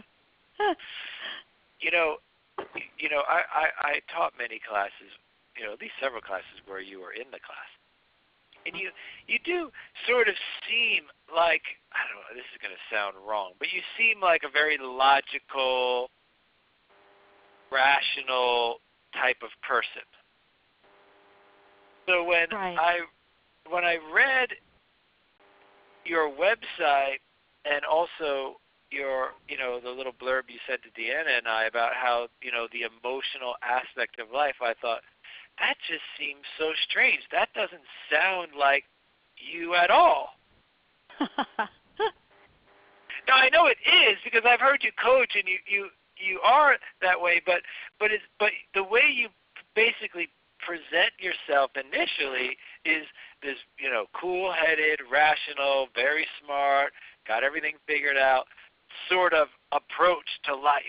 you 1.80 1.90
know, 1.90 2.16
you 2.98 3.08
know, 3.08 3.22
I, 3.28 3.42
I 3.50 3.66
I 3.80 4.00
taught 4.12 4.32
many 4.38 4.60
classes 4.60 5.12
you 5.56 5.64
know, 5.64 5.72
at 5.72 5.80
least 5.80 5.94
several 6.00 6.20
classes 6.20 6.64
where 6.66 6.80
you 6.80 7.00
were 7.00 7.12
in 7.12 7.28
the 7.30 7.40
class. 7.40 7.70
And 8.64 8.76
you 8.76 8.90
you 9.26 9.38
do 9.44 9.70
sort 10.06 10.28
of 10.28 10.34
seem 10.68 11.04
like 11.34 11.62
I 11.92 12.06
don't 12.06 12.22
know, 12.22 12.34
this 12.34 12.46
is 12.54 12.62
going 12.62 12.72
to 12.72 12.94
sound 12.94 13.16
wrong, 13.26 13.52
but 13.58 13.72
you 13.72 13.80
seem 13.98 14.20
like 14.20 14.42
a 14.46 14.50
very 14.50 14.78
logical, 14.78 16.10
rational 17.72 18.78
type 19.14 19.42
of 19.42 19.50
person. 19.66 20.06
So 22.06 22.22
when 22.22 22.46
right. 22.52 22.78
I 22.78 23.00
when 23.68 23.84
I 23.84 23.98
read 24.14 24.50
your 26.04 26.30
website 26.30 27.18
and 27.64 27.84
also 27.84 28.60
your 28.92 29.30
you 29.48 29.56
know 29.56 29.80
the 29.82 29.90
little 29.90 30.12
blurb 30.12 30.42
you 30.48 30.58
said 30.68 30.78
to 30.82 31.00
Deanna 31.00 31.38
and 31.38 31.48
I 31.48 31.64
about 31.64 31.94
how 31.94 32.28
you 32.42 32.52
know 32.52 32.68
the 32.72 32.82
emotional 32.82 33.54
aspect 33.62 34.20
of 34.20 34.30
life, 34.30 34.56
I 34.60 34.74
thought 34.80 35.00
that 35.58 35.74
just 35.88 36.02
seems 36.18 36.42
so 36.58 36.72
strange. 36.88 37.20
That 37.30 37.48
doesn't 37.54 37.82
sound 38.10 38.52
like 38.58 38.84
you 39.36 39.74
at 39.74 39.90
all. 39.90 40.30
now 41.20 43.36
I 43.36 43.48
know 43.50 43.66
it 43.66 43.78
is 43.86 44.18
because 44.24 44.42
I've 44.46 44.60
heard 44.60 44.82
you 44.82 44.90
coach 45.02 45.32
and 45.34 45.44
you 45.46 45.58
you 45.66 45.88
you 46.16 46.40
are 46.44 46.76
that 47.00 47.20
way, 47.20 47.42
but 47.44 47.62
but 47.98 48.10
it's 48.10 48.24
but 48.38 48.50
the 48.74 48.84
way 48.84 49.10
you 49.12 49.28
basically 49.74 50.28
present 50.58 51.12
yourself 51.18 51.72
initially 51.74 52.56
is 52.84 53.04
this 53.42 53.56
you 53.78 53.90
know 53.90 54.06
cool-headed, 54.18 55.00
rational, 55.10 55.88
very 55.94 56.26
smart, 56.42 56.92
got 57.26 57.44
everything 57.44 57.74
figured 57.86 58.16
out 58.16 58.46
sort 59.08 59.32
of 59.32 59.48
approach 59.72 60.26
to 60.44 60.54
life. 60.54 60.82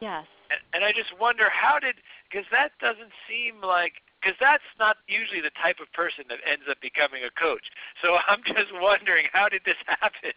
Yes. 0.00 0.26
And, 0.50 0.60
and 0.74 0.84
I 0.84 0.92
just 0.92 1.18
wonder 1.18 1.48
how 1.50 1.78
did 1.78 1.96
because 2.30 2.46
that 2.50 2.72
doesn't 2.80 3.12
seem 3.28 3.60
like 3.62 3.94
because 4.20 4.36
that's 4.40 4.64
not 4.78 4.96
usually 5.06 5.40
the 5.40 5.52
type 5.62 5.76
of 5.80 5.92
person 5.92 6.24
that 6.28 6.38
ends 6.50 6.64
up 6.70 6.80
becoming 6.80 7.22
a 7.24 7.30
coach. 7.40 7.64
So 8.02 8.16
I'm 8.28 8.42
just 8.46 8.72
wondering 8.74 9.26
how 9.32 9.48
did 9.48 9.62
this 9.64 9.76
happen? 9.86 10.32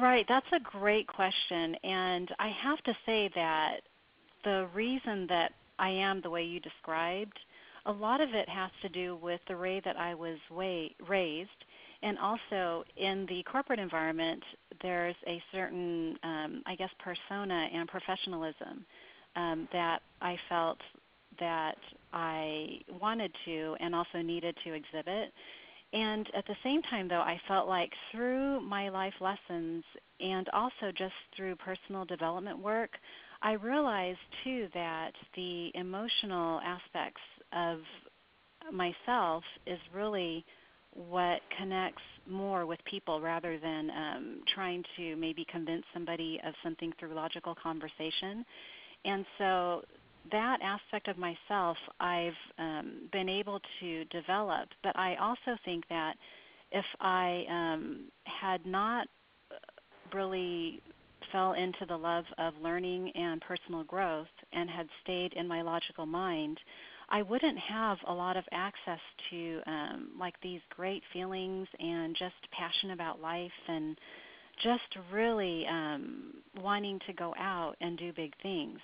Right, 0.00 0.24
that's 0.28 0.46
a 0.52 0.60
great 0.60 1.06
question, 1.06 1.74
and 1.84 2.34
I 2.38 2.48
have 2.48 2.82
to 2.84 2.96
say 3.04 3.30
that 3.34 3.82
the 4.42 4.68
reason 4.72 5.26
that 5.28 5.52
I 5.78 5.90
am 5.90 6.20
the 6.22 6.30
way 6.30 6.44
you 6.44 6.60
described, 6.60 7.38
a 7.84 7.92
lot 7.92 8.20
of 8.20 8.30
it 8.30 8.48
has 8.48 8.70
to 8.82 8.88
do 8.88 9.16
with 9.16 9.40
the 9.48 9.56
way 9.56 9.82
that 9.84 9.98
I 9.98 10.14
was 10.14 10.38
way, 10.50 10.94
raised 11.06 11.50
and 12.02 12.18
also 12.18 12.84
in 12.96 13.26
the 13.28 13.42
corporate 13.44 13.78
environment, 13.78 14.42
there's 14.82 15.14
a 15.26 15.42
certain, 15.52 16.18
um, 16.22 16.62
I 16.66 16.74
guess, 16.74 16.90
persona 16.98 17.68
and 17.72 17.88
professionalism 17.88 18.84
um, 19.36 19.68
that 19.72 20.02
I 20.20 20.36
felt 20.48 20.78
that 21.38 21.78
I 22.12 22.80
wanted 23.00 23.32
to 23.44 23.76
and 23.80 23.94
also 23.94 24.20
needed 24.22 24.56
to 24.64 24.74
exhibit. 24.74 25.32
And 25.92 26.26
at 26.34 26.46
the 26.46 26.56
same 26.64 26.82
time, 26.82 27.08
though, 27.08 27.20
I 27.20 27.40
felt 27.46 27.68
like 27.68 27.92
through 28.10 28.60
my 28.60 28.88
life 28.88 29.14
lessons 29.20 29.84
and 30.20 30.48
also 30.52 30.90
just 30.96 31.14
through 31.36 31.56
personal 31.56 32.04
development 32.04 32.58
work, 32.58 32.90
I 33.42 33.52
realized 33.52 34.18
too 34.44 34.68
that 34.74 35.12
the 35.34 35.70
emotional 35.74 36.60
aspects 36.60 37.20
of 37.52 37.78
myself 38.72 39.42
is 39.66 39.78
really 39.94 40.44
what 40.94 41.40
connects 41.58 42.02
more 42.26 42.66
with 42.66 42.78
people 42.84 43.20
rather 43.20 43.58
than 43.58 43.90
um, 43.90 44.40
trying 44.54 44.84
to 44.96 45.16
maybe 45.16 45.46
convince 45.50 45.84
somebody 45.92 46.40
of 46.46 46.54
something 46.62 46.92
through 46.98 47.14
logical 47.14 47.54
conversation. 47.60 48.44
And 49.04 49.24
so 49.38 49.82
that 50.30 50.58
aspect 50.62 51.08
of 51.08 51.16
myself 51.18 51.76
I've 51.98 52.32
um, 52.58 53.08
been 53.12 53.28
able 53.28 53.60
to 53.80 54.04
develop, 54.06 54.68
but 54.82 54.96
I 54.96 55.16
also 55.16 55.58
think 55.64 55.84
that 55.88 56.14
if 56.70 56.84
I 57.00 57.44
um, 57.50 58.04
had 58.24 58.64
not 58.64 59.08
really 60.14 60.80
fell 61.32 61.54
into 61.54 61.86
the 61.88 61.96
love 61.96 62.24
of 62.38 62.54
learning 62.62 63.10
and 63.14 63.40
personal 63.40 63.84
growth 63.84 64.26
and 64.52 64.68
had 64.68 64.86
stayed 65.02 65.32
in 65.32 65.48
my 65.48 65.62
logical 65.62 66.06
mind, 66.06 66.58
I 67.12 67.20
wouldn't 67.20 67.58
have 67.58 67.98
a 68.08 68.12
lot 68.12 68.38
of 68.38 68.44
access 68.52 68.98
to 69.30 69.60
um, 69.66 70.08
like 70.18 70.34
these 70.42 70.60
great 70.74 71.02
feelings 71.12 71.68
and 71.78 72.16
just 72.16 72.34
passion 72.52 72.92
about 72.92 73.20
life 73.20 73.52
and 73.68 73.98
just 74.62 74.96
really 75.12 75.66
um, 75.66 76.34
wanting 76.60 76.98
to 77.06 77.12
go 77.12 77.34
out 77.38 77.76
and 77.82 77.98
do 77.98 78.14
big 78.14 78.32
things 78.42 78.78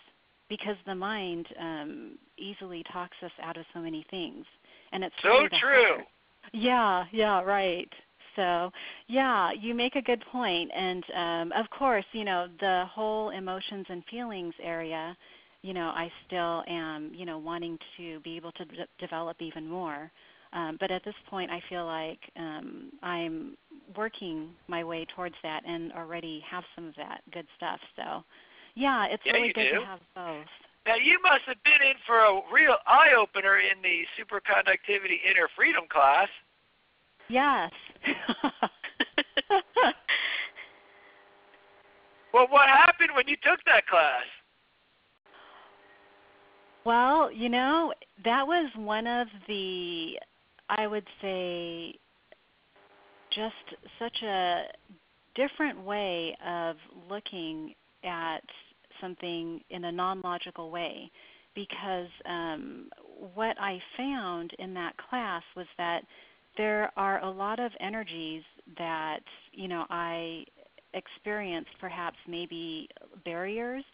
because 0.50 0.76
the 0.86 0.94
mind 0.94 1.46
um, 1.58 2.18
easily 2.36 2.84
talks 2.92 3.16
us 3.24 3.32
out 3.42 3.56
of 3.56 3.64
so 3.72 3.80
many 3.80 4.04
things, 4.10 4.44
and 4.92 5.02
it's 5.04 5.14
so 5.22 5.30
really 5.30 5.48
true. 5.60 5.94
Heart. 5.94 6.06
Yeah, 6.52 7.04
yeah, 7.12 7.42
right. 7.42 7.88
So, 8.36 8.70
yeah, 9.08 9.52
you 9.52 9.74
make 9.74 9.96
a 9.96 10.02
good 10.02 10.22
point, 10.30 10.70
and 10.74 11.04
um, 11.14 11.52
of 11.52 11.68
course, 11.70 12.04
you 12.12 12.24
know 12.24 12.46
the 12.60 12.84
whole 12.90 13.30
emotions 13.30 13.86
and 13.88 14.02
feelings 14.10 14.54
area. 14.62 15.16
You 15.62 15.75
know, 15.75 15.88
I 15.88 16.11
still 16.27 16.62
am, 16.68 17.11
you 17.12 17.27
know, 17.27 17.38
wanting 17.38 17.79
to 17.97 18.21
be 18.21 18.37
able 18.37 18.53
to 18.53 18.64
d- 18.64 18.85
develop 18.99 19.37
even 19.40 19.66
more. 19.66 20.11
Um, 20.53 20.77
but 20.81 20.90
at 20.90 21.05
this 21.05 21.14
point, 21.29 21.51
I 21.51 21.62
feel 21.68 21.85
like 21.85 22.21
um, 22.37 22.90
I'm 23.03 23.57
working 23.97 24.51
my 24.66 24.83
way 24.85 25.07
towards 25.14 25.35
that 25.42 25.62
and 25.66 25.92
already 25.92 26.42
have 26.49 26.64
some 26.75 26.87
of 26.87 26.94
that 26.97 27.21
good 27.33 27.47
stuff. 27.57 27.81
So, 27.97 28.25
yeah, 28.75 29.07
it's 29.07 29.23
yeah, 29.27 29.33
really 29.33 29.53
good 29.53 29.71
do. 29.73 29.81
to 29.81 29.87
have 29.87 30.01
both. 30.14 30.47
Now 30.87 30.94
you 30.94 31.18
must 31.23 31.42
have 31.47 31.62
been 31.64 31.83
in 31.87 31.97
for 32.07 32.18
a 32.18 32.40
real 32.53 32.77
eye 32.87 33.11
opener 33.18 33.59
in 33.59 33.83
the 33.83 34.07
superconductivity 34.16 35.18
inner 35.29 35.49
freedom 35.55 35.85
class. 35.90 36.29
Yes. 37.29 37.71
well, 42.33 42.47
what 42.49 42.68
happened 42.68 43.11
when 43.14 43.29
you 43.29 43.37
took 43.42 43.62
that 43.66 43.87
class? 43.87 44.25
Well, 46.88 47.31
you 47.31 47.51
know, 47.51 47.92
that 48.24 48.46
was 48.46 48.70
one 48.74 49.07
of 49.07 49.29
the 49.46 50.18
I 50.70 50.87
would 50.87 51.05
say 51.20 51.94
just 53.29 53.55
such 53.98 54.22
a 54.22 54.62
different 55.35 55.83
way 55.83 56.35
of 56.42 56.77
looking 57.11 57.74
at 58.05 58.40
something 59.03 59.61
in 59.68 59.85
a 59.85 59.92
non 59.92 60.22
logical 60.22 60.70
way. 60.70 61.11
Because 61.55 62.09
um, 62.24 62.88
what 63.35 63.61
I 63.61 63.83
found 63.98 64.55
in 64.59 64.72
that 64.72 64.94
class 65.11 65.42
was 65.55 65.66
that 65.77 66.05
there 66.57 66.90
are 66.96 67.22
a 67.22 67.31
lot 67.31 67.61
of 67.61 67.70
energies 67.81 68.44
that 68.79 69.20
you 69.53 69.68
know 69.68 69.85
I 69.90 70.46
experienced 70.94 71.72
perhaps 71.79 72.16
maybe 72.27 72.88
barriers 73.27 73.85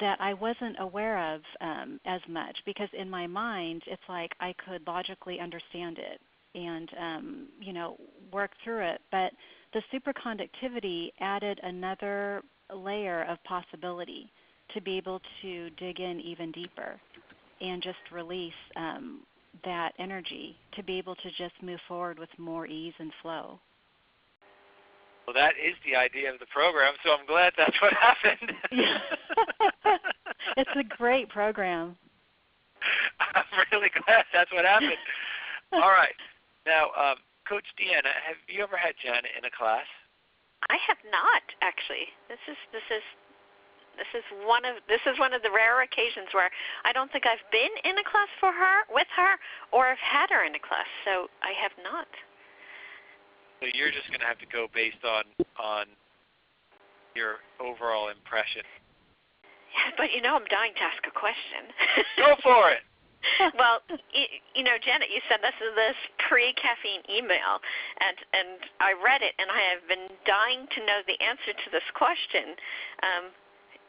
that 0.00 0.20
I 0.20 0.34
wasn't 0.34 0.76
aware 0.80 1.34
of 1.34 1.40
um, 1.60 2.00
as 2.04 2.20
much 2.28 2.56
because 2.66 2.88
in 2.92 3.08
my 3.08 3.26
mind 3.26 3.82
it's 3.86 4.02
like 4.08 4.32
I 4.40 4.54
could 4.64 4.86
logically 4.86 5.40
understand 5.40 5.98
it 5.98 6.20
and 6.54 6.90
um, 7.00 7.48
you 7.60 7.72
know 7.72 7.96
work 8.32 8.50
through 8.64 8.86
it, 8.86 9.00
but 9.10 9.32
the 9.72 9.82
superconductivity 9.92 11.10
added 11.20 11.60
another 11.62 12.42
layer 12.74 13.24
of 13.24 13.42
possibility 13.44 14.30
to 14.74 14.80
be 14.82 14.96
able 14.96 15.20
to 15.42 15.70
dig 15.70 16.00
in 16.00 16.20
even 16.20 16.52
deeper 16.52 17.00
and 17.60 17.82
just 17.82 17.98
release 18.12 18.52
um, 18.76 19.20
that 19.64 19.92
energy 19.98 20.56
to 20.76 20.82
be 20.82 20.98
able 20.98 21.14
to 21.16 21.30
just 21.36 21.54
move 21.62 21.80
forward 21.88 22.18
with 22.18 22.28
more 22.38 22.66
ease 22.66 22.92
and 22.98 23.10
flow. 23.22 23.58
Well, 25.28 25.36
that 25.36 25.60
is 25.60 25.76
the 25.84 25.92
idea 25.92 26.32
of 26.32 26.40
the 26.40 26.48
program, 26.48 26.96
so 27.04 27.12
I'm 27.12 27.28
glad 27.28 27.52
that's 27.60 27.76
what 27.84 27.92
happened. 27.92 28.56
It's 30.56 30.70
a 30.72 30.86
great 30.86 31.28
program. 31.28 31.98
I'm 33.36 33.44
really 33.68 33.90
glad 33.92 34.24
that's 34.32 34.50
what 34.50 34.64
happened. 34.64 34.96
All 35.72 35.92
right. 35.92 36.16
Now, 36.64 36.94
um, 36.96 37.20
Coach 37.44 37.66
Deanna, 37.76 38.08
have 38.24 38.40
you 38.48 38.62
ever 38.62 38.78
had 38.78 38.94
Janet 38.96 39.36
in 39.36 39.44
a 39.44 39.52
class? 39.52 39.84
I 40.70 40.80
have 40.88 40.96
not 41.12 41.44
actually. 41.60 42.08
This 42.32 42.40
is 42.48 42.56
this 42.72 42.86
is 42.88 43.04
this 44.00 44.08
is 44.16 44.24
one 44.46 44.64
of 44.64 44.80
this 44.88 45.02
is 45.04 45.18
one 45.18 45.34
of 45.34 45.42
the 45.42 45.52
rare 45.52 45.82
occasions 45.82 46.32
where 46.32 46.48
I 46.88 46.94
don't 46.96 47.12
think 47.12 47.26
I've 47.26 47.44
been 47.52 47.74
in 47.84 47.98
a 47.98 48.06
class 48.06 48.30
for 48.40 48.54
her 48.54 48.88
with 48.88 49.10
her 49.18 49.36
or 49.76 49.92
I've 49.92 50.00
had 50.00 50.30
her 50.30 50.46
in 50.46 50.54
a 50.54 50.62
class. 50.62 50.88
So 51.04 51.28
I 51.44 51.52
have 51.60 51.76
not. 51.84 52.08
So 53.60 53.66
you're 53.74 53.90
just 53.90 54.06
going 54.08 54.20
to 54.20 54.26
have 54.26 54.38
to 54.38 54.50
go 54.50 54.66
based 54.72 55.02
on 55.02 55.24
on 55.58 55.86
your 57.14 57.42
overall 57.58 58.08
impression. 58.08 58.62
Yeah, 59.74 59.92
but 59.98 60.14
you 60.14 60.22
know 60.22 60.36
I'm 60.36 60.46
dying 60.46 60.72
to 60.78 60.82
ask 60.82 61.02
a 61.06 61.14
question. 61.14 61.66
go 62.16 62.36
for 62.42 62.70
it. 62.70 62.86
well, 63.58 63.82
you 64.54 64.62
know, 64.62 64.78
Janet, 64.78 65.10
you 65.10 65.18
sent 65.26 65.42
us 65.42 65.54
this 65.58 65.98
pre-caffeine 66.30 67.02
email, 67.10 67.58
and 67.98 68.16
and 68.30 68.62
I 68.78 68.94
read 68.94 69.26
it, 69.26 69.34
and 69.42 69.50
I 69.50 69.60
have 69.74 69.82
been 69.90 70.06
dying 70.22 70.70
to 70.70 70.78
know 70.86 71.02
the 71.06 71.18
answer 71.18 71.50
to 71.50 71.68
this 71.74 71.84
question. 71.98 72.54
Um, 73.02 73.34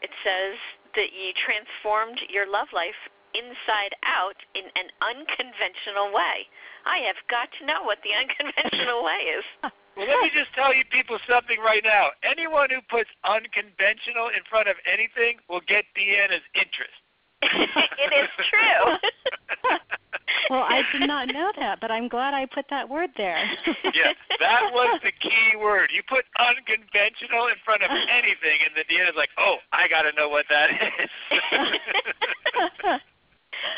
it 0.02 0.10
says 0.26 0.58
that 0.96 1.14
you 1.14 1.36
transformed 1.38 2.18
your 2.32 2.50
love 2.50 2.74
life 2.74 2.98
inside 3.34 3.94
out 4.04 4.38
in 4.56 4.66
an 4.76 4.90
unconventional 5.02 6.14
way. 6.14 6.48
I 6.86 7.06
have 7.06 7.20
got 7.30 7.50
to 7.60 7.66
know 7.66 7.84
what 7.84 8.00
the 8.02 8.14
unconventional 8.22 9.04
way 9.04 9.34
is. 9.38 9.46
Well, 9.98 10.08
let 10.08 10.22
me 10.24 10.32
just 10.34 10.54
tell 10.56 10.74
you 10.74 10.84
people 10.92 11.20
something 11.28 11.60
right 11.60 11.84
now. 11.84 12.16
Anyone 12.24 12.70
who 12.70 12.80
puts 12.90 13.10
unconventional 13.28 14.32
in 14.32 14.48
front 14.50 14.70
of 14.70 14.78
anything 14.88 15.44
will 15.50 15.62
get 15.68 15.86
Deanna's 15.92 16.46
interest. 16.56 16.96
it 17.42 18.12
is 18.16 18.30
true. 18.48 18.84
well, 20.50 20.64
I 20.64 20.84
did 20.92 21.08
not 21.08 21.28
know 21.28 21.52
that, 21.58 21.80
but 21.80 21.92
I'm 21.92 22.08
glad 22.08 22.34
I 22.34 22.46
put 22.46 22.66
that 22.70 22.90
word 22.90 23.12
there. 23.16 23.40
yes, 23.94 24.16
that 24.40 24.72
was 24.72 25.00
the 25.04 25.12
key 25.12 25.56
word. 25.58 25.90
You 25.94 26.04
put 26.08 26.26
unconventional 26.38 27.48
in 27.48 27.56
front 27.64 27.84
of 27.84 27.92
anything, 27.92 28.60
and 28.68 28.76
the 28.76 28.84
Deanna's 28.88 29.16
like, 29.16 29.30
"Oh, 29.38 29.58
I 29.72 29.88
got 29.88 30.04
to 30.04 30.12
know 30.14 30.28
what 30.28 30.46
that 30.50 30.70
is." 30.72 31.10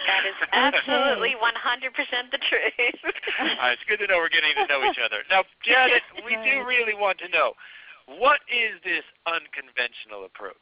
That 0.08 0.26
is 0.26 0.38
absolutely 0.54 1.36
100% 1.38 2.32
the 2.32 2.40
truth. 2.50 3.14
All 3.40 3.46
right, 3.46 3.74
it's 3.74 3.82
good 3.88 3.98
to 4.00 4.08
know 4.08 4.18
we're 4.18 4.30
getting 4.30 4.54
to 4.56 4.68
know 4.68 4.84
each 4.90 5.00
other. 5.04 5.24
Now, 5.30 5.44
Janet, 5.64 6.02
we 6.26 6.36
do 6.44 6.66
really 6.66 6.94
want 6.96 7.18
to 7.20 7.30
know 7.30 7.54
what 8.08 8.40
is 8.52 8.82
this 8.84 9.04
unconventional 9.26 10.26
approach? 10.26 10.56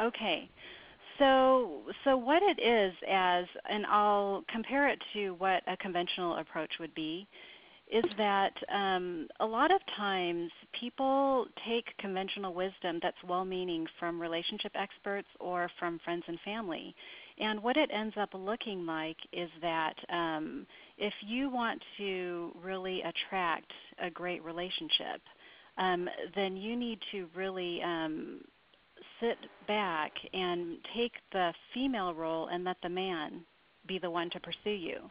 Okay. 0.00 0.48
So, 1.18 1.82
so 2.04 2.16
what 2.16 2.42
it 2.42 2.60
is 2.60 2.94
as, 3.08 3.46
and 3.68 3.86
I'll 3.86 4.44
compare 4.48 4.88
it 4.88 5.02
to 5.14 5.30
what 5.34 5.62
a 5.66 5.76
conventional 5.78 6.36
approach 6.36 6.70
would 6.78 6.94
be, 6.94 7.26
is 7.90 8.04
that 8.18 8.52
um, 8.72 9.28
a 9.40 9.46
lot 9.46 9.70
of 9.70 9.80
times 9.96 10.50
people 10.78 11.46
take 11.66 11.96
conventional 11.98 12.52
wisdom 12.52 12.98
that's 13.00 13.16
well-meaning 13.26 13.86
from 13.98 14.20
relationship 14.20 14.72
experts 14.74 15.28
or 15.38 15.70
from 15.78 16.00
friends 16.04 16.24
and 16.26 16.38
family, 16.40 16.94
and 17.38 17.62
what 17.62 17.76
it 17.76 17.90
ends 17.92 18.14
up 18.18 18.30
looking 18.32 18.86
like 18.86 19.16
is 19.32 19.50
that 19.60 19.94
um, 20.08 20.66
if 20.98 21.12
you 21.20 21.50
want 21.50 21.82
to 21.98 22.52
really 22.62 23.02
attract 23.02 23.70
a 24.02 24.10
great 24.10 24.42
relationship, 24.42 25.20
um, 25.78 26.08
then 26.34 26.56
you 26.56 26.76
need 26.76 26.98
to 27.12 27.28
really 27.34 27.82
um, 27.82 28.40
sit 29.20 29.36
back 29.68 30.12
and 30.32 30.78
take 30.96 31.12
the 31.32 31.52
female 31.74 32.14
role 32.14 32.48
and 32.48 32.64
let 32.64 32.76
the 32.82 32.88
man 32.88 33.42
be 33.86 33.98
the 33.98 34.10
one 34.10 34.30
to 34.30 34.40
pursue 34.40 34.70
you. 34.70 35.10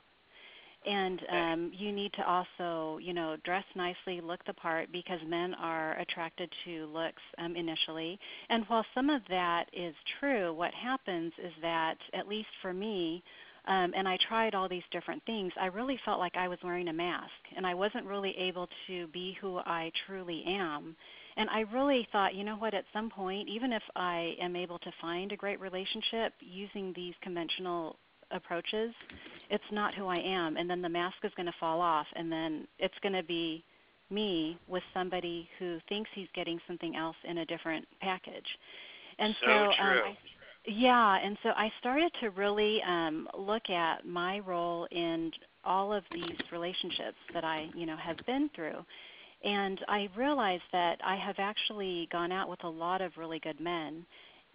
And 0.86 1.22
um, 1.32 1.72
you 1.74 1.92
need 1.92 2.14
to 2.14 2.28
also, 2.28 3.00
you 3.00 3.14
know, 3.14 3.38
dress 3.44 3.64
nicely, 3.76 4.22
look 4.22 4.46
the 4.46 4.54
part, 4.54 4.92
because 4.92 5.20
men 5.28 5.56
are 5.56 5.98
attracted 6.00 6.50
to 6.66 6.86
looks 6.94 7.22
um, 7.40 7.56
initially. 7.56 8.20
And 8.50 8.66
while 8.68 8.86
some 8.94 9.10
of 9.10 9.22
that 9.30 9.66
is 9.74 9.96
true, 10.20 10.54
what 10.54 10.74
happens 10.74 11.34
is 11.44 11.54
that, 11.62 11.98
at 12.14 12.28
least 12.28 12.50
for 12.62 12.74
me, 12.74 13.24
um, 13.68 13.94
and 13.96 14.08
I 14.08 14.18
tried 14.28 14.54
all 14.54 14.70
these 14.70 14.84
different 14.92 15.24
things, 15.26 15.52
I 15.60 15.68
really 15.68 16.00
felt 16.06 16.20
like 16.20 16.36
I 16.38 16.48
was 16.48 16.60
wearing 16.64 16.90
a 16.90 16.94
mask, 16.94 17.32
and 17.56 17.66
I 17.66 17.74
wasn't 17.74 18.06
really 18.06 18.38
able 18.38 18.70
to 18.88 19.08
be 19.08 19.36
who 19.42 19.58
I 19.58 19.92
truly 20.06 20.44
am. 20.46 20.96
And 21.38 21.50
I 21.50 21.62
really 21.62 22.08
thought, 22.12 22.36
you 22.36 22.44
know 22.44 22.56
what, 22.58 22.76
at 22.76 22.86
some 22.94 23.10
point, 23.10 23.50
even 23.50 23.74
if 23.74 23.84
I 23.96 24.36
am 24.40 24.56
able 24.56 24.80
to 24.80 24.92
find 25.02 25.32
a 25.32 25.36
great 25.36 25.60
relationship 25.60 26.34
using 26.40 26.94
these 26.96 27.16
conventional 27.22 27.98
approaches, 28.32 28.94
it's 29.50 29.64
not 29.72 29.94
who 29.94 30.08
I 30.08 30.18
am. 30.18 30.58
And 30.58 30.70
then 30.70 30.82
the 30.82 30.90
mask 30.90 31.18
is 31.24 31.32
going 31.36 31.48
to 31.48 31.56
fall 31.60 31.82
off, 31.82 32.08
and 32.16 32.32
then 32.32 32.68
it's 32.80 32.96
going 33.02 33.14
to 33.14 33.24
be 33.24 33.64
me 34.10 34.58
with 34.68 34.84
somebody 34.94 35.50
who 35.60 35.80
thinks 35.90 36.10
he's 36.14 36.28
getting 36.36 36.60
something 36.68 36.96
else 36.96 37.16
in 37.24 37.40
a 37.40 37.46
different 37.46 37.86
package. 38.02 38.48
And 39.20 39.36
so, 39.42 39.48
so 39.48 39.54
um. 39.54 39.72
I, 39.80 40.18
yeah, 40.68 41.20
and 41.24 41.38
so 41.44 41.50
I 41.50 41.72
started 41.80 42.12
to 42.22 42.32
really 42.32 42.82
um, 42.84 43.28
look 43.38 43.70
at 43.70 44.06
my 44.06 44.40
role 44.40 44.88
in 44.92 45.32
all 45.64 45.94
of 45.94 46.04
these 46.12 46.38
relationships 46.52 47.18
that 47.34 47.44
I, 47.44 47.70
you 47.76 47.86
know, 47.86 47.98
have 47.98 48.18
been 48.26 48.50
through. 48.56 48.84
And 49.44 49.80
I 49.88 50.10
realized 50.16 50.64
that 50.72 51.00
I 51.04 51.16
have 51.18 51.36
actually 51.38 52.08
gone 52.12 52.32
out 52.32 52.50
with 52.50 52.64
a 52.64 52.70
lot 52.70 53.02
of 53.02 53.12
really 53.18 53.40
good 53.40 53.60
men. 53.60 54.06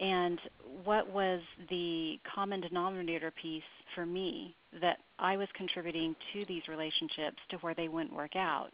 And 0.01 0.39
what 0.83 1.07
was 1.09 1.39
the 1.69 2.19
common 2.33 2.59
denominator 2.59 3.31
piece 3.41 3.63
for 3.93 4.05
me 4.05 4.55
that 4.81 4.97
I 5.19 5.37
was 5.37 5.47
contributing 5.55 6.15
to 6.33 6.43
these 6.45 6.63
relationships 6.67 7.37
to 7.51 7.57
where 7.57 7.75
they 7.75 7.87
wouldn't 7.87 8.13
work 8.13 8.35
out. 8.35 8.69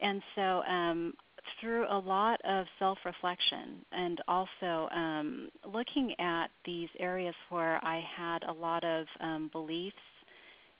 And 0.00 0.22
so 0.36 0.62
um, 0.68 1.14
through 1.60 1.86
a 1.90 1.98
lot 1.98 2.40
of 2.44 2.66
self 2.78 2.98
reflection 3.04 3.84
and 3.90 4.20
also 4.28 4.88
um, 4.94 5.48
looking 5.72 6.14
at 6.20 6.48
these 6.64 6.88
areas 6.98 7.34
where 7.50 7.84
I 7.84 8.04
had 8.16 8.44
a 8.44 8.52
lot 8.52 8.84
of 8.84 9.06
um, 9.20 9.50
beliefs 9.52 9.96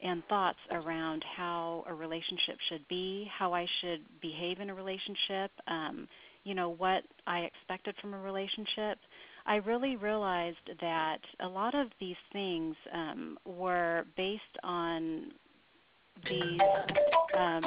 and 0.02 0.22
thoughts 0.28 0.58
around 0.70 1.24
how 1.36 1.84
a 1.88 1.94
relationship 1.94 2.56
should 2.68 2.86
be, 2.88 3.30
how 3.36 3.52
I 3.52 3.66
should 3.80 4.00
behave 4.20 4.60
in 4.60 4.70
a 4.70 4.74
relationship, 4.74 5.50
um, 5.68 6.08
you 6.44 6.54
know, 6.54 6.70
what 6.70 7.04
I 7.26 7.40
expected 7.40 7.94
from 8.00 8.14
a 8.14 8.18
relationship. 8.18 8.98
I 9.46 9.56
really 9.56 9.96
realized 9.96 10.70
that 10.80 11.18
a 11.40 11.48
lot 11.48 11.74
of 11.74 11.88
these 12.00 12.16
things 12.32 12.76
um, 12.92 13.38
were 13.44 14.04
based 14.16 14.42
on 14.62 15.32
these 16.28 16.60
um, 17.36 17.64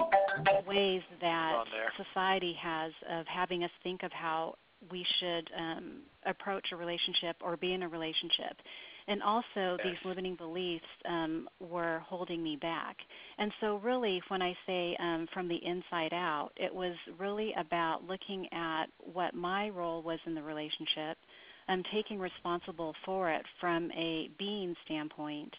ways 0.67 1.01
that 1.21 1.63
society 1.97 2.55
has 2.61 2.91
of 3.09 3.25
having 3.27 3.63
us 3.63 3.71
think 3.83 4.03
of 4.03 4.11
how 4.11 4.55
we 4.91 5.05
should 5.19 5.49
um, 5.57 6.01
approach 6.25 6.67
a 6.71 6.75
relationship 6.75 7.35
or 7.41 7.57
be 7.57 7.73
in 7.73 7.83
a 7.83 7.89
relationship. 7.89 8.57
And 9.07 9.21
also, 9.21 9.77
these 9.83 9.97
limiting 10.03 10.35
beliefs 10.35 10.85
um, 11.07 11.47
were 11.59 11.99
holding 11.99 12.41
me 12.41 12.55
back. 12.55 12.97
And 13.38 13.51
so, 13.61 13.75
really, 13.77 14.19
when 14.29 14.41
I 14.41 14.57
say 14.65 14.97
um, 14.99 15.27
from 15.31 15.47
the 15.47 15.63
inside 15.63 16.11
out, 16.11 16.49
it 16.55 16.73
was 16.73 16.95
really 17.19 17.53
about 17.55 18.03
looking 18.07 18.47
at 18.51 18.85
what 18.97 19.35
my 19.35 19.69
role 19.69 20.01
was 20.01 20.17
in 20.25 20.33
the 20.33 20.41
relationship, 20.41 21.17
um, 21.67 21.84
taking 21.91 22.19
responsible 22.19 22.93
for 23.06 23.32
it 23.32 23.43
from 23.60 23.91
a 23.91 24.30
being 24.38 24.75
standpoint, 24.86 25.54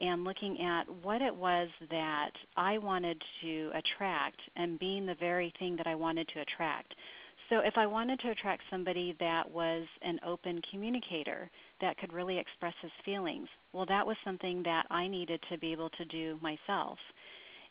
and 0.00 0.24
looking 0.24 0.60
at 0.62 0.84
what 1.02 1.20
it 1.20 1.34
was 1.34 1.68
that 1.90 2.30
I 2.56 2.78
wanted 2.78 3.22
to 3.42 3.70
attract 3.74 4.40
and 4.56 4.78
being 4.78 5.04
the 5.04 5.14
very 5.16 5.52
thing 5.58 5.76
that 5.76 5.86
I 5.86 5.94
wanted 5.94 6.26
to 6.28 6.40
attract. 6.40 6.94
So 7.50 7.58
if 7.58 7.76
I 7.76 7.86
wanted 7.86 8.20
to 8.20 8.30
attract 8.30 8.62
somebody 8.70 9.16
that 9.18 9.50
was 9.50 9.84
an 10.02 10.20
open 10.24 10.62
communicator 10.70 11.50
that 11.80 11.98
could 11.98 12.12
really 12.12 12.38
express 12.38 12.74
his 12.80 12.92
feelings, 13.04 13.48
well, 13.72 13.84
that 13.86 14.06
was 14.06 14.16
something 14.24 14.62
that 14.62 14.86
I 14.88 15.08
needed 15.08 15.40
to 15.50 15.58
be 15.58 15.72
able 15.72 15.90
to 15.90 16.04
do 16.04 16.38
myself. 16.40 16.98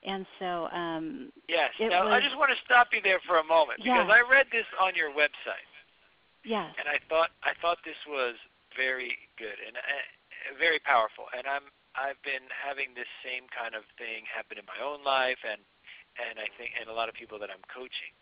And 0.04 0.26
so, 0.38 0.68
um, 0.72 1.32
yes. 1.48 1.72
Now, 1.80 2.06
was, 2.06 2.14
I 2.14 2.20
just 2.22 2.38
want 2.38 2.52
to 2.52 2.58
stop 2.66 2.90
you 2.94 3.02
there 3.02 3.20
for 3.26 3.40
a 3.40 3.44
moment 3.44 3.80
because 3.84 4.08
yeah. 4.08 4.14
I 4.14 4.22
read 4.30 4.48
this 4.52 4.66
on 4.82 4.96
your 4.96 5.12
website. 5.12 5.68
Yes. 6.44 6.72
And 6.80 6.88
I 6.88 7.00
thought 7.08 7.32
I 7.44 7.52
thought 7.60 7.80
this 7.84 8.00
was 8.08 8.36
very 8.78 9.18
good 9.38 9.60
and 9.60 9.76
uh, 9.76 10.56
very 10.58 10.80
powerful. 10.80 11.28
And 11.36 11.46
I'm 11.46 11.68
I've 11.98 12.22
been 12.24 12.48
having 12.54 12.96
this 12.96 13.10
same 13.26 13.50
kind 13.52 13.76
of 13.76 13.84
thing 14.00 14.24
happen 14.30 14.58
in 14.58 14.66
my 14.70 14.80
own 14.80 15.04
life 15.04 15.42
and 15.44 15.60
and 16.16 16.40
I 16.40 16.48
think 16.56 16.76
and 16.80 16.88
a 16.88 16.96
lot 16.96 17.10
of 17.12 17.16
people 17.16 17.40
that 17.40 17.52
I'm 17.52 17.64
coaching 17.68 18.14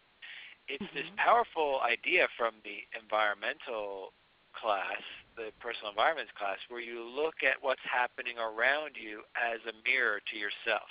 it's 0.67 0.83
mm-hmm. 0.83 0.95
this 0.99 1.09
powerful 1.15 1.79
idea 1.81 2.27
from 2.35 2.59
the 2.63 2.83
environmental 2.91 4.11
class, 4.51 4.99
the 5.39 5.55
personal 5.63 5.91
environments 5.91 6.31
class, 6.35 6.59
where 6.67 6.83
you 6.83 7.03
look 7.03 7.39
at 7.43 7.55
what's 7.63 7.83
happening 7.87 8.35
around 8.35 8.99
you 8.99 9.23
as 9.35 9.63
a 9.63 9.73
mirror 9.87 10.19
to 10.19 10.35
yourself. 10.35 10.89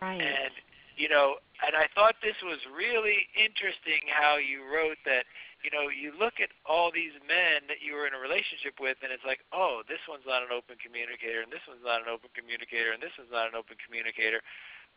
Right. 0.00 0.20
And 0.20 0.54
you 0.96 1.08
know, 1.08 1.42
and 1.62 1.74
I 1.74 1.90
thought 1.94 2.18
this 2.22 2.38
was 2.42 2.58
really 2.70 3.26
interesting 3.34 4.06
how 4.10 4.36
you 4.36 4.62
wrote 4.62 4.98
that, 5.06 5.26
you 5.62 5.70
know, 5.72 5.88
you 5.88 6.12
look 6.12 6.38
at 6.38 6.52
all 6.68 6.92
these 6.92 7.14
men 7.24 7.66
that 7.66 7.80
you 7.80 7.96
were 7.96 8.06
in 8.06 8.14
a 8.14 8.20
relationship 8.20 8.78
with 8.78 9.00
and 9.02 9.10
it's 9.10 9.24
like, 9.24 9.40
oh, 9.50 9.82
this 9.88 10.02
one's 10.06 10.28
not 10.28 10.44
an 10.44 10.52
open 10.52 10.76
communicator 10.76 11.40
and 11.40 11.50
this 11.50 11.64
one's 11.64 11.82
not 11.82 12.04
an 12.04 12.10
open 12.12 12.28
communicator 12.36 12.92
and 12.92 13.00
this 13.00 13.14
one's 13.16 13.32
not 13.32 13.48
an 13.48 13.56
open 13.56 13.78
communicator 13.80 14.44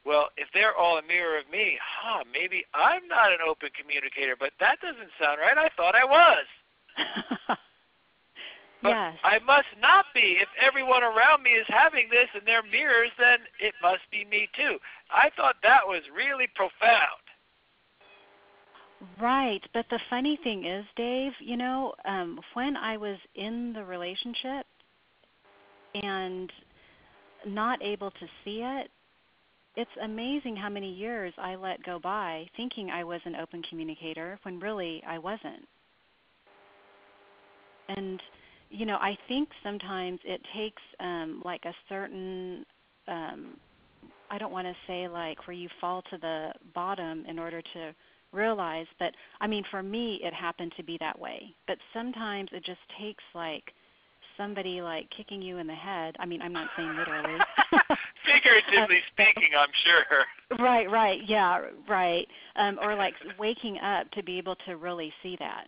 well, 0.06 0.30
if 0.38 0.48
they're 0.54 0.76
all 0.76 0.98
a 0.98 1.02
mirror 1.04 1.38
of 1.38 1.50
me, 1.52 1.78
huh, 1.84 2.24
maybe 2.32 2.64
I'm 2.74 3.08
not 3.08 3.32
an 3.32 3.40
open 3.48 3.70
communicator, 3.78 4.36
but 4.40 4.52
that 4.60 4.80
doesn't 4.82 5.12
sound 5.22 5.40
right. 5.42 5.58
I 5.58 5.70
thought 5.76 5.96
I 5.96 6.06
was. 6.06 7.58
but 8.82 8.90
yes. 8.90 9.18
I 9.24 9.40
must 9.40 9.68
not 9.82 10.06
be. 10.14 10.38
If 10.40 10.50
everyone 10.62 11.04
around 11.04 11.44
me 11.44 11.52
is 11.52 11.66
having 11.68 12.10
this 12.10 12.28
and 12.34 12.44
they're 12.46 12.64
mirrors, 12.64 13.12
then 13.18 13.40
it 13.60 13.74
must 13.82 14.02
be 14.12 14.26
me 14.26 14.48
too. 14.56 14.78
I 15.10 15.30
thought 15.36 15.56
that 15.64 15.82
was 15.86 16.02
really 16.16 16.48
profound. 16.56 17.22
Right, 19.22 19.62
but 19.74 19.86
the 19.90 20.00
funny 20.10 20.40
thing 20.44 20.66
is, 20.66 20.86
Dave, 20.96 21.34
you 21.40 21.56
know, 21.56 21.94
um, 22.06 22.40
when 22.54 22.76
I 22.76 22.98
was 22.98 23.18
in 23.36 23.74
the 23.74 23.84
relationship 23.84 24.66
and 25.94 26.52
not 27.46 27.82
able 27.84 28.12
to 28.12 28.28
see 28.44 28.62
it, 28.64 28.90
it's 29.76 29.92
amazing 30.02 30.56
how 30.56 30.70
many 30.70 30.92
years 30.92 31.34
I 31.38 31.56
let 31.56 31.84
go 31.84 32.00
by 32.00 32.48
thinking 32.58 32.90
I 32.90 33.04
was 33.04 33.22
an 33.26 33.36
open 33.36 33.62
communicator 33.70 34.40
when 34.42 34.60
really 34.60 35.04
I 35.08 35.20
wasn't. 35.20 35.68
And 37.90 38.20
you 38.70 38.86
know, 38.86 38.98
I 38.98 39.18
think 39.28 39.50
sometimes 39.64 40.20
it 40.24 40.42
takes 40.56 40.82
um 41.00 41.42
like 41.46 41.66
a 41.66 41.74
certain 41.90 42.66
um 43.08 43.58
I 44.30 44.38
don't 44.38 44.52
want 44.52 44.68
to 44.68 44.76
say 44.88 45.08
like 45.08 45.48
where 45.48 45.56
you 45.56 45.70
fall 45.80 46.02
to 46.10 46.18
the 46.18 46.52
bottom 46.74 47.26
in 47.28 47.40
order 47.40 47.62
to 47.62 47.96
realize, 48.34 48.88
but 49.00 49.14
I 49.40 49.48
mean 49.48 49.64
for 49.72 49.82
me 49.82 50.20
it 50.24 50.34
happened 50.34 50.74
to 50.78 50.84
be 50.84 50.98
that 51.00 51.18
way. 51.18 51.54
But 51.68 51.78
sometimes 51.94 52.50
it 52.52 52.64
just 52.64 52.80
takes 53.00 53.24
like 53.34 53.74
somebody 54.38 54.82
like 54.82 55.10
kicking 55.10 55.42
you 55.42 55.58
in 55.58 55.68
the 55.68 55.76
head. 55.76 56.16
I 56.20 56.26
mean, 56.26 56.42
I'm 56.42 56.54
not 56.54 56.70
saying 56.78 56.96
literally. 56.96 57.40
Figuratively 58.26 59.00
speaking, 59.12 59.50
I'm 59.58 59.70
sure. 59.84 60.60
Right, 60.60 60.90
right, 60.90 61.22
yeah, 61.28 61.62
right. 61.90 62.28
Um, 62.56 62.78
or 62.82 62.96
like 62.96 63.16
waking 63.40 63.80
up 63.80 64.10
to 64.12 64.24
be 64.24 64.38
able 64.38 64.56
to 64.68 64.78
really 64.78 65.12
see 65.24 65.36
that. 65.40 65.68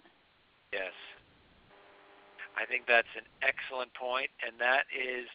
Yes. 0.71 0.93
I 2.60 2.65
think 2.67 2.84
that's 2.88 3.10
an 3.15 3.24
excellent 3.39 3.93
point, 3.95 4.30
and 4.43 4.60
that 4.60 4.84
is 4.91 5.32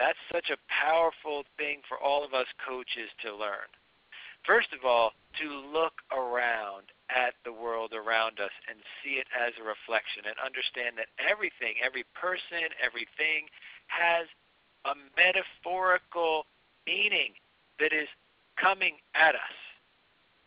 that's 0.00 0.18
such 0.32 0.48
a 0.48 0.56
powerful 0.72 1.44
thing 1.60 1.84
for 1.84 2.00
all 2.00 2.24
of 2.24 2.32
us 2.32 2.48
coaches 2.64 3.12
to 3.20 3.36
learn. 3.36 3.68
First 4.46 4.72
of 4.72 4.88
all, 4.88 5.12
to 5.38 5.48
look 5.68 6.00
around 6.10 6.88
at 7.12 7.36
the 7.44 7.52
world 7.52 7.92
around 7.92 8.40
us 8.40 8.50
and 8.66 8.80
see 9.04 9.20
it 9.20 9.28
as 9.36 9.52
a 9.60 9.62
reflection 9.62 10.24
and 10.24 10.34
understand 10.40 10.96
that 10.96 11.12
everything, 11.20 11.76
every 11.84 12.04
person, 12.16 12.72
everything 12.80 13.46
has 13.86 14.26
a 14.88 14.96
metaphorical 15.14 16.48
meaning 16.88 17.36
that 17.78 17.92
is 17.92 18.08
coming 18.56 18.96
at 19.14 19.36
us 19.36 19.58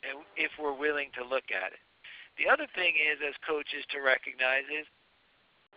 and 0.04 0.26
if 0.36 0.52
we're 0.60 0.76
willing 0.76 1.10
to 1.16 1.24
look 1.24 1.54
at 1.54 1.72
it. 1.72 1.82
The 2.38 2.52
other 2.52 2.68
thing 2.76 3.00
is 3.00 3.22
as 3.24 3.34
coaches 3.48 3.88
to 3.96 4.04
recognize 4.04 4.68
is 4.68 4.86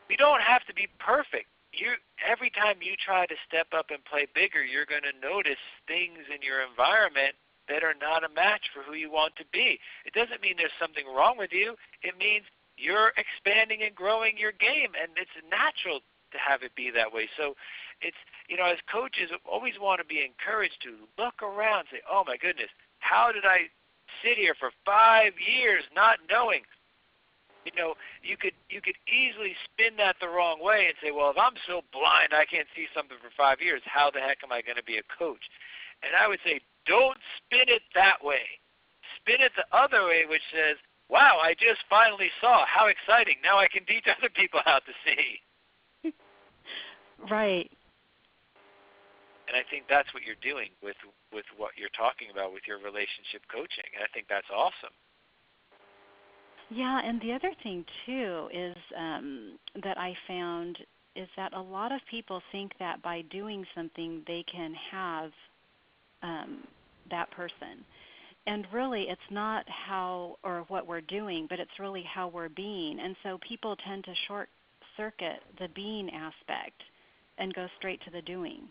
we 0.09 0.17
don't 0.17 0.43
have 0.43 0.65
to 0.67 0.75
be 0.75 0.89
perfect. 0.99 1.47
You 1.73 2.01
every 2.25 2.51
time 2.51 2.81
you 2.81 2.97
try 2.97 3.27
to 3.27 3.37
step 3.47 3.69
up 3.77 3.91
and 3.91 4.03
play 4.05 4.27
bigger, 4.35 4.65
you're 4.65 4.89
going 4.89 5.05
to 5.05 5.15
notice 5.21 5.61
things 5.87 6.25
in 6.33 6.41
your 6.41 6.65
environment 6.65 7.37
that 7.69 7.85
are 7.85 7.95
not 7.95 8.25
a 8.25 8.33
match 8.33 8.73
for 8.73 8.83
who 8.83 8.97
you 8.97 9.13
want 9.13 9.37
to 9.37 9.45
be. 9.53 9.79
It 10.09 10.15
doesn't 10.17 10.41
mean 10.41 10.57
there's 10.57 10.75
something 10.81 11.05
wrong 11.05 11.37
with 11.37 11.53
you. 11.53 11.77
It 12.03 12.17
means 12.17 12.49
you're 12.77 13.13
expanding 13.21 13.83
and 13.85 13.95
growing 13.95 14.39
your 14.39 14.53
game, 14.53 14.97
and 14.97 15.13
it's 15.21 15.37
natural 15.51 16.01
to 16.33 16.39
have 16.39 16.63
it 16.63 16.75
be 16.75 16.91
that 16.91 17.13
way. 17.13 17.29
So 17.37 17.55
it's, 18.01 18.17
you 18.49 18.57
know, 18.57 18.65
as 18.65 18.79
coaches, 18.91 19.31
always 19.45 19.75
want 19.81 20.01
to 20.01 20.07
be 20.07 20.25
encouraged 20.25 20.81
to 20.85 21.05
look 21.21 21.43
around 21.43 21.93
and 21.93 22.01
say, 22.01 22.03
oh 22.11 22.25
my 22.27 22.37
goodness, 22.37 22.73
how 23.01 23.33
did 23.33 23.45
I 23.45 23.69
sit 24.25 24.39
here 24.39 24.55
for 24.59 24.71
five 24.85 25.33
years 25.37 25.85
not 25.95 26.19
knowing? 26.31 26.63
You 27.75 27.83
know, 27.83 27.95
you 28.23 28.37
could 28.37 28.57
you 28.71 28.81
could 28.81 28.97
easily 29.05 29.53
spin 29.65 29.97
that 29.99 30.17
the 30.21 30.29
wrong 30.29 30.63
way 30.63 30.87
and 30.89 30.97
say, 31.03 31.11
well, 31.11 31.31
if 31.31 31.37
I'm 31.37 31.57
so 31.67 31.83
blind 31.93 32.33
I 32.33 32.45
can't 32.45 32.69
see 32.75 32.87
something 32.95 33.19
for 33.21 33.31
five 33.37 33.61
years, 33.61 33.83
how 33.85 34.11
the 34.11 34.21
heck 34.21 34.39
am 34.43 34.53
I 34.53 34.63
going 34.63 34.81
to 34.81 34.85
be 34.87 34.97
a 34.97 35.07
coach? 35.19 35.43
And 36.03 36.17
I 36.17 36.29
would 36.29 36.41
say, 36.45 36.61
don't 36.87 37.19
spin 37.37 37.69
it 37.69 37.83
that 37.95 38.25
way. 38.25 38.47
Spin 39.21 39.45
it 39.45 39.53
the 39.57 39.67
other 39.77 40.07
way, 40.07 40.25
which 40.29 40.45
says, 40.53 40.77
wow, 41.11 41.41
I 41.43 41.53
just 41.55 41.83
finally 41.91 42.31
saw. 42.41 42.65
How 42.65 42.87
exciting. 42.87 43.37
Now 43.43 43.59
I 43.59 43.69
can 43.69 43.85
teach 43.85 44.05
other 44.19 44.31
people 44.31 44.61
how 44.65 44.79
to 44.81 44.93
see. 45.05 46.13
right. 47.31 47.69
And 49.49 49.57
I 49.57 49.65
think 49.73 49.89
that's 49.89 50.13
what 50.13 50.23
you're 50.25 50.41
doing 50.45 50.69
with 50.85 51.01
with 51.33 51.49
what 51.57 51.73
you're 51.77 51.93
talking 51.97 52.29
about 52.29 52.53
with 52.53 52.69
your 52.69 52.77
relationship 52.81 53.45
coaching. 53.49 53.89
And 53.97 54.05
I 54.05 54.09
think 54.13 54.29
that's 54.29 54.49
awesome. 54.53 54.93
Yeah, 56.71 57.01
and 57.03 57.21
the 57.21 57.33
other 57.33 57.53
thing 57.63 57.85
too 58.05 58.49
is 58.53 58.77
um, 58.97 59.59
that 59.83 59.99
I 59.99 60.17
found 60.27 60.79
is 61.17 61.29
that 61.37 61.53
a 61.55 61.61
lot 61.61 61.93
of 61.93 62.01
people 62.11 62.43
think 62.53 62.73
that 62.79 63.03
by 63.03 63.23
doing 63.31 63.65
something 63.75 64.23
they 64.27 64.45
can 64.45 64.75
have 64.91 65.31
um, 66.23 66.65
that 67.11 67.31
person. 67.31 67.85
And 68.47 68.67
really, 68.73 69.09
it's 69.09 69.21
not 69.31 69.69
how 69.69 70.37
or 70.43 70.65
what 70.69 70.87
we're 70.87 71.03
doing, 71.03 71.47
but 71.51 71.59
it's 71.61 71.79
really 71.79 72.03
how 72.03 72.29
we're 72.29 72.49
being. 72.49 72.99
And 73.01 73.15
so 73.23 73.39
people 73.47 73.77
tend 73.77 74.05
to 74.05 74.15
short 74.27 74.49
circuit 74.97 75.41
the 75.59 75.69
being 75.75 76.11
aspect 76.11 76.83
and 77.39 77.53
go 77.55 77.67
straight 77.79 78.01
to 78.05 78.11
the 78.11 78.23
doing. 78.23 78.63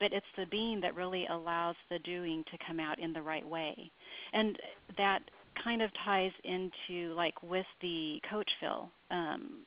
But 0.00 0.12
it's 0.12 0.26
the 0.36 0.46
being 0.46 0.80
that 0.80 0.94
really 0.94 1.26
allows 1.26 1.76
the 1.90 1.98
doing 2.00 2.44
to 2.50 2.58
come 2.66 2.80
out 2.80 2.98
in 2.98 3.12
the 3.12 3.22
right 3.22 3.46
way. 3.46 3.90
And 4.32 4.58
that 4.96 5.22
kind 5.62 5.82
of 5.82 5.90
ties 6.04 6.32
into 6.44 7.14
like 7.14 7.42
with 7.42 7.66
the 7.80 8.20
Coachville 8.30 8.88
um, 9.10 9.60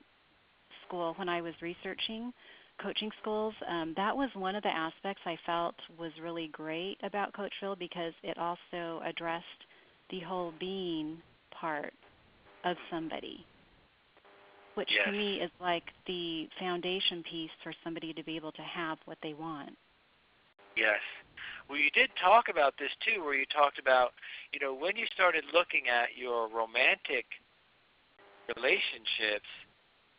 school 0.87 1.13
when 1.17 1.29
I 1.29 1.41
was 1.41 1.53
researching 1.61 2.33
coaching 2.81 3.11
schools. 3.21 3.53
Um, 3.69 3.93
that 3.97 4.15
was 4.15 4.29
one 4.33 4.55
of 4.55 4.63
the 4.63 4.75
aspects 4.75 5.21
I 5.25 5.37
felt 5.45 5.75
was 5.99 6.11
really 6.21 6.49
great 6.51 6.97
about 7.03 7.33
Coachville 7.33 7.77
because 7.77 8.13
it 8.23 8.37
also 8.37 9.01
addressed 9.05 9.45
the 10.09 10.19
whole 10.21 10.53
being 10.59 11.17
part 11.59 11.93
of 12.65 12.75
somebody, 12.89 13.45
which 14.75 14.89
yes. 14.91 15.05
to 15.05 15.11
me 15.11 15.35
is 15.35 15.51
like 15.59 15.83
the 16.07 16.47
foundation 16.59 17.23
piece 17.29 17.51
for 17.63 17.73
somebody 17.83 18.13
to 18.13 18.23
be 18.23 18.35
able 18.35 18.51
to 18.53 18.61
have 18.61 18.97
what 19.05 19.17
they 19.23 19.33
want. 19.33 19.71
Yes. 20.75 20.99
Well, 21.69 21.79
you 21.79 21.91
did 21.91 22.09
talk 22.21 22.49
about 22.49 22.73
this 22.77 22.91
too, 23.05 23.23
where 23.23 23.35
you 23.35 23.45
talked 23.45 23.79
about, 23.79 24.11
you 24.53 24.59
know, 24.59 24.73
when 24.73 24.95
you 24.95 25.05
started 25.13 25.43
looking 25.53 25.87
at 25.87 26.17
your 26.17 26.49
romantic 26.49 27.25
relationships, 28.55 29.47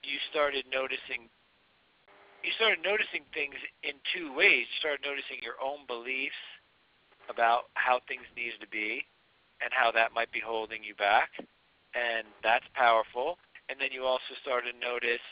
you 0.03 0.19
started 0.31 0.65
noticing 0.73 1.29
you 2.43 2.51
started 2.57 2.83
noticing 2.83 3.23
things 3.33 3.55
in 3.87 3.95
two 4.11 4.35
ways. 4.35 4.67
You 4.67 4.79
started 4.83 5.07
noticing 5.07 5.39
your 5.47 5.55
own 5.63 5.87
beliefs 5.87 6.35
about 7.31 7.71
how 7.75 8.01
things 8.09 8.27
need 8.35 8.59
to 8.61 8.67
be 8.67 9.07
and 9.63 9.71
how 9.71 9.93
that 9.93 10.11
might 10.13 10.33
be 10.33 10.43
holding 10.43 10.83
you 10.83 10.95
back. 10.97 11.31
And 11.95 12.27
that's 12.43 12.67
powerful. 12.75 13.39
And 13.69 13.79
then 13.79 13.93
you 13.93 14.03
also 14.05 14.35
started 14.43 14.75
to 14.75 14.79
notice 14.83 15.23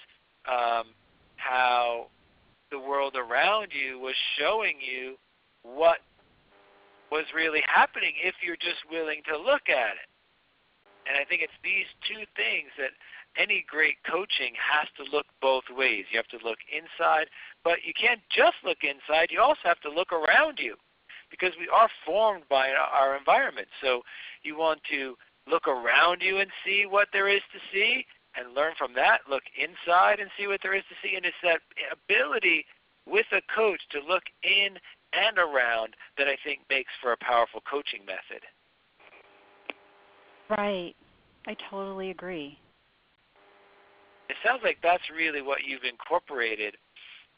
um, 0.46 0.94
how 1.34 2.14
the 2.70 2.78
world 2.78 3.16
around 3.16 3.68
you 3.72 3.98
was 3.98 4.14
showing 4.38 4.76
you 4.80 5.16
what 5.62 5.98
was 7.10 7.24
really 7.34 7.62
happening 7.66 8.14
if 8.22 8.34
you're 8.42 8.56
just 8.56 8.86
willing 8.90 9.22
to 9.28 9.36
look 9.36 9.68
at 9.68 9.98
it. 9.98 10.08
And 11.06 11.18
I 11.18 11.24
think 11.24 11.42
it's 11.42 11.58
these 11.64 11.90
two 12.06 12.22
things 12.36 12.70
that 12.78 12.94
any 13.36 13.64
great 13.66 13.96
coaching 14.06 14.54
has 14.54 14.86
to 14.96 15.10
look 15.10 15.26
both 15.40 15.64
ways. 15.70 16.04
You 16.10 16.18
have 16.18 16.28
to 16.28 16.46
look 16.46 16.58
inside, 16.70 17.26
but 17.64 17.82
you 17.84 17.92
can't 17.94 18.20
just 18.30 18.56
look 18.64 18.82
inside. 18.82 19.30
You 19.30 19.40
also 19.40 19.64
have 19.64 19.80
to 19.80 19.90
look 19.90 20.12
around 20.12 20.58
you 20.58 20.76
because 21.30 21.52
we 21.58 21.68
are 21.68 21.88
formed 22.04 22.44
by 22.48 22.70
our 22.70 23.16
environment. 23.16 23.68
So 23.82 24.02
you 24.42 24.58
want 24.58 24.80
to 24.90 25.16
look 25.48 25.66
around 25.66 26.22
you 26.22 26.38
and 26.38 26.50
see 26.64 26.86
what 26.88 27.08
there 27.12 27.28
is 27.28 27.42
to 27.52 27.58
see 27.72 28.04
and 28.36 28.54
learn 28.54 28.74
from 28.78 28.94
that. 28.94 29.20
Look 29.28 29.42
inside 29.56 30.20
and 30.20 30.30
see 30.38 30.46
what 30.46 30.60
there 30.62 30.74
is 30.74 30.84
to 30.88 30.96
see. 31.02 31.16
And 31.16 31.24
it's 31.24 31.36
that 31.42 31.60
ability 31.92 32.64
with 33.06 33.26
a 33.32 33.40
coach 33.54 33.80
to 33.90 33.98
look 33.98 34.24
in 34.42 34.78
and 35.12 35.38
around 35.38 35.94
that 36.18 36.28
I 36.28 36.36
think 36.44 36.60
makes 36.70 36.92
for 37.02 37.12
a 37.12 37.16
powerful 37.16 37.62
coaching 37.68 38.00
method. 38.06 38.42
Right. 40.48 40.94
I 41.46 41.56
totally 41.70 42.10
agree 42.10 42.58
it 44.30 44.36
sounds 44.46 44.60
like 44.62 44.78
that's 44.80 45.02
really 45.10 45.42
what 45.42 45.64
you've 45.66 45.82
incorporated 45.82 46.76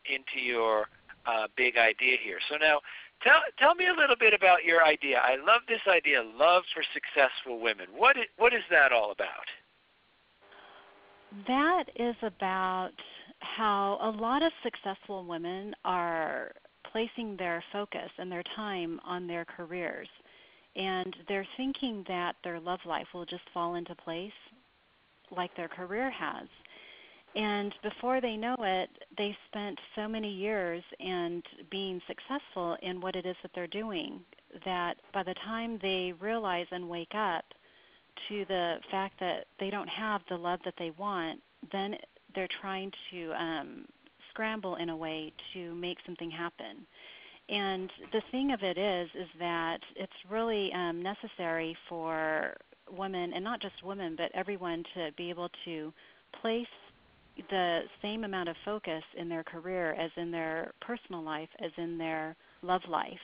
into 0.04 0.44
your 0.44 0.86
uh, 1.24 1.48
big 1.56 1.78
idea 1.78 2.18
here. 2.22 2.38
So 2.50 2.56
now, 2.56 2.80
tell 3.22 3.40
tell 3.58 3.74
me 3.74 3.86
a 3.86 3.94
little 3.98 4.16
bit 4.16 4.34
about 4.34 4.64
your 4.64 4.84
idea. 4.84 5.18
I 5.24 5.36
love 5.36 5.62
this 5.66 5.80
idea, 5.88 6.22
love 6.22 6.64
for 6.74 6.84
successful 6.92 7.60
women. 7.60 7.86
What 7.96 8.18
is, 8.18 8.24
what 8.36 8.52
is 8.52 8.62
that 8.70 8.92
all 8.92 9.10
about? 9.10 9.48
That 11.46 11.84
is 11.96 12.16
about 12.22 12.92
how 13.40 13.98
a 14.00 14.10
lot 14.10 14.42
of 14.42 14.52
successful 14.62 15.24
women 15.24 15.74
are 15.84 16.52
placing 16.90 17.36
their 17.36 17.64
focus 17.72 18.10
and 18.18 18.30
their 18.30 18.42
time 18.54 19.00
on 19.04 19.26
their 19.26 19.44
careers. 19.44 20.08
And 20.76 21.14
they're 21.28 21.46
thinking 21.56 22.04
that 22.08 22.36
their 22.44 22.60
love 22.60 22.80
life 22.84 23.08
will 23.14 23.26
just 23.26 23.42
fall 23.52 23.74
into 23.74 23.94
place 23.94 24.32
like 25.30 25.54
their 25.56 25.68
career 25.68 26.10
has. 26.10 26.48
And 27.34 27.74
before 27.82 28.20
they 28.20 28.36
know 28.36 28.56
it, 28.60 28.90
they 29.16 29.36
spent 29.48 29.78
so 29.96 30.06
many 30.06 30.30
years 30.30 30.82
and 31.00 31.42
being 31.70 32.00
successful 32.06 32.76
in 32.82 33.00
what 33.00 33.16
it 33.16 33.24
is 33.24 33.36
that 33.42 33.52
they're 33.54 33.66
doing 33.66 34.20
that 34.66 34.98
by 35.14 35.22
the 35.22 35.34
time 35.46 35.78
they 35.80 36.12
realize 36.20 36.66
and 36.70 36.88
wake 36.88 37.14
up 37.14 37.44
to 38.28 38.44
the 38.46 38.76
fact 38.90 39.20
that 39.20 39.46
they 39.58 39.70
don't 39.70 39.88
have 39.88 40.22
the 40.28 40.36
love 40.36 40.60
that 40.64 40.74
they 40.78 40.92
want, 40.98 41.40
then 41.70 41.96
they're 42.34 42.48
trying 42.60 42.90
to 43.10 43.32
um, 43.32 43.84
scramble 44.30 44.76
in 44.76 44.88
a 44.88 44.96
way 44.96 45.32
to 45.54 45.74
make 45.74 45.98
something 46.06 46.30
happen. 46.30 46.86
And 47.48 47.90
the 48.12 48.22
thing 48.30 48.52
of 48.52 48.62
it 48.62 48.78
is, 48.78 49.08
is 49.14 49.28
that 49.38 49.80
it's 49.96 50.12
really 50.30 50.72
um, 50.72 51.02
necessary 51.02 51.76
for 51.88 52.54
women, 52.90 53.32
and 53.32 53.44
not 53.44 53.60
just 53.60 53.74
women, 53.84 54.14
but 54.16 54.30
everyone 54.34 54.84
to 54.94 55.10
be 55.16 55.30
able 55.30 55.50
to 55.64 55.92
place 56.40 56.66
the 57.50 57.80
same 58.00 58.24
amount 58.24 58.48
of 58.48 58.56
focus 58.64 59.02
in 59.16 59.28
their 59.28 59.42
career 59.42 59.94
as 59.94 60.10
in 60.16 60.30
their 60.30 60.72
personal 60.80 61.22
life 61.22 61.48
as 61.60 61.70
in 61.78 61.96
their 61.98 62.36
love 62.62 62.82
life. 62.88 63.18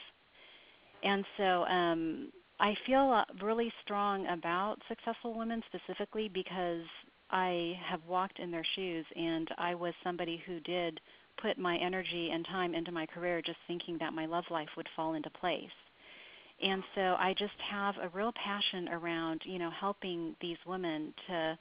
And 1.03 1.25
so 1.37 1.65
um, 1.65 2.33
I 2.61 2.77
feel 2.87 3.13
uh, 3.13 3.25
really 3.43 3.73
strong 3.85 4.27
about 4.27 4.77
successful 4.89 5.35
women 5.35 5.63
specifically 5.67 6.29
because 6.29 6.85
I 7.31 7.79
have 7.85 8.01
walked 8.09 8.39
in 8.39 8.51
their 8.51 8.65
shoes 8.75 9.07
and 9.15 9.49
I 9.59 9.75
was 9.75 9.95
somebody 10.03 10.43
who 10.47 10.61
did 10.61 11.01
put 11.41 11.59
my 11.59 11.77
energy 11.77 12.31
and 12.33 12.45
time 12.47 12.75
into 12.75 12.91
my 12.91 13.07
career 13.07 13.41
just 13.43 13.59
thinking 13.67 13.97
that 14.01 14.13
my 14.13 14.27
love 14.27 14.45
life 14.51 14.69
would 14.77 14.89
fall 14.97 15.15
into 15.15 15.31
place. 15.31 15.69
And 16.61 16.83
so 16.97 17.17
I 17.19 17.35
just 17.39 17.53
have 17.71 17.95
a 18.03 18.09
real 18.09 18.33
passion 18.33 18.89
around, 18.89 19.43
you 19.45 19.61
know, 19.61 19.71
helping 19.71 20.35
these 20.41 20.57
women 20.67 21.15
to 21.29 21.57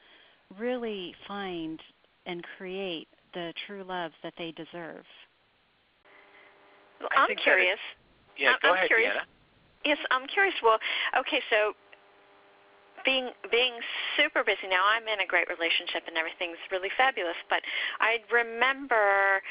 really 0.57 1.13
find 1.27 1.79
and 2.25 2.43
create 2.57 3.07
the 3.33 3.53
true 3.67 3.83
love 3.83 4.12
that 4.23 4.33
they 4.38 4.51
deserve. 4.51 5.03
Well, 6.99 7.10
I'm 7.15 7.36
curious. 7.36 7.73
Is, 7.73 7.79
yeah, 8.39 8.53
go 8.63 8.69
I'm 8.69 8.75
ahead, 8.75 8.88
curious. 8.88 9.13
Yes, 9.85 9.97
I'm 10.11 10.27
curious. 10.27 10.55
Well, 10.63 10.79
okay, 11.19 11.41
so 11.49 11.73
being 13.05 13.29
being 13.51 13.73
super 14.17 14.43
busy 14.43 14.67
now, 14.69 14.83
I'm 14.83 15.07
in 15.07 15.21
a 15.21 15.27
great 15.27 15.47
relationship 15.47 16.03
and 16.07 16.17
everything's 16.17 16.59
really 16.71 16.89
fabulous. 16.97 17.37
But 17.49 17.61
I 17.99 18.19
remember 18.31 19.41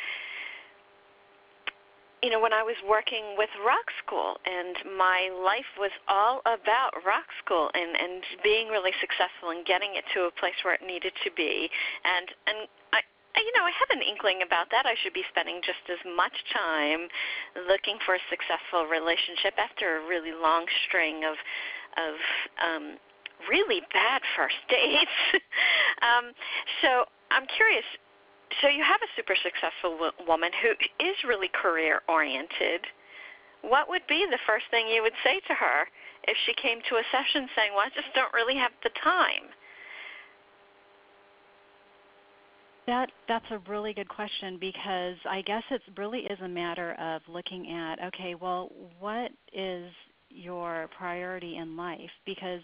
you 2.23 2.31
know, 2.31 2.41
when 2.41 2.53
I 2.53 2.63
was 2.63 2.77
working 2.89 3.37
with 3.37 3.51
rock 3.65 3.87
school 4.03 4.37
and 4.47 4.75
my 4.97 5.29
life 5.45 5.69
was 5.79 5.93
all 6.09 6.41
about 6.43 6.97
rock 7.05 7.29
school 7.45 7.71
and 7.75 7.95
and 7.95 8.25
being 8.43 8.69
really 8.69 8.93
successful 9.01 9.51
and 9.51 9.67
getting 9.67 9.95
it 9.95 10.05
to 10.15 10.27
a 10.27 10.33
place 10.33 10.57
where 10.65 10.75
it 10.75 10.81
needed 10.85 11.13
to 11.25 11.31
be 11.37 11.69
and 12.05 12.27
and 12.49 12.59
I 12.93 13.01
you 13.47 13.55
know, 13.55 13.63
I 13.63 13.71
have 13.71 13.95
an 13.95 14.03
inkling 14.03 14.43
about 14.43 14.75
that. 14.75 14.91
I 14.91 14.99
should 14.99 15.15
be 15.15 15.23
spending 15.31 15.63
just 15.63 15.87
as 15.87 16.03
much 16.03 16.35
time 16.51 17.07
looking 17.71 18.03
for 18.03 18.19
a 18.19 18.23
successful 18.27 18.91
relationship 18.91 19.55
after 19.55 20.03
a 20.03 20.07
really 20.11 20.35
long 20.35 20.67
string 20.91 21.23
of 21.23 21.39
of 21.95 22.19
um 22.59 22.99
really 23.49 23.81
bad 23.95 24.21
first 24.35 24.59
dates. 24.69 25.17
um 26.03 26.35
so 26.83 27.07
I'm 27.31 27.47
curious 27.55 27.87
so 28.61 28.67
you 28.67 28.83
have 28.83 29.01
a 29.01 29.11
super 29.15 29.39
successful 29.39 29.95
w- 29.95 30.19
woman 30.27 30.51
who 30.59 30.75
is 30.99 31.17
really 31.23 31.51
career 31.55 32.03
oriented. 32.11 32.83
What 33.63 33.89
would 33.89 34.07
be 34.07 34.27
the 34.27 34.43
first 34.47 34.67
thing 34.71 34.87
you 34.91 35.03
would 35.03 35.17
say 35.23 35.41
to 35.47 35.55
her 35.55 35.87
if 36.27 36.37
she 36.47 36.55
came 36.55 36.83
to 36.91 36.99
a 36.99 37.05
session 37.15 37.47
saying, 37.55 37.75
"Well, 37.75 37.87
I 37.87 37.95
just 37.95 38.11
don't 38.15 38.33
really 38.35 38.59
have 38.59 38.75
the 38.83 38.91
time"? 39.03 39.55
That 42.87 43.11
that's 43.27 43.47
a 43.51 43.59
really 43.69 43.93
good 43.93 44.09
question 44.09 44.59
because 44.61 45.17
I 45.29 45.43
guess 45.43 45.65
it 45.71 45.83
really 45.97 46.21
is 46.21 46.39
a 46.41 46.49
matter 46.49 46.93
of 46.95 47.21
looking 47.29 47.73
at 47.73 48.03
okay, 48.05 48.35
well, 48.35 48.71
what 49.01 49.33
is 49.53 49.91
your 50.31 50.89
priority 50.97 51.57
in 51.57 51.77
life? 51.77 52.11
Because 52.25 52.63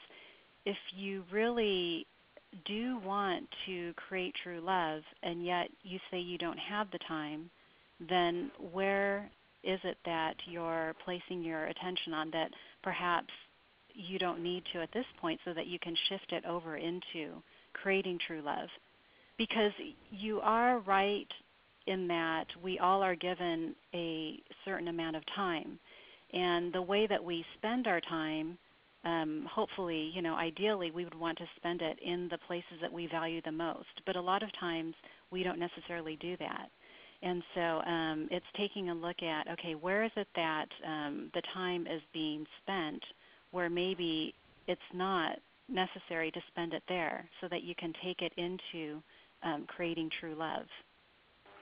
if 0.65 0.77
you 0.97 1.25
really 1.33 2.07
do 2.67 2.99
want 3.05 3.49
to 3.67 3.93
create 3.95 4.35
true 4.43 4.61
love 4.61 5.03
and 5.23 5.45
yet 5.45 5.69
you 5.83 5.99
say 6.11 6.21
you 6.21 6.39
don't 6.39 6.59
have 6.59 6.91
the 6.93 6.99
time, 7.09 7.51
then 8.09 8.51
where 8.73 9.29
is 9.65 9.81
it 9.85 9.97
that 10.05 10.37
you're 10.47 10.95
placing 11.05 11.43
your 11.43 11.67
attention 11.67 12.15
on 12.15 12.31
that 12.31 12.51
perhaps 12.83 13.33
you 13.95 14.19
don't 14.19 14.43
need 14.43 14.63
to 14.73 14.81
at 14.81 14.93
this 14.93 15.07
point 15.21 15.41
so 15.45 15.53
that 15.53 15.67
you 15.67 15.79
can 15.79 15.97
shift 16.09 16.33
it 16.33 16.45
over 16.45 16.77
into 16.77 17.43
creating 17.73 18.19
true 18.27 18.43
love? 18.43 18.69
Because 19.39 19.73
you 20.11 20.41
are 20.41 20.79
right 20.81 21.29
in 21.87 22.07
that 22.09 22.47
we 22.63 22.79
all 22.79 23.03
are 23.03 23.17
given 23.17 23.75
a 23.95 24.41
certain 24.65 24.89
amount 24.89 25.17
of 25.17 25.23
time. 25.35 25.79
And 26.33 26.73
the 26.73 26.83
way 26.83 27.07
that 27.07 27.23
we 27.23 27.45
spend 27.59 27.87
our 27.87 28.01
time 28.01 28.57
um, 29.05 29.49
hopefully, 29.53 30.13
you 30.15 30.23
know, 30.23 30.35
ideally, 30.35 30.91
we 30.91 31.05
would 31.05 31.19
want 31.19 31.39
to 31.39 31.45
spend 31.57 31.83
it 31.83 31.99
in 32.01 32.29
the 32.29 32.39
places 32.47 32.79
that 32.81 32.93
we 32.93 33.09
value 33.09 33.41
the 33.45 33.53
most. 33.53 34.01
But 34.07 34.17
a 34.17 34.21
lot 34.21 34.43
of 34.43 34.51
times, 34.59 34.95
we 35.31 35.43
don't 35.43 35.59
necessarily 35.59 36.17
do 36.17 36.37
that. 36.37 36.71
And 37.23 37.43
so 37.55 37.61
um, 37.61 38.29
it's 38.31 38.47
taking 38.57 38.91
a 38.91 38.95
look 38.95 39.23
at 39.23 39.49
okay, 39.49 39.75
where 39.75 40.05
is 40.05 40.11
it 40.17 40.29
that 40.35 40.69
um, 40.87 41.31
the 41.35 41.43
time 41.55 41.87
is 41.87 42.03
being 42.13 42.47
spent 42.63 43.03
where 43.53 43.71
maybe 43.71 44.35
it's 44.67 44.81
not 44.93 45.39
necessary 45.69 46.31
to 46.31 46.41
spend 46.49 46.73
it 46.75 46.83
there, 46.89 47.25
so 47.41 47.49
that 47.49 47.63
you 47.63 47.75
can 47.75 47.93
take 48.03 48.23
it 48.23 48.33
into 48.37 49.03
um, 49.43 49.65
creating 49.67 50.11
true 50.21 50.35
love, 50.35 50.67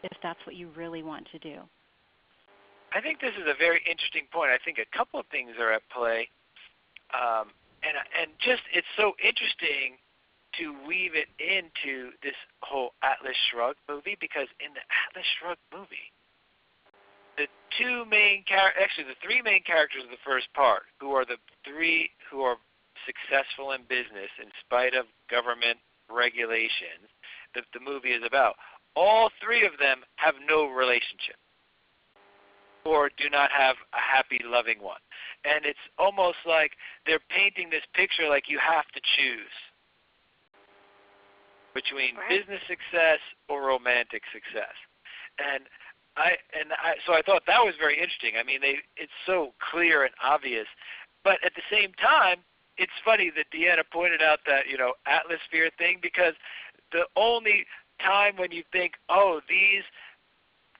if 0.02 0.16
that's 0.22 0.40
what 0.46 0.56
you 0.56 0.68
really 0.76 1.02
want 1.02 1.26
to 1.32 1.38
do. 1.38 1.58
I 2.92 3.00
think 3.00 3.20
this 3.20 3.34
is 3.38 3.46
a 3.46 3.54
very 3.58 3.80
interesting 3.88 4.26
point. 4.32 4.50
I 4.50 4.58
think 4.64 4.78
a 4.78 4.96
couple 4.96 5.20
of 5.20 5.26
things 5.30 5.52
are 5.60 5.72
at 5.72 5.82
play, 5.94 6.28
um, 7.14 7.54
and 7.82 7.94
and 8.18 8.30
just 8.42 8.62
it's 8.74 8.90
so 8.96 9.14
interesting 9.22 9.94
to 10.58 10.74
weave 10.86 11.14
it 11.14 11.30
into 11.38 12.10
this 12.22 12.34
whole 12.62 12.90
Atlas 13.02 13.36
Shrugged 13.50 13.78
movie 13.88 14.18
because 14.20 14.48
in 14.58 14.74
the 14.74 14.82
Atlas 14.90 15.26
Shrugged 15.38 15.62
movie, 15.70 16.10
the 17.38 17.46
two 17.78 18.04
main 18.10 18.42
char- 18.46 18.74
actually 18.74 19.06
the 19.06 19.20
three 19.22 19.40
main 19.40 19.62
characters 19.62 20.02
of 20.02 20.10
the 20.10 20.24
first 20.26 20.50
part, 20.54 20.90
who 20.98 21.14
are 21.14 21.24
the 21.24 21.38
three 21.62 22.10
who 22.30 22.42
are 22.42 22.56
successful 23.06 23.72
in 23.72 23.86
business 23.88 24.28
in 24.42 24.50
spite 24.66 24.94
of 24.94 25.06
government 25.30 25.78
regulations, 26.10 27.06
that 27.54 27.64
the 27.72 27.80
movie 27.80 28.10
is 28.10 28.22
about. 28.26 28.56
All 28.96 29.30
three 29.42 29.64
of 29.64 29.78
them 29.78 30.02
have 30.16 30.34
no 30.48 30.68
relationship 30.68 31.36
or 32.84 33.10
do 33.16 33.28
not 33.30 33.50
have 33.50 33.76
a 33.92 34.00
happy, 34.00 34.40
loving 34.44 34.80
one. 34.82 35.00
And 35.44 35.64
it's 35.64 35.84
almost 35.98 36.38
like 36.46 36.72
they're 37.06 37.22
painting 37.28 37.70
this 37.70 37.84
picture 37.94 38.28
like 38.28 38.44
you 38.48 38.58
have 38.58 38.86
to 38.94 39.00
choose 39.16 39.54
between 41.74 42.16
right. 42.16 42.28
business 42.28 42.60
success 42.66 43.20
or 43.48 43.62
romantic 43.62 44.22
success. 44.32 44.74
And 45.38 45.64
I 46.16 46.36
and 46.58 46.72
I 46.72 46.94
so 47.06 47.14
I 47.14 47.22
thought 47.22 47.42
that 47.46 47.62
was 47.62 47.74
very 47.78 47.94
interesting. 47.94 48.34
I 48.38 48.42
mean, 48.42 48.60
they 48.60 48.78
it's 48.96 49.14
so 49.24 49.54
clear 49.70 50.04
and 50.04 50.12
obvious, 50.22 50.66
but 51.22 51.38
at 51.44 51.52
the 51.54 51.62
same 51.70 51.92
time, 51.94 52.38
it's 52.76 52.92
funny 53.04 53.30
that 53.36 53.46
Deanna 53.54 53.84
pointed 53.92 54.20
out 54.20 54.40
that 54.46 54.66
you 54.68 54.76
know 54.76 54.94
atmosphere 55.06 55.70
thing 55.78 55.98
because 56.02 56.34
the 56.92 57.04
only 57.16 57.64
time 58.02 58.36
when 58.36 58.50
you 58.50 58.62
think, 58.72 58.94
oh, 59.08 59.40
these 59.48 59.84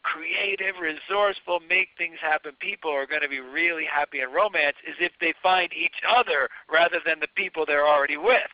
creative, 0.02 0.76
resourceful, 0.80 1.60
make 1.68 1.88
things 1.98 2.16
happen 2.20 2.52
people 2.60 2.90
are 2.90 3.06
going 3.06 3.22
to 3.22 3.28
be 3.28 3.40
really 3.40 3.84
happy 3.84 4.20
in 4.20 4.30
romance 4.30 4.76
is 4.88 4.94
if 4.98 5.12
they 5.20 5.34
find 5.42 5.70
each 5.72 6.00
other 6.08 6.48
rather 6.72 6.98
than 7.04 7.20
the 7.20 7.28
people 7.36 7.64
they're 7.66 7.86
already 7.86 8.16
with. 8.16 8.50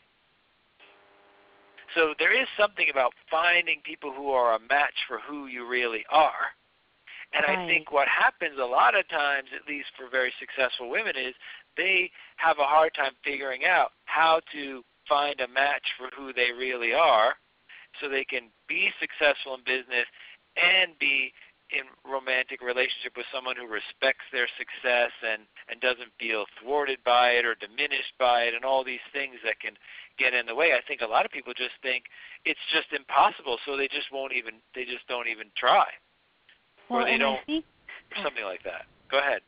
So 1.94 2.14
there 2.18 2.34
is 2.38 2.48
something 2.58 2.88
about 2.90 3.12
finding 3.30 3.80
people 3.84 4.12
who 4.12 4.30
are 4.30 4.56
a 4.56 4.60
match 4.68 4.94
for 5.08 5.18
who 5.26 5.46
you 5.46 5.68
really 5.68 6.04
are. 6.10 6.52
And 7.32 7.44
right. 7.46 7.58
I 7.58 7.66
think 7.66 7.92
what 7.92 8.08
happens 8.08 8.58
a 8.60 8.64
lot 8.64 8.96
of 8.96 9.08
times, 9.08 9.48
at 9.54 9.68
least 9.68 9.88
for 9.96 10.10
very 10.10 10.32
successful 10.38 10.90
women, 10.90 11.14
is 11.16 11.34
they 11.76 12.10
have 12.36 12.58
a 12.58 12.64
hard 12.64 12.94
time 12.94 13.12
figuring 13.24 13.64
out 13.64 13.92
how 14.04 14.40
to 14.52 14.82
find 15.08 15.40
a 15.40 15.48
match 15.48 15.82
for 15.96 16.08
who 16.16 16.32
they 16.32 16.50
really 16.56 16.92
are 16.92 17.34
so 18.00 18.08
they 18.08 18.24
can 18.24 18.50
be 18.68 18.90
successful 19.00 19.54
in 19.54 19.60
business 19.64 20.06
and 20.56 20.98
be 20.98 21.32
in 21.74 21.82
romantic 22.06 22.62
relationship 22.62 23.16
with 23.16 23.26
someone 23.34 23.56
who 23.58 23.66
respects 23.66 24.22
their 24.30 24.46
success 24.54 25.10
and 25.26 25.42
and 25.68 25.80
doesn't 25.80 26.14
feel 26.18 26.44
thwarted 26.62 26.98
by 27.04 27.30
it 27.30 27.44
or 27.44 27.56
diminished 27.56 28.14
by 28.18 28.42
it 28.42 28.54
and 28.54 28.64
all 28.64 28.84
these 28.84 29.02
things 29.12 29.34
that 29.44 29.58
can 29.58 29.74
get 30.18 30.32
in 30.32 30.46
the 30.46 30.54
way. 30.54 30.72
I 30.72 30.80
think 30.86 31.00
a 31.00 31.10
lot 31.10 31.26
of 31.26 31.32
people 31.32 31.52
just 31.56 31.74
think 31.82 32.04
it's 32.44 32.62
just 32.72 32.92
impossible 32.94 33.58
so 33.66 33.76
they 33.76 33.88
just 33.88 34.12
won't 34.12 34.32
even 34.32 34.54
they 34.74 34.84
just 34.84 35.06
don't 35.08 35.26
even 35.26 35.50
try. 35.56 35.86
Well, 36.88 37.02
or 37.02 37.04
they 37.04 37.18
don't 37.18 37.40
think, 37.46 37.64
something 38.22 38.44
like 38.44 38.62
that. 38.62 38.86
Go 39.10 39.18
ahead. 39.18 39.42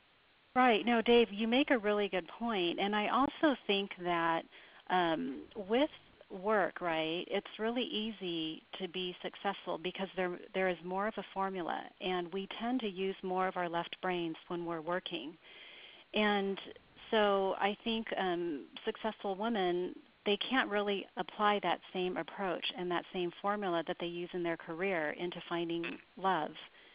Right. 0.57 0.84
No 0.84 1.01
dave 1.01 1.28
you 1.30 1.46
make 1.46 1.70
a 1.70 1.78
really 1.78 2.09
good 2.09 2.26
point. 2.26 2.80
And 2.80 2.96
i 2.96 3.09
also 3.09 3.57
think 3.66 3.90
that 4.03 4.42
um, 4.90 5.42
with 5.68 5.90
work, 6.31 6.81
right, 6.81 7.24
it's 7.29 7.59
really 7.59 7.85
easy 7.85 8.62
to 8.81 8.89
be 8.89 9.16
successful 9.22 9.79
because 9.79 10.09
there 10.16 10.39
there 10.55 10.68
is 10.68 10.76
more 10.85 11.07
of 11.09 11.14
a 11.16 11.24
formula, 11.33 11.83
and 12.01 12.33
we 12.33 12.49
tend 12.61 12.81
to 12.81 12.89
use 12.89 13.16
more 13.22 13.49
of 13.49 13.57
our 13.57 13.68
left 13.68 13.97
brains 14.03 14.37
when 14.49 14.64
we're 14.66 14.81
working. 14.81 15.37
And 16.14 16.59
so 17.11 17.55
I 17.59 17.76
think 17.85 18.07
um, 18.18 18.66
successful 18.85 19.35
women 19.35 19.95
they 20.26 20.37
can't 20.37 20.68
really 20.68 21.07
apply 21.16 21.59
that 21.62 21.81
same 21.95 22.18
approach 22.18 22.64
and 22.76 22.91
that 22.91 23.05
same 23.14 23.33
formula 23.41 23.83
that 23.87 23.97
they 23.99 24.07
use 24.07 24.29
in 24.35 24.43
their 24.43 24.59
career 24.59 25.14
into 25.18 25.41
finding 25.49 25.85
love 26.18 26.51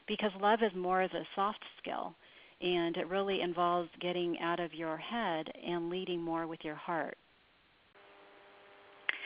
because 0.07 0.29
love 0.39 0.61
is 0.61 0.71
more 0.75 1.01
of 1.01 1.11
a 1.13 1.25
soft 1.35 1.63
skill 1.81 2.13
and 2.61 2.95
it 2.95 3.07
really 3.07 3.41
involves 3.41 3.89
getting 3.99 4.39
out 4.39 4.59
of 4.59 4.73
your 4.73 4.97
head 4.97 5.51
and 5.65 5.89
leading 5.89 6.21
more 6.21 6.45
with 6.45 6.59
your 6.63 6.75
heart. 6.75 7.17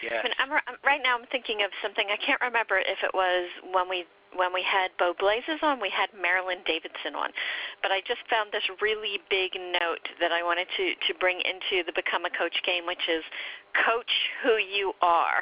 Yeah. 0.04 0.22
I'm, 0.40 0.52
right 0.86 1.02
now, 1.04 1.18
I'm 1.18 1.26
thinking 1.32 1.64
of 1.64 1.72
something. 1.82 2.06
I 2.12 2.18
can't 2.18 2.42
remember 2.42 2.78
if 2.78 3.02
it 3.04 3.14
was 3.14 3.50
when 3.74 3.90
we 3.90 4.06
when 4.36 4.54
we 4.54 4.62
had 4.62 4.92
Bo 5.00 5.16
Blazes 5.18 5.64
on, 5.64 5.80
we 5.80 5.90
had 5.90 6.10
Marilyn 6.14 6.60
Davidson 6.68 7.16
on. 7.16 7.32
But 7.82 7.92
I 7.92 8.02
just 8.06 8.20
found 8.30 8.52
this 8.52 8.64
really 8.82 9.24
big 9.32 9.56
note 9.56 10.04
that 10.20 10.32
I 10.32 10.44
wanted 10.44 10.68
to 10.78 10.94
to 11.08 11.18
bring 11.20 11.42
into 11.42 11.84
the 11.86 11.94
Become 11.96 12.26
a 12.26 12.30
Coach 12.30 12.62
game, 12.66 12.86
which 12.86 13.08
is 13.10 13.24
coach 13.86 14.12
who 14.44 14.58
you 14.58 14.94
are. 15.02 15.42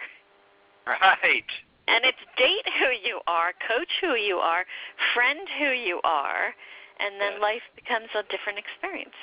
Right. 0.86 1.50
And 1.88 2.06
it's 2.06 2.22
date 2.38 2.66
who 2.80 2.90
you 2.94 3.22
are, 3.28 3.54
coach 3.68 3.92
who 4.02 4.16
you 4.16 4.38
are, 4.38 4.66
friend 5.14 5.46
who 5.60 5.70
you 5.70 6.02
are, 6.04 6.54
and 7.00 7.22
then 7.22 7.34
Yes. 7.34 7.42
life 7.42 7.66
becomes 7.76 8.10
a 8.16 8.24
different 8.24 8.58
experience. 8.58 9.18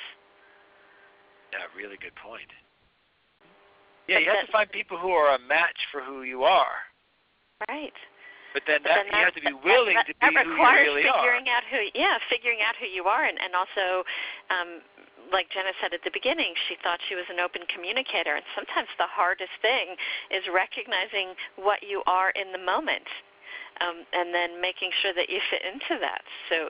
Yeah, 1.51 1.67
really 1.75 1.97
good 1.97 2.15
point. 2.15 2.49
Yeah, 4.13 4.19
you 4.19 4.29
have 4.29 4.45
to 4.45 4.51
find 4.51 4.69
people 4.71 4.97
who 4.97 5.09
are 5.11 5.35
a 5.35 5.39
match 5.39 5.77
for 5.91 6.01
who 6.01 6.23
you 6.23 6.43
are. 6.43 6.77
Right. 7.67 7.93
But 8.53 8.63
then 8.69 8.85
But 8.85 8.89
that, 8.89 9.09
then 9.09 9.19
you 9.19 9.25
have 9.25 9.33
to 9.33 9.41
be 9.41 9.57
willing 9.65 9.97
that, 9.97 10.05
to 10.05 10.13
be 10.13 10.29
that 10.29 10.45
who 10.45 10.53
you 10.53 10.61
really 10.61 11.09
are. 11.09 11.25
figuring 11.25 11.49
out 11.49 11.65
who 11.65 11.81
yeah 11.97 12.21
figuring 12.29 12.61
out 12.61 12.77
who 12.77 12.85
you 12.85 13.09
are 13.09 13.25
and 13.25 13.41
and 13.41 13.57
also 13.57 14.05
um 14.53 14.85
like 15.33 15.49
Jenna 15.49 15.73
said 15.81 15.97
at 15.97 16.05
the 16.05 16.13
beginning, 16.13 16.53
she 16.69 16.77
thought 16.85 17.01
she 17.09 17.15
was 17.15 17.25
an 17.33 17.39
open 17.41 17.65
communicator, 17.65 18.37
and 18.37 18.45
sometimes 18.53 18.87
the 19.01 19.09
hardest 19.09 19.55
thing 19.65 19.97
is 20.29 20.45
recognizing 20.45 21.33
what 21.57 21.81
you 21.81 22.05
are 22.05 22.29
in 22.37 22.53
the 22.53 22.61
moment, 22.61 23.07
um, 23.81 24.05
and 24.13 24.29
then 24.29 24.61
making 24.61 24.93
sure 25.01 25.09
that 25.17 25.33
you 25.33 25.41
fit 25.49 25.65
into 25.65 25.97
that. 25.97 26.21
So, 26.53 26.69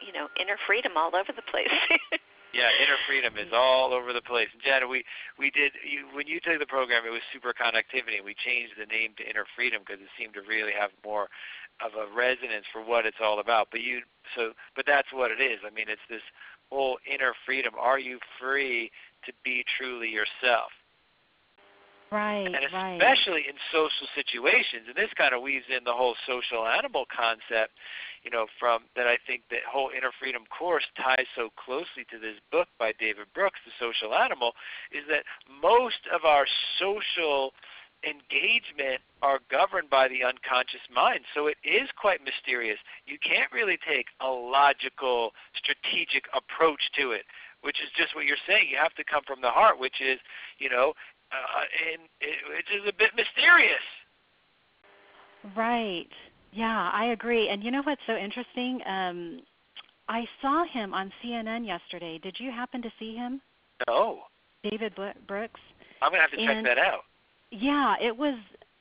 you 0.00 0.16
know, 0.16 0.32
inner 0.40 0.56
freedom 0.64 0.96
all 0.96 1.12
over 1.12 1.28
the 1.34 1.44
place. 1.44 1.76
Yeah, 2.52 2.68
inner 2.84 3.00
freedom 3.08 3.36
is 3.40 3.52
all 3.52 3.94
over 3.94 4.12
the 4.12 4.20
place. 4.20 4.48
Jenna, 4.64 4.86
we 4.86 5.04
we 5.38 5.50
did 5.50 5.72
you 5.88 6.04
when 6.12 6.26
you 6.26 6.38
took 6.40 6.60
the 6.60 6.66
program, 6.66 7.04
it 7.06 7.10
was 7.10 7.24
super 7.32 7.54
connectivity. 7.56 8.20
We 8.22 8.36
changed 8.36 8.74
the 8.76 8.86
name 8.86 9.16
to 9.16 9.28
inner 9.28 9.46
freedom 9.56 9.80
because 9.80 10.00
it 10.04 10.12
seemed 10.20 10.34
to 10.34 10.42
really 10.42 10.72
have 10.78 10.90
more 11.04 11.28
of 11.80 11.92
a 11.96 12.12
resonance 12.14 12.66
for 12.72 12.84
what 12.84 13.06
it's 13.06 13.24
all 13.24 13.40
about. 13.40 13.68
But 13.70 13.80
you 13.80 14.02
so 14.36 14.52
but 14.76 14.84
that's 14.86 15.08
what 15.12 15.30
it 15.30 15.40
is. 15.40 15.60
I 15.64 15.72
mean, 15.72 15.86
it's 15.88 16.04
this 16.08 16.24
whole 16.70 16.98
inner 17.08 17.32
freedom. 17.46 17.72
Are 17.78 17.98
you 17.98 18.18
free 18.40 18.90
to 19.24 19.32
be 19.44 19.64
truly 19.78 20.08
yourself? 20.08 20.72
Right, 22.12 22.44
and 22.44 22.60
right. 22.74 23.00
especially 23.00 23.48
in 23.48 23.56
social 23.72 24.06
situations. 24.14 24.84
And 24.86 24.94
this 24.94 25.08
kind 25.16 25.32
of 25.32 25.40
weaves 25.40 25.64
in 25.74 25.84
the 25.84 25.94
whole 25.96 26.14
social 26.28 26.68
animal 26.68 27.06
concept, 27.08 27.72
you 28.22 28.30
know, 28.30 28.46
from 28.60 28.84
that 28.96 29.06
I 29.06 29.16
think 29.26 29.48
the 29.48 29.64
whole 29.64 29.88
inner 29.96 30.12
freedom 30.20 30.44
course 30.46 30.84
ties 31.00 31.24
so 31.34 31.48
closely 31.56 32.04
to 32.12 32.18
this 32.20 32.36
book 32.52 32.68
by 32.78 32.92
David 33.00 33.32
Brooks, 33.32 33.60
The 33.64 33.72
Social 33.80 34.12
Animal, 34.14 34.52
is 34.92 35.08
that 35.08 35.24
most 35.48 36.04
of 36.12 36.26
our 36.26 36.44
social 36.78 37.52
engagement 38.04 39.00
are 39.22 39.38
governed 39.50 39.88
by 39.88 40.08
the 40.08 40.24
unconscious 40.24 40.84
mind. 40.94 41.20
So 41.34 41.46
it 41.46 41.56
is 41.64 41.88
quite 41.96 42.20
mysterious. 42.24 42.78
You 43.06 43.16
can't 43.18 43.50
really 43.52 43.78
take 43.88 44.06
a 44.20 44.28
logical, 44.28 45.32
strategic 45.56 46.26
approach 46.34 46.82
to 46.98 47.12
it, 47.12 47.24
which 47.62 47.78
is 47.80 47.88
just 47.96 48.14
what 48.14 48.26
you're 48.26 48.42
saying. 48.46 48.66
You 48.70 48.76
have 48.76 48.94
to 48.94 49.04
come 49.04 49.22
from 49.26 49.40
the 49.40 49.50
heart, 49.50 49.78
which 49.78 50.02
is, 50.02 50.18
you 50.58 50.68
know, 50.68 50.94
uh, 51.32 51.60
and 51.92 52.02
it, 52.20 52.36
which 52.56 52.80
is 52.80 52.88
a 52.88 52.92
bit 52.98 53.10
mysterious. 53.16 53.82
Right. 55.56 56.08
Yeah, 56.52 56.90
I 56.92 57.06
agree. 57.06 57.48
And 57.48 57.64
you 57.64 57.70
know 57.70 57.82
what's 57.82 58.02
so 58.06 58.16
interesting? 58.16 58.80
Um, 58.86 59.40
I 60.08 60.26
saw 60.40 60.64
him 60.64 60.92
on 60.92 61.10
CNN 61.24 61.66
yesterday. 61.66 62.18
Did 62.18 62.36
you 62.38 62.50
happen 62.50 62.82
to 62.82 62.90
see 62.98 63.16
him? 63.16 63.40
No. 63.86 64.20
David 64.62 64.94
Brooks. 64.94 65.60
I'm 66.00 66.10
gonna 66.10 66.22
have 66.22 66.30
to 66.32 66.46
check 66.46 66.64
that 66.64 66.78
out. 66.78 67.04
Yeah, 67.50 67.96
it 68.00 68.16
was 68.16 68.38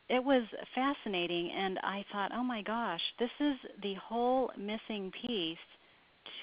it 0.09 0.23
was 0.23 0.43
fascinating 0.75 1.51
and 1.51 1.79
I 1.83 2.03
thought, 2.11 2.31
"Oh 2.33 2.43
my 2.43 2.61
gosh, 2.61 3.01
this 3.17 3.31
is 3.39 3.55
the 3.81 3.95
whole 3.95 4.51
missing 4.57 5.11
piece 5.25 5.57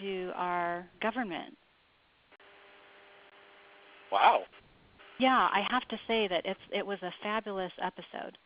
to 0.01 0.33
our 0.35 0.89
government." 1.01 1.57
Wow. 4.11 4.45
Yeah, 5.19 5.49
I 5.53 5.67
have 5.71 5.87
to 5.89 5.99
say 6.07 6.29
that 6.29 6.47
it's 6.47 6.61
it 6.73 6.87
was 6.87 6.99
a 7.03 7.13
fabulous 7.23 7.73
episode. 7.83 8.39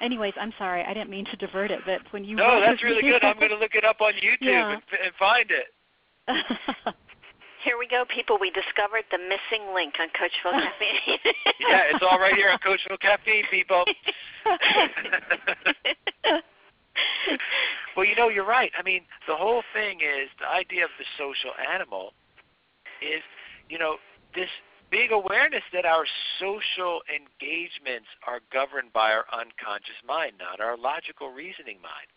Anyways, 0.00 0.34
I'm 0.40 0.52
sorry, 0.58 0.82
I 0.82 0.92
didn't 0.94 1.10
mean 1.10 1.24
to 1.26 1.36
divert 1.36 1.70
it, 1.70 1.80
but 1.86 2.00
when 2.10 2.24
you 2.24 2.36
no, 2.36 2.60
that's 2.60 2.82
really 2.82 3.02
good. 3.02 3.22
I'm 3.22 3.36
going 3.38 3.50
to 3.50 3.56
look 3.58 3.74
it 3.74 3.84
up 3.84 4.00
on 4.00 4.12
YouTube 4.14 4.38
Yeah. 4.40 4.72
and, 4.72 4.82
and 5.04 5.14
find 5.18 5.50
it. 5.50 5.66
Here 7.64 7.78
we 7.78 7.86
go, 7.88 8.04
people. 8.12 8.36
We 8.40 8.50
discovered 8.50 9.04
the 9.10 9.18
missing 9.18 9.72
link 9.74 9.94
on 10.00 10.08
Coachville 10.08 10.52
Caffeine. 10.64 11.18
Yeah, 11.60 11.82
it's 11.94 12.04
all 12.08 12.18
right 12.18 12.34
here 12.34 12.50
on 12.50 12.58
Coachville 12.58 13.00
Caffeine, 13.00 13.44
people. 13.50 13.84
well, 17.96 18.04
you 18.04 18.14
know, 18.16 18.28
you're 18.28 18.44
right. 18.46 18.70
I 18.78 18.82
mean, 18.82 19.02
the 19.26 19.34
whole 19.36 19.62
thing 19.72 20.00
is 20.00 20.28
the 20.40 20.46
idea 20.48 20.84
of 20.84 20.90
the 20.98 21.04
social 21.16 21.52
animal 21.72 22.12
is, 23.00 23.22
you 23.70 23.78
know, 23.78 23.96
this 24.34 24.50
big 24.90 25.12
awareness 25.12 25.62
that 25.72 25.84
our 25.84 26.04
social 26.38 27.00
engagements 27.08 28.08
are 28.26 28.40
governed 28.52 28.92
by 28.92 29.12
our 29.12 29.24
unconscious 29.32 29.98
mind, 30.06 30.32
not 30.38 30.60
our 30.60 30.76
logical 30.76 31.30
reasoning 31.30 31.78
mind. 31.82 32.08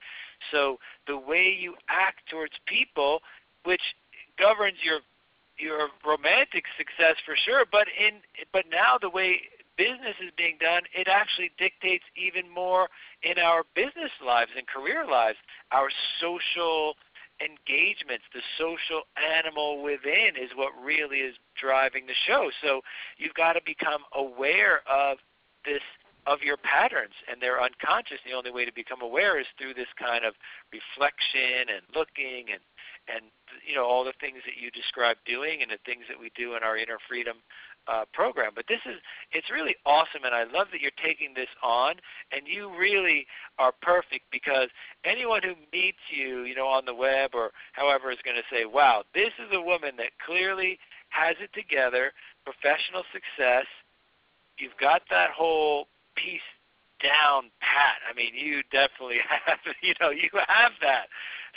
So 0.52 0.78
the 1.08 1.18
way 1.18 1.56
you 1.60 1.76
act 1.90 2.30
towards 2.30 2.54
people, 2.66 3.22
which 3.64 3.82
governs 4.38 4.78
your 4.84 5.00
your 5.58 5.90
romantic 6.06 6.66
success 6.78 7.16
for 7.26 7.36
sure, 7.36 7.66
but 7.72 7.88
in 7.98 8.22
but 8.54 8.66
now 8.72 8.98
the 9.02 9.10
way 9.10 9.42
business 9.78 10.18
is 10.22 10.32
being 10.38 10.58
done, 10.60 10.82
it 10.94 11.08
actually 11.08 11.52
dictates 11.58 12.04
even 12.16 12.50
more 12.50 12.90
in 13.24 13.38
our 13.38 13.64
business 13.76 14.12
lives 14.26 14.52
and 14.58 14.68
career 14.68 15.06
lives. 15.06 15.38
Our 15.72 15.90
social 16.20 16.96
engagements, 17.40 18.26
the 18.34 18.42
social 18.58 19.04
animal 19.18 19.84
within 19.84 20.36
is 20.36 20.52
what 20.56 20.72
really 20.82 21.20
is 21.20 21.36
driving 21.60 22.08
the 22.08 22.18
show. 22.26 22.50
So 22.62 22.82
you've 23.18 23.34
got 23.36 23.54
to 23.54 23.62
become 23.66 24.02
aware 24.16 24.82
of 24.90 25.18
this 25.66 25.82
of 26.28 26.44
your 26.44 26.58
patterns 26.58 27.16
and 27.32 27.42
they're 27.42 27.64
unconscious. 27.64 28.20
The 28.28 28.36
only 28.36 28.52
way 28.52 28.66
to 28.66 28.74
become 28.74 29.02
aware 29.02 29.40
is 29.40 29.48
through 29.58 29.74
this 29.76 29.88
kind 29.98 30.26
of 30.26 30.36
reflection 30.76 31.72
and 31.72 31.88
looking 31.96 32.52
and 32.52 32.60
and 33.08 33.32
you 33.64 33.74
know 33.74 33.88
all 33.88 34.04
the 34.04 34.14
things 34.20 34.44
that 34.44 34.60
you 34.60 34.70
describe 34.72 35.16
doing 35.26 35.64
and 35.64 35.72
the 35.72 35.80
things 35.88 36.04
that 36.12 36.20
we 36.20 36.30
do 36.36 36.56
in 36.60 36.64
our 36.64 36.76
inner 36.76 37.00
freedom 37.08 37.38
uh, 37.88 38.06
program. 38.14 38.52
But 38.56 38.66
this 38.68 38.82
is 38.86 39.00
it's 39.32 39.50
really 39.50 39.76
awesome, 39.86 40.24
and 40.24 40.36
I 40.36 40.44
love 40.44 40.68
that 40.72 40.82
you're 40.82 40.92
taking 41.04 41.34
this 41.34 41.50
on, 41.64 41.96
and 42.32 42.44
you 42.46 42.72
really 42.78 43.28
are 43.60 43.74
perfect 43.82 44.26
because 44.32 44.70
anyone 45.04 45.42
who 45.44 45.56
meets 45.72 46.04
you, 46.10 46.44
you 46.44 46.56
know, 46.56 46.68
on 46.68 46.86
the 46.86 46.96
web 46.96 47.32
or 47.34 47.52
however 47.74 48.12
is 48.12 48.20
going 48.24 48.38
to 48.38 48.56
say, 48.56 48.66
"Wow, 48.66 49.04
this 49.14 49.32
is 49.40 49.54
a 49.54 49.62
woman 49.62 49.92
that 49.98 50.12
clearly 50.26 50.80
has 51.10 51.36
it 51.40 51.52
together, 51.54 52.12
professional 52.44 53.04
success. 53.12 53.66
You've 54.58 54.78
got 54.80 55.04
that 55.10 55.32
whole 55.32 55.88
piece 56.16 56.42
down 57.02 57.52
pat. 57.62 58.02
I 58.10 58.14
mean, 58.16 58.34
you 58.34 58.64
definitely 58.72 59.20
have, 59.46 59.60
you 59.82 59.94
know, 60.02 60.10
you 60.10 60.30
have 60.48 60.72
that. 60.82 61.08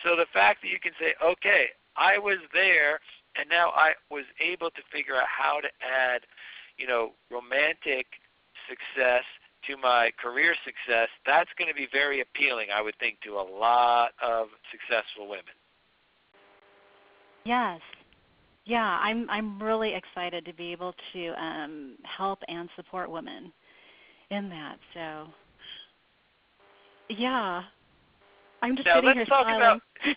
So 0.04 0.16
the 0.16 0.26
fact 0.32 0.62
that 0.62 0.68
you 0.68 0.80
can 0.80 0.92
say, 1.00 1.14
okay, 1.24 1.66
I 1.96 2.18
was 2.18 2.38
there, 2.52 3.00
and 3.36 3.48
now 3.48 3.70
I 3.70 3.92
was 4.10 4.24
able 4.40 4.70
to 4.70 4.82
figure 4.92 5.16
out 5.16 5.26
how 5.26 5.60
to 5.60 5.68
add, 5.80 6.22
you 6.76 6.86
know, 6.86 7.12
romantic 7.30 8.06
success 8.68 9.24
to 9.66 9.76
my 9.76 10.10
career 10.20 10.54
success, 10.64 11.08
that's 11.26 11.50
going 11.58 11.68
to 11.68 11.74
be 11.74 11.86
very 11.92 12.20
appealing, 12.20 12.68
I 12.74 12.80
would 12.80 12.96
think, 12.98 13.20
to 13.24 13.34
a 13.34 13.44
lot 13.44 14.12
of 14.22 14.48
successful 14.70 15.28
women. 15.28 15.54
Yes. 17.44 17.80
Yeah, 18.64 18.98
I'm 19.02 19.28
I'm 19.30 19.60
really 19.60 19.94
excited 19.94 20.44
to 20.44 20.52
be 20.52 20.70
able 20.72 20.94
to 21.12 21.42
um, 21.42 21.96
help 22.04 22.40
and 22.48 22.68
support 22.76 23.10
women 23.10 23.52
in 24.30 24.48
that. 24.50 24.78
So, 24.94 25.26
yeah, 27.08 27.62
I'm 28.62 28.76
just 28.76 28.86
Now, 28.86 28.96
sitting 28.96 29.06
let's 29.08 29.18
here 29.18 29.26
talk 29.26 29.46
smiling. 29.46 29.80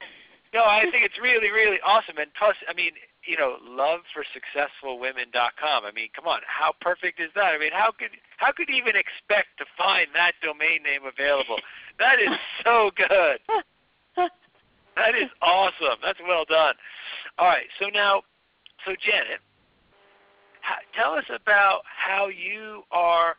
No, 0.54 0.64
I 0.64 0.84
think 0.92 1.04
it's 1.04 1.20
really, 1.20 1.50
really 1.50 1.80
awesome. 1.86 2.18
And 2.20 2.32
plus, 2.38 2.56
I 2.70 2.74
mean, 2.74 2.92
you 3.26 3.36
know, 3.38 3.58
loveforsuccessfulwomen.com. 3.68 5.86
I 5.86 5.92
mean, 5.92 6.10
come 6.16 6.28
on, 6.28 6.42
how 6.46 6.74
perfect 6.80 7.20
is 7.20 7.32
that? 7.36 7.56
I 7.56 7.58
mean, 7.58 7.72
how 7.74 7.92
could 7.92 8.12
how 8.38 8.52
could 8.52 8.70
you 8.70 8.76
even 8.76 8.96
expect 8.96 9.58
to 9.58 9.66
find 9.78 10.08
that 10.14 10.34
domain 10.42 10.84
name 10.84 11.06
available? 11.06 11.60
That 12.00 12.20
is 12.20 12.32
so 12.64 12.90
good. 12.98 13.40
That 14.96 15.16
is 15.16 15.30
awesome. 15.44 16.00
That's 16.04 16.20
well 16.28 16.44
done. 16.44 16.74
All 17.38 17.48
right, 17.48 17.68
so 17.80 17.86
now, 17.94 18.24
so 18.84 18.96
Janet, 19.00 19.42
how, 20.62 20.78
tell 20.96 21.14
us 21.14 21.26
about 21.30 21.84
how 21.86 22.30
you 22.30 22.82
are 22.92 23.36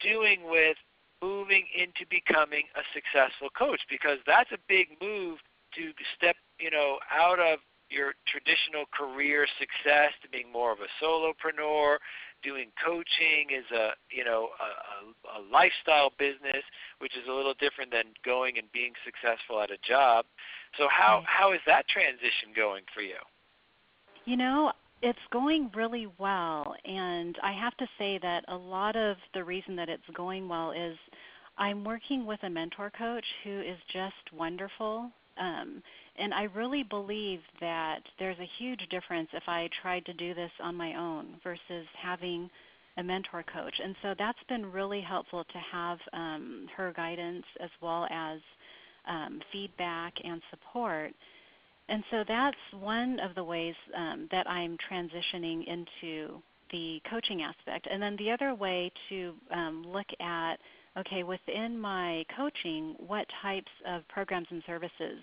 doing 0.00 0.42
with 0.48 0.76
moving 1.20 1.66
into 1.76 2.06
becoming 2.10 2.68
a 2.76 2.82
successful 2.94 3.48
coach 3.56 3.80
because 3.90 4.18
that's 4.26 4.52
a 4.52 4.58
big 4.68 4.88
move 5.02 5.38
to 5.74 5.92
step, 6.16 6.36
you 6.58 6.70
know, 6.70 6.98
out 7.10 7.38
of 7.38 7.58
your 7.88 8.14
traditional 8.26 8.84
career 8.92 9.46
success 9.58 10.12
to 10.22 10.28
being 10.28 10.50
more 10.50 10.72
of 10.72 10.78
a 10.80 11.04
solopreneur. 11.04 11.98
Doing 12.42 12.70
coaching 12.84 13.48
is 13.50 13.64
a 13.74 13.90
you 14.10 14.24
know 14.24 14.50
a, 14.60 15.38
a, 15.38 15.40
a 15.40 15.50
lifestyle 15.50 16.12
business, 16.18 16.62
which 16.98 17.16
is 17.16 17.26
a 17.28 17.32
little 17.32 17.54
different 17.58 17.90
than 17.90 18.04
going 18.24 18.58
and 18.58 18.70
being 18.72 18.92
successful 19.04 19.60
at 19.60 19.70
a 19.70 19.78
job. 19.88 20.26
So 20.76 20.86
how 20.90 21.24
how 21.26 21.52
is 21.52 21.60
that 21.66 21.88
transition 21.88 22.52
going 22.54 22.84
for 22.94 23.00
you? 23.00 23.16
You 24.26 24.36
know, 24.36 24.72
it's 25.02 25.18
going 25.32 25.70
really 25.74 26.08
well, 26.18 26.74
and 26.84 27.38
I 27.42 27.52
have 27.52 27.76
to 27.78 27.86
say 27.98 28.18
that 28.22 28.44
a 28.48 28.56
lot 28.56 28.96
of 28.96 29.16
the 29.34 29.42
reason 29.42 29.74
that 29.76 29.88
it's 29.88 30.02
going 30.14 30.48
well 30.48 30.72
is 30.72 30.96
I'm 31.58 31.84
working 31.84 32.26
with 32.26 32.42
a 32.42 32.50
mentor 32.50 32.90
coach 32.96 33.24
who 33.44 33.60
is 33.60 33.78
just 33.92 34.14
wonderful. 34.32 35.10
Um, 35.38 35.82
and 36.18 36.34
I 36.34 36.44
really 36.44 36.82
believe 36.82 37.40
that 37.60 38.00
there's 38.18 38.38
a 38.38 38.50
huge 38.58 38.86
difference 38.90 39.28
if 39.32 39.42
I 39.46 39.68
tried 39.82 40.04
to 40.06 40.12
do 40.12 40.34
this 40.34 40.50
on 40.62 40.74
my 40.74 40.94
own 40.94 41.36
versus 41.42 41.86
having 42.00 42.50
a 42.98 43.02
mentor 43.02 43.44
coach. 43.52 43.74
And 43.82 43.94
so 44.02 44.14
that's 44.18 44.38
been 44.48 44.70
really 44.72 45.00
helpful 45.00 45.44
to 45.44 45.58
have 45.58 45.98
um, 46.12 46.66
her 46.76 46.92
guidance 46.96 47.44
as 47.60 47.70
well 47.80 48.06
as 48.10 48.40
um, 49.06 49.40
feedback 49.52 50.14
and 50.24 50.40
support. 50.50 51.12
And 51.88 52.02
so 52.10 52.24
that's 52.26 52.56
one 52.80 53.20
of 53.20 53.34
the 53.34 53.44
ways 53.44 53.74
um, 53.96 54.28
that 54.32 54.48
I'm 54.48 54.76
transitioning 54.90 55.66
into 55.66 56.42
the 56.72 57.00
coaching 57.08 57.42
aspect. 57.42 57.86
And 57.90 58.02
then 58.02 58.16
the 58.16 58.30
other 58.30 58.54
way 58.54 58.90
to 59.08 59.34
um, 59.52 59.84
look 59.86 60.06
at 60.20 60.56
okay, 60.98 61.22
within 61.22 61.78
my 61.78 62.24
coaching, 62.34 62.94
what 63.06 63.26
types 63.42 63.70
of 63.86 64.06
programs 64.08 64.46
and 64.50 64.62
services 64.66 65.22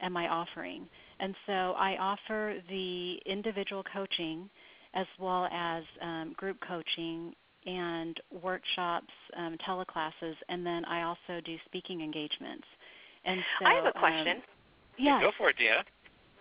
am 0.00 0.16
I 0.16 0.28
offering? 0.28 0.88
And 1.18 1.34
so 1.46 1.52
I 1.52 1.96
offer 1.98 2.56
the 2.68 3.20
individual 3.26 3.84
coaching 3.92 4.48
as 4.94 5.06
well 5.18 5.48
as 5.52 5.84
um, 6.02 6.34
group 6.36 6.58
coaching 6.66 7.32
and 7.66 8.18
workshops, 8.42 9.12
um, 9.36 9.56
teleclasses, 9.66 10.34
and 10.48 10.64
then 10.64 10.84
I 10.86 11.02
also 11.02 11.40
do 11.44 11.56
speaking 11.66 12.00
engagements. 12.00 12.66
And 13.24 13.40
so, 13.58 13.66
I 13.66 13.74
have 13.74 13.84
a 13.84 13.88
um, 13.88 14.00
question. 14.00 14.42
yes. 14.98 15.22
Go 15.22 15.30
for 15.36 15.50
it, 15.50 15.56
Deanna. 15.56 15.84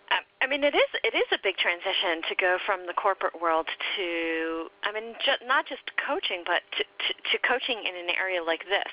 Um, 0.09 0.25
I 0.41 0.47
mean, 0.47 0.63
it 0.63 0.73
is 0.73 0.89
it 1.03 1.13
is 1.13 1.27
a 1.31 1.37
big 1.43 1.55
transition 1.57 2.23
to 2.29 2.35
go 2.35 2.57
from 2.65 2.87
the 2.87 2.93
corporate 2.93 3.39
world 3.39 3.67
to 3.67 4.65
I 4.83 4.91
mean, 4.91 5.13
ju- 5.23 5.45
not 5.45 5.67
just 5.67 5.83
coaching, 6.01 6.41
but 6.45 6.65
to, 6.77 6.83
to, 6.83 7.11
to 7.13 7.47
coaching 7.47 7.77
in 7.85 7.93
an 7.93 8.09
area 8.17 8.41
like 8.41 8.63
this. 8.65 8.91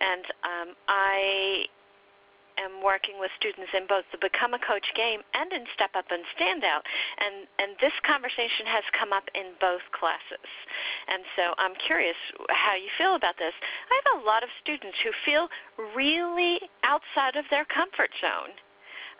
And 0.00 0.24
um, 0.42 0.68
I 0.88 1.66
am 2.58 2.82
working 2.82 3.18
with 3.18 3.30
students 3.36 3.70
in 3.76 3.86
both 3.86 4.04
the 4.12 4.18
Become 4.18 4.54
a 4.54 4.60
Coach 4.60 4.86
game 4.94 5.20
and 5.34 5.52
in 5.52 5.64
Step 5.74 5.92
Up 5.94 6.06
and 6.10 6.24
Stand 6.34 6.64
Out. 6.64 6.84
And 7.20 7.46
and 7.58 7.76
this 7.80 7.94
conversation 8.04 8.66
has 8.66 8.84
come 8.96 9.12
up 9.12 9.28
in 9.34 9.56
both 9.60 9.84
classes. 9.92 10.50
And 11.08 11.22
so 11.36 11.54
I'm 11.58 11.74
curious 11.86 12.18
how 12.50 12.74
you 12.74 12.90
feel 12.98 13.14
about 13.14 13.38
this. 13.38 13.54
I 13.90 13.94
have 14.00 14.22
a 14.22 14.26
lot 14.26 14.42
of 14.42 14.50
students 14.60 14.98
who 15.02 15.12
feel 15.24 15.48
really 15.94 16.60
outside 16.84 17.36
of 17.36 17.44
their 17.50 17.64
comfort 17.64 18.10
zone 18.20 18.56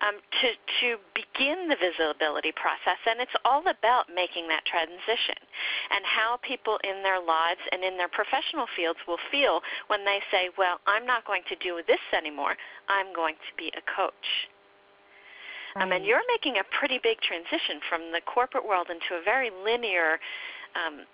um, 0.04 0.20
to 0.40 0.48
to 0.80 0.88
begin 1.14 1.68
the 1.68 1.76
visibility 1.76 2.52
process, 2.52 3.00
and 3.06 3.20
it's 3.20 3.34
all 3.44 3.64
about 3.64 4.12
making 4.12 4.48
that 4.48 4.64
transition 4.64 5.40
and 5.90 6.04
how 6.04 6.38
people 6.42 6.78
in 6.84 7.02
their 7.02 7.20
lives 7.20 7.60
and 7.72 7.84
in 7.84 7.96
their 7.96 8.10
professional 8.10 8.66
fields 8.76 8.98
will 9.08 9.20
feel 9.30 9.60
when 9.88 10.04
they 10.04 10.20
say, 10.30 10.50
"Well, 10.58 10.80
I'm 10.86 11.06
not 11.06 11.24
going 11.24 11.42
to 11.48 11.56
do 11.56 11.80
this 11.86 12.02
anymore. 12.12 12.56
I'm 12.88 13.14
going 13.14 13.34
to 13.34 13.52
be 13.56 13.72
a 13.76 13.82
coach." 13.96 14.28
Um, 15.76 15.92
and 15.92 16.06
you're 16.06 16.24
making 16.32 16.56
a 16.56 16.64
pretty 16.78 16.98
big 17.02 17.20
transition 17.20 17.84
from 17.88 18.10
the 18.10 18.22
corporate 18.24 18.66
world 18.66 18.88
into 18.88 19.20
a 19.20 19.22
very 19.22 19.50
linear 19.50 20.18
um, 20.72 21.04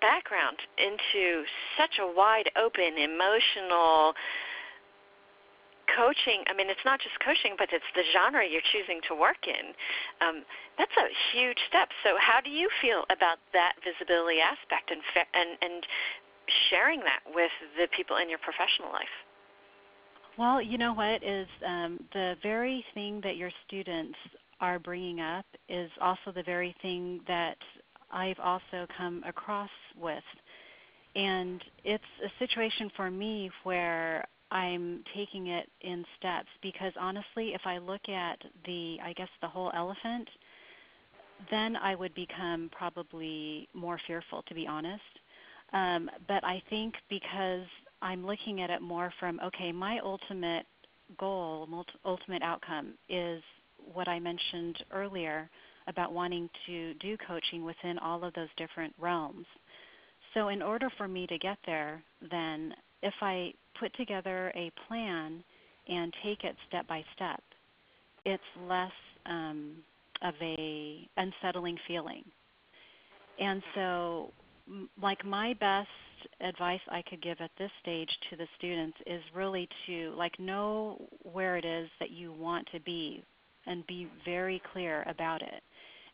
background 0.00 0.56
into 0.78 1.42
such 1.76 1.98
a 1.98 2.06
wide 2.06 2.50
open, 2.54 2.96
emotional, 2.96 4.14
coaching, 5.96 6.44
I 6.48 6.54
mean, 6.54 6.68
it's 6.70 6.84
not 6.84 7.00
just 7.00 7.18
coaching, 7.20 7.54
but 7.56 7.68
it's 7.72 7.86
the 7.94 8.04
genre 8.12 8.44
you're 8.44 8.64
choosing 8.72 9.00
to 9.08 9.14
work 9.14 9.46
in. 9.46 9.72
Um, 10.20 10.44
that's 10.76 10.94
a 10.96 11.08
huge 11.32 11.58
step. 11.68 11.88
So, 12.04 12.16
how 12.20 12.40
do 12.40 12.50
you 12.50 12.68
feel 12.80 13.04
about 13.10 13.38
that 13.52 13.74
visibility 13.84 14.40
aspect 14.40 14.90
and 14.90 15.00
and 15.34 15.58
and 15.62 15.86
sharing 16.70 17.00
that 17.00 17.20
with 17.34 17.52
the 17.76 17.88
people 17.96 18.16
in 18.16 18.28
your 18.28 18.38
professional 18.38 18.92
life? 18.92 19.16
Well, 20.38 20.62
you 20.62 20.78
know 20.78 20.94
what 20.94 21.22
is 21.22 21.48
um, 21.66 21.98
the 22.12 22.36
very 22.42 22.84
thing 22.94 23.20
that 23.24 23.36
your 23.36 23.50
students 23.66 24.16
are 24.60 24.78
bringing 24.78 25.20
up 25.20 25.46
is 25.68 25.90
also 26.00 26.32
the 26.34 26.42
very 26.42 26.74
thing 26.80 27.20
that 27.26 27.56
I've 28.10 28.38
also 28.38 28.86
come 28.96 29.22
across 29.26 29.70
with. 29.96 30.22
And 31.14 31.62
it's 31.84 32.04
a 32.24 32.30
situation 32.38 32.90
for 32.96 33.10
me 33.10 33.50
where 33.64 34.26
I'm 34.50 35.04
taking 35.14 35.48
it 35.48 35.68
in 35.82 36.04
steps 36.18 36.48
because 36.62 36.92
honestly, 36.98 37.54
if 37.54 37.62
I 37.64 37.78
look 37.78 38.08
at 38.08 38.38
the, 38.64 38.98
I 39.02 39.12
guess, 39.12 39.28
the 39.40 39.48
whole 39.48 39.70
elephant, 39.74 40.28
then 41.50 41.76
I 41.76 41.94
would 41.94 42.14
become 42.14 42.70
probably 42.72 43.68
more 43.74 44.00
fearful, 44.06 44.42
to 44.48 44.54
be 44.54 44.66
honest. 44.66 45.02
Um, 45.72 46.10
but 46.26 46.44
I 46.44 46.62
think 46.70 46.94
because 47.10 47.66
I'm 48.02 48.26
looking 48.26 48.60
at 48.60 48.70
it 48.70 48.80
more 48.80 49.12
from, 49.20 49.40
okay, 49.44 49.72
my 49.72 49.98
ultimate 50.00 50.66
goal, 51.18 51.68
ultimate 52.04 52.42
outcome 52.42 52.94
is 53.08 53.42
what 53.92 54.08
I 54.08 54.18
mentioned 54.18 54.82
earlier 54.92 55.48
about 55.86 56.12
wanting 56.12 56.50
to 56.66 56.94
do 56.94 57.16
coaching 57.26 57.64
within 57.64 57.98
all 57.98 58.24
of 58.24 58.34
those 58.34 58.48
different 58.56 58.94
realms. 58.98 59.46
So, 60.34 60.48
in 60.48 60.62
order 60.62 60.90
for 60.98 61.08
me 61.08 61.26
to 61.26 61.38
get 61.38 61.58
there, 61.64 62.02
then 62.30 62.74
if 63.02 63.14
I 63.20 63.52
put 63.78 63.94
together 63.96 64.52
a 64.54 64.70
plan 64.86 65.42
and 65.88 66.12
take 66.24 66.44
it 66.44 66.56
step 66.68 66.86
by 66.88 67.04
step, 67.14 67.42
it's 68.24 68.42
less 68.68 68.92
um, 69.26 69.76
of 70.22 70.34
a 70.40 71.08
unsettling 71.16 71.76
feeling. 71.86 72.24
And 73.40 73.62
so, 73.74 74.32
like 75.00 75.24
my 75.24 75.54
best 75.54 75.88
advice 76.40 76.80
I 76.90 77.02
could 77.08 77.22
give 77.22 77.40
at 77.40 77.50
this 77.58 77.70
stage 77.80 78.10
to 78.30 78.36
the 78.36 78.46
students 78.58 78.96
is 79.06 79.22
really 79.34 79.68
to 79.86 80.12
like 80.16 80.38
know 80.38 81.00
where 81.32 81.56
it 81.56 81.64
is 81.64 81.88
that 82.00 82.10
you 82.10 82.32
want 82.32 82.66
to 82.72 82.80
be 82.80 83.22
and 83.66 83.86
be 83.86 84.08
very 84.24 84.60
clear 84.72 85.04
about 85.08 85.42
it. 85.42 85.62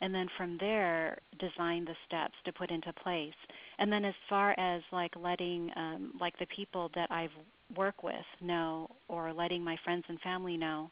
And 0.00 0.14
then 0.14 0.28
from 0.36 0.56
there, 0.58 1.18
design 1.38 1.84
the 1.84 1.94
steps 2.06 2.34
to 2.44 2.52
put 2.52 2.70
into 2.70 2.92
place. 2.92 3.34
And 3.78 3.92
then 3.92 4.04
as 4.04 4.14
far 4.28 4.54
as 4.58 4.82
like 4.92 5.12
letting 5.16 5.70
um, 5.76 6.12
like 6.20 6.38
the 6.38 6.46
people 6.46 6.90
that 6.94 7.10
I've 7.10 7.30
work 7.76 8.02
with 8.02 8.14
know 8.40 8.88
or 9.08 9.32
letting 9.32 9.64
my 9.64 9.76
friends 9.84 10.04
and 10.08 10.20
family 10.20 10.56
know, 10.56 10.90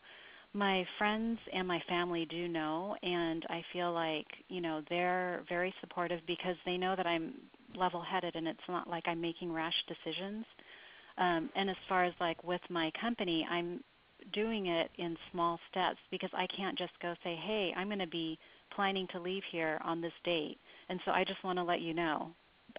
my 0.54 0.86
friends 0.98 1.38
and 1.52 1.66
my 1.66 1.82
family 1.88 2.26
do 2.26 2.48
know 2.48 2.96
and 3.02 3.44
I 3.48 3.64
feel 3.72 3.92
like, 3.92 4.26
you 4.48 4.60
know, 4.60 4.82
they're 4.90 5.42
very 5.48 5.74
supportive 5.80 6.20
because 6.26 6.56
they 6.66 6.76
know 6.76 6.94
that 6.96 7.06
I'm 7.06 7.34
level 7.74 8.02
headed 8.02 8.36
and 8.36 8.46
it's 8.46 8.60
not 8.68 8.88
like 8.88 9.04
I'm 9.06 9.20
making 9.20 9.52
rash 9.52 9.74
decisions. 9.88 10.44
Um, 11.18 11.50
and 11.54 11.70
as 11.70 11.76
far 11.88 12.04
as 12.04 12.12
like 12.20 12.42
with 12.44 12.60
my 12.68 12.90
company, 13.00 13.46
I'm 13.50 13.82
doing 14.32 14.66
it 14.66 14.90
in 14.98 15.16
small 15.30 15.58
steps 15.70 15.98
because 16.10 16.30
I 16.32 16.46
can't 16.46 16.78
just 16.78 16.92
go 17.00 17.14
say, 17.24 17.34
hey, 17.34 17.72
I'm 17.76 17.88
going 17.88 17.98
to 17.98 18.06
be 18.06 18.38
planning 18.74 19.06
to 19.12 19.20
leave 19.20 19.42
here 19.50 19.80
on 19.84 20.00
this 20.00 20.12
date. 20.24 20.58
And 20.88 21.00
so 21.04 21.12
I 21.12 21.24
just 21.24 21.42
want 21.44 21.58
to 21.58 21.64
let 21.64 21.80
you 21.80 21.94
know. 21.94 22.30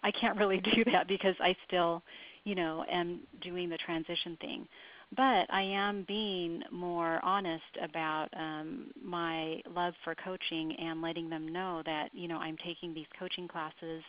I 0.03 0.11
can't 0.11 0.37
really 0.37 0.59
do 0.75 0.83
that 0.91 1.07
because 1.07 1.35
I 1.39 1.55
still, 1.67 2.01
you 2.43 2.55
know, 2.55 2.85
am 2.91 3.21
doing 3.41 3.69
the 3.69 3.77
transition 3.77 4.37
thing. 4.41 4.67
But 5.15 5.45
I 5.53 5.61
am 5.61 6.05
being 6.07 6.63
more 6.71 7.19
honest 7.23 7.63
about 7.83 8.29
um, 8.35 8.87
my 9.03 9.61
love 9.75 9.93
for 10.03 10.15
coaching 10.15 10.75
and 10.79 11.03
letting 11.03 11.29
them 11.29 11.47
know 11.47 11.83
that, 11.85 12.09
you 12.13 12.27
know, 12.27 12.37
I'm 12.37 12.57
taking 12.65 12.93
these 12.93 13.05
coaching 13.19 13.47
classes 13.47 14.03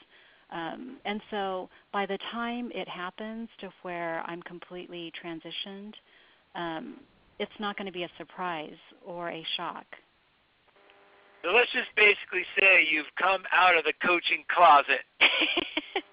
um, 0.51 0.99
and 1.05 1.21
so 1.31 1.69
by 1.93 2.07
the 2.07 2.19
time 2.31 2.71
it 2.73 2.89
happens 2.89 3.49
to 3.61 3.71
where 3.83 4.23
I'm 4.27 4.43
completely 4.43 5.13
transitioned, 5.23 5.95
um, 6.55 7.01
it's 7.39 7.53
not 7.59 7.77
going 7.77 7.87
to 7.87 7.93
be 7.93 8.05
a 8.05 8.11
surprise 8.19 8.77
or 9.05 9.31
a 9.31 9.45
shock. 9.57 9.85
So 11.45 11.53
let's 11.53 11.69
just 11.77 11.93
basically 11.93 12.49
say 12.57 12.89
you've 12.89 13.13
come 13.21 13.45
out 13.53 13.77
of 13.77 13.85
the 13.85 13.93
coaching 14.01 14.49
closet. 14.49 15.05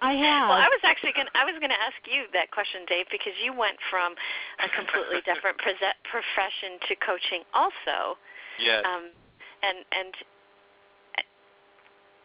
I 0.03 0.11
have. 0.19 0.51
Well, 0.51 0.59
I 0.59 0.67
was 0.67 0.83
actually 0.83 1.15
going 1.15 1.31
I 1.31 1.47
was 1.47 1.55
going 1.63 1.71
to 1.71 1.79
ask 1.79 1.95
you 2.03 2.27
that 2.35 2.51
question, 2.51 2.83
Dave, 2.83 3.07
because 3.07 3.31
you 3.39 3.55
went 3.55 3.79
from 3.87 4.19
a 4.59 4.67
completely 4.75 5.23
different 5.29 5.55
profession 5.55 6.83
to 6.83 6.99
coaching 6.99 7.47
also. 7.55 8.19
Yes. 8.59 8.83
Um, 8.83 9.15
and 9.63 9.87
and 9.95 10.11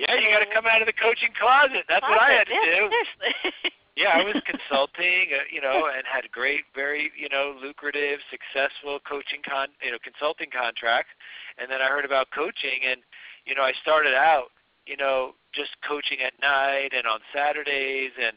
yeah, 0.03 0.19
you 0.19 0.27
got 0.35 0.43
to 0.43 0.51
come 0.51 0.67
out 0.67 0.83
of 0.83 0.91
the 0.91 0.99
coaching 0.99 1.31
closet. 1.39 1.87
That's 1.87 2.03
closet, 2.03 2.11
what 2.11 2.27
I 2.27 2.43
had 2.43 2.51
to 2.51 2.59
yeah, 2.59 2.75
do. 2.75 2.83
Seriously. 2.91 3.71
yeah, 3.97 4.13
I 4.13 4.23
was 4.25 4.37
consulting, 4.45 5.33
uh, 5.33 5.49
you 5.51 5.61
know, 5.61 5.89
and 5.89 6.05
had 6.05 6.25
a 6.25 6.29
great, 6.29 6.69
very, 6.75 7.11
you 7.17 7.29
know, 7.29 7.57
lucrative, 7.57 8.21
successful 8.29 9.01
coaching 9.09 9.41
con, 9.41 9.69
you 9.81 9.91
know, 9.91 9.99
consulting 10.05 10.53
contracts. 10.53 11.11
And 11.57 11.71
then 11.71 11.81
I 11.81 11.89
heard 11.89 12.05
about 12.05 12.29
coaching, 12.31 12.85
and 12.85 13.01
you 13.47 13.55
know, 13.55 13.63
I 13.63 13.73
started 13.81 14.13
out, 14.13 14.53
you 14.87 14.97
know, 14.97 15.33
just 15.55 15.71
coaching 15.81 16.21
at 16.21 16.37
night 16.41 16.93
and 16.93 17.07
on 17.07 17.21
Saturdays, 17.33 18.13
and 18.21 18.37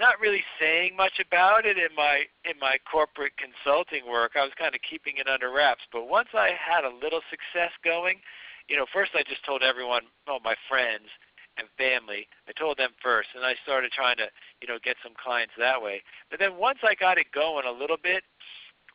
not 0.00 0.16
really 0.18 0.44
saying 0.58 0.96
much 0.96 1.20
about 1.20 1.66
it 1.68 1.76
in 1.76 1.92
my 1.94 2.24
in 2.48 2.56
my 2.58 2.80
corporate 2.90 3.36
consulting 3.36 4.08
work. 4.08 4.32
I 4.32 4.48
was 4.48 4.56
kind 4.56 4.74
of 4.74 4.80
keeping 4.80 5.20
it 5.20 5.28
under 5.28 5.52
wraps. 5.52 5.84
But 5.92 6.08
once 6.08 6.32
I 6.32 6.56
had 6.56 6.84
a 6.88 6.96
little 7.04 7.20
success 7.28 7.72
going, 7.84 8.24
you 8.68 8.76
know, 8.76 8.86
first 8.96 9.12
I 9.12 9.28
just 9.28 9.44
told 9.44 9.62
everyone, 9.62 10.08
all 10.26 10.40
my 10.40 10.56
friends 10.72 11.12
and 11.58 11.68
family. 11.76 12.28
I 12.48 12.52
told 12.52 12.78
them 12.78 12.90
first, 13.02 13.28
and 13.34 13.44
I 13.44 13.54
started 13.62 13.92
trying 13.92 14.16
to, 14.18 14.28
you 14.60 14.68
know, 14.68 14.78
get 14.82 14.96
some 15.02 15.12
clients 15.16 15.54
that 15.58 15.80
way. 15.80 16.02
But 16.30 16.38
then 16.40 16.56
once 16.56 16.78
I 16.82 16.94
got 16.94 17.18
it 17.18 17.26
going 17.32 17.66
a 17.66 17.72
little 17.72 17.98
bit, 18.02 18.22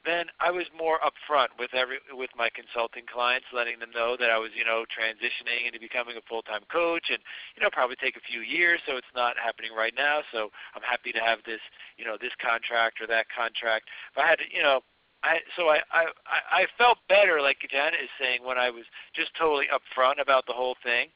then 0.06 0.26
I 0.40 0.50
was 0.50 0.66
more 0.74 0.98
upfront 1.06 1.54
with 1.60 1.74
every 1.74 2.00
with 2.12 2.32
my 2.36 2.50
consulting 2.50 3.04
clients, 3.06 3.46
letting 3.54 3.78
them 3.80 3.92
know 3.94 4.18
that 4.18 4.32
I 4.32 4.38
was, 4.40 4.50
you 4.58 4.66
know, 4.66 4.86
transitioning 4.90 5.68
into 5.68 5.80
becoming 5.80 6.18
a 6.18 6.26
full-time 6.28 6.66
coach, 6.72 7.10
and 7.10 7.20
you 7.56 7.62
know, 7.62 7.70
probably 7.72 7.96
take 8.02 8.18
a 8.18 8.26
few 8.26 8.42
years, 8.42 8.82
so 8.88 8.98
it's 8.98 9.14
not 9.16 9.38
happening 9.38 9.72
right 9.78 9.94
now. 9.96 10.22
So 10.34 10.50
I'm 10.76 10.82
happy 10.82 11.12
to 11.14 11.20
have 11.20 11.40
this, 11.46 11.62
you 11.98 12.06
know, 12.06 12.18
this 12.20 12.34
contract 12.42 13.00
or 13.02 13.08
that 13.08 13.28
contract. 13.30 13.90
If 14.12 14.18
I 14.18 14.28
had 14.28 14.40
to, 14.40 14.46
you 14.50 14.64
know, 14.64 14.82
I 15.24 15.38
so 15.56 15.70
I, 15.70 15.80
I 15.94 16.06
I 16.50 16.66
felt 16.78 16.98
better, 17.08 17.42
like 17.42 17.58
Janet 17.70 18.02
is 18.02 18.10
saying, 18.20 18.44
when 18.44 18.58
I 18.58 18.70
was 18.70 18.86
just 19.14 19.32
totally 19.38 19.68
upfront 19.70 20.20
about 20.22 20.46
the 20.48 20.54
whole 20.54 20.76
thing. 20.84 21.10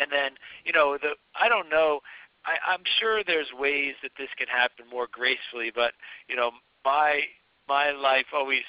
And 0.00 0.10
then, 0.10 0.32
you 0.64 0.72
know, 0.72 0.98
the 1.00 1.14
I 1.38 1.48
don't 1.48 1.68
know. 1.68 2.00
I, 2.44 2.72
I'm 2.72 2.82
sure 3.00 3.24
there's 3.24 3.48
ways 3.58 3.94
that 4.02 4.12
this 4.18 4.28
can 4.38 4.46
happen 4.46 4.86
more 4.90 5.08
gracefully, 5.10 5.72
but 5.74 5.92
you 6.28 6.36
know, 6.36 6.52
my 6.84 7.22
my 7.68 7.90
life 7.90 8.26
always 8.32 8.62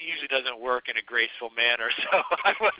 usually 0.00 0.28
doesn't 0.28 0.60
work 0.60 0.88
in 0.88 0.96
a 0.96 1.02
graceful 1.02 1.50
manner. 1.56 1.90
So 2.10 2.22
I 2.44 2.54
was 2.60 2.72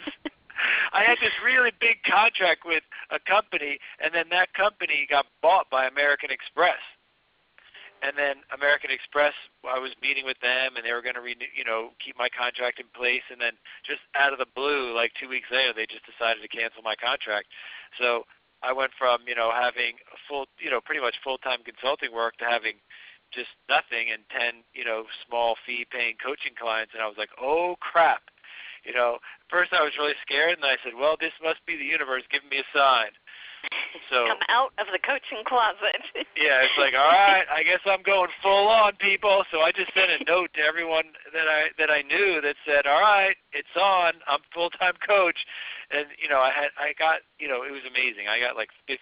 I 0.92 1.02
had 1.02 1.18
this 1.20 1.34
really 1.44 1.72
big 1.80 2.02
contract 2.06 2.64
with 2.64 2.84
a 3.10 3.18
company, 3.18 3.78
and 4.02 4.14
then 4.14 4.26
that 4.30 4.54
company 4.54 5.06
got 5.10 5.26
bought 5.42 5.68
by 5.68 5.86
American 5.86 6.30
Express 6.30 6.78
and 8.04 8.12
then 8.20 8.44
American 8.52 8.92
Express, 8.92 9.32
I 9.64 9.80
was 9.80 9.96
meeting 10.04 10.28
with 10.28 10.36
them, 10.44 10.76
and 10.76 10.84
they 10.84 10.92
were 10.92 11.00
going 11.00 11.16
to 11.16 11.24
renew, 11.24 11.48
you 11.56 11.64
know, 11.64 11.96
keep 12.04 12.20
my 12.20 12.28
contract 12.28 12.76
in 12.76 12.84
place. 12.92 13.24
And 13.32 13.40
then 13.40 13.56
just 13.80 14.04
out 14.12 14.36
of 14.36 14.38
the 14.38 14.50
blue, 14.52 14.92
like 14.92 15.16
two 15.16 15.28
weeks 15.32 15.48
later, 15.48 15.72
they 15.72 15.88
just 15.88 16.04
decided 16.04 16.44
to 16.44 16.52
cancel 16.52 16.84
my 16.84 16.94
contract. 17.00 17.48
So 17.96 18.28
I 18.60 18.76
went 18.76 18.92
from 19.00 19.24
you 19.24 19.34
know 19.34 19.48
having 19.48 19.96
full, 20.28 20.44
you 20.60 20.68
know, 20.68 20.84
pretty 20.84 21.00
much 21.00 21.16
full-time 21.24 21.64
consulting 21.64 22.12
work 22.12 22.36
to 22.38 22.44
having 22.44 22.76
just 23.32 23.50
nothing 23.72 24.12
and 24.12 24.20
ten, 24.28 24.60
you 24.76 24.84
know, 24.84 25.08
small 25.26 25.56
fee-paying 25.64 26.20
coaching 26.20 26.52
clients. 26.54 26.92
And 26.92 27.02
I 27.02 27.08
was 27.08 27.16
like, 27.16 27.32
oh 27.40 27.76
crap. 27.80 28.28
You 28.84 28.92
know, 28.92 29.16
first 29.48 29.72
I 29.72 29.80
was 29.80 29.96
really 29.96 30.12
scared, 30.20 30.60
and 30.60 30.64
I 30.64 30.76
said, 30.84 30.92
"Well, 30.92 31.16
this 31.18 31.32
must 31.40 31.64
be 31.64 31.72
the 31.72 31.88
universe 31.88 32.22
giving 32.28 32.52
me 32.52 32.60
a 32.60 32.68
sign." 32.76 33.16
So 34.10 34.26
come 34.26 34.44
out 34.50 34.72
of 34.76 34.86
the 34.92 34.98
coaching 34.98 35.46
closet. 35.46 36.02
yeah, 36.36 36.66
it's 36.66 36.76
like, 36.76 36.92
all 36.92 37.08
right, 37.08 37.46
I 37.48 37.62
guess 37.62 37.80
I'm 37.86 38.02
going 38.02 38.28
full 38.42 38.68
on, 38.68 38.96
people. 38.96 39.44
So 39.50 39.62
I 39.62 39.72
just 39.72 39.94
sent 39.94 40.10
a 40.10 40.20
note 40.28 40.50
to 40.54 40.60
everyone 40.60 41.14
that 41.32 41.48
I 41.48 41.72
that 41.78 41.90
I 41.90 42.02
knew 42.02 42.40
that 42.42 42.56
said, 42.66 42.86
all 42.86 43.00
right, 43.00 43.34
it's 43.52 43.72
on. 43.80 44.20
I'm 44.28 44.44
full 44.52 44.68
time 44.70 44.94
coach, 45.00 45.46
and 45.90 46.06
you 46.20 46.28
know, 46.28 46.38
I 46.38 46.50
had 46.50 46.68
I 46.76 46.92
got 46.98 47.22
you 47.38 47.48
know, 47.48 47.62
it 47.62 47.72
was 47.72 47.86
amazing. 47.88 48.28
I 48.28 48.38
got 48.40 48.56
like 48.56 48.70
15 48.86 48.98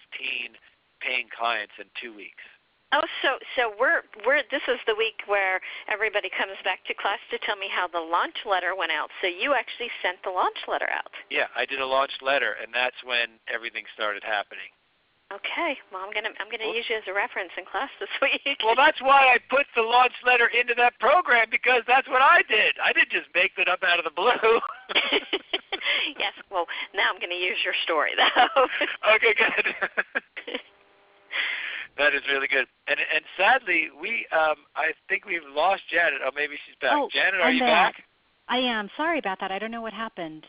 paying 1.01 1.27
clients 1.35 1.73
in 1.81 1.91
two 1.99 2.15
weeks. 2.15 2.45
Oh, 2.93 3.01
so 3.25 3.41
so 3.57 3.73
we're 3.73 4.05
we're 4.21 4.45
this 4.53 4.61
is 4.69 4.77
the 4.85 4.93
week 4.93 5.25
where 5.25 5.57
everybody 5.89 6.29
comes 6.29 6.53
back 6.61 6.85
to 6.85 6.93
class 6.93 7.17
to 7.33 7.41
tell 7.41 7.57
me 7.57 7.65
how 7.65 7.89
the 7.89 7.99
launch 7.99 8.45
letter 8.45 8.77
went 8.77 8.93
out. 8.93 9.09
So 9.17 9.25
you 9.25 9.57
actually 9.57 9.89
sent 10.05 10.21
the 10.21 10.29
launch 10.29 10.61
letter 10.69 10.85
out. 10.93 11.09
Yeah, 11.33 11.49
I 11.57 11.65
did 11.65 11.81
a 11.81 11.89
launch 11.89 12.13
letter, 12.21 12.53
and 12.61 12.69
that's 12.69 12.97
when 13.01 13.41
everything 13.49 13.89
started 13.97 14.21
happening. 14.21 14.69
Okay. 15.33 15.73
Well, 15.89 16.05
I'm 16.05 16.13
gonna 16.13 16.37
I'm 16.37 16.53
gonna 16.53 16.69
use 16.69 16.85
you 16.85 17.01
as 17.01 17.07
a 17.09 17.17
reference 17.17 17.49
in 17.57 17.65
class 17.65 17.89
this 17.99 18.13
week. 18.21 18.61
well, 18.61 18.77
that's 18.77 19.01
why 19.01 19.25
I 19.33 19.41
put 19.49 19.65
the 19.73 19.81
launch 19.81 20.13
letter 20.21 20.45
into 20.53 20.77
that 20.77 20.93
program 21.01 21.49
because 21.49 21.81
that's 21.89 22.05
what 22.05 22.21
I 22.21 22.45
did. 22.45 22.77
I 22.77 22.93
didn't 22.93 23.09
just 23.09 23.33
make 23.33 23.57
it 23.57 23.65
up 23.65 23.81
out 23.81 23.97
of 23.97 24.05
the 24.05 24.13
blue. 24.13 24.29
yes. 26.21 26.37
Well, 26.51 26.69
now 26.93 27.09
I'm 27.09 27.17
going 27.17 27.33
to 27.33 27.41
use 27.41 27.57
your 27.65 27.73
story 27.83 28.11
though. 28.13 28.69
okay, 29.17 29.33
good. 29.33 30.61
That 31.97 32.13
is 32.13 32.21
really 32.31 32.47
good. 32.47 32.65
And 32.87 32.99
and 32.99 33.23
sadly, 33.37 33.89
we 33.99 34.25
um 34.31 34.65
I 34.75 34.93
think 35.09 35.25
we've 35.25 35.45
lost 35.53 35.83
Janet. 35.91 36.21
Oh, 36.25 36.31
maybe 36.35 36.55
she's 36.65 36.75
back. 36.81 36.93
Oh, 36.93 37.09
Janet, 37.11 37.41
are 37.41 37.49
I'm 37.49 37.55
you 37.55 37.61
back. 37.61 37.95
back? 37.95 38.03
I 38.49 38.57
am. 38.57 38.89
Sorry 38.97 39.19
about 39.19 39.39
that. 39.39 39.51
I 39.51 39.59
don't 39.59 39.71
know 39.71 39.81
what 39.81 39.93
happened. 39.93 40.45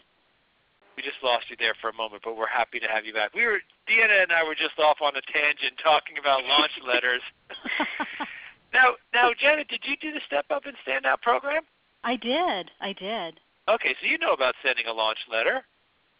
We 0.97 1.03
just 1.03 1.19
lost 1.23 1.47
you 1.51 1.57
there 1.59 1.75
for 1.81 1.91
a 1.91 1.95
moment, 1.95 2.23
but 2.25 2.37
we're 2.37 2.47
happy 2.47 2.79
to 2.79 2.87
have 2.87 3.05
you 3.05 3.13
back. 3.13 3.35
We 3.35 3.45
were 3.45 3.59
Deanna 3.89 4.23
and 4.23 4.33
I 4.33 4.45
were 4.45 4.55
just 4.55 4.79
off 4.79 4.99
on 5.03 5.17
a 5.17 5.23
tangent 5.33 5.75
talking 5.83 6.19
about 6.19 6.45
launch 6.45 6.71
letters. 6.87 7.23
now, 8.73 8.95
now, 9.13 9.31
Janet, 9.39 9.69
did 9.69 9.83
you 9.85 9.97
do 10.01 10.13
the 10.13 10.21
Step 10.27 10.47
Up 10.51 10.67
and 10.67 10.77
Stand 10.83 11.05
Out 11.05 11.21
program? 11.21 11.63
I 12.05 12.17
did. 12.17 12.71
I 12.81 12.93
did. 12.93 13.41
Okay, 13.69 13.97
so 14.01 14.07
you 14.07 14.19
know 14.19 14.33
about 14.33 14.55
sending 14.63 14.87
a 14.87 14.93
launch 14.93 15.19
letter. 15.31 15.65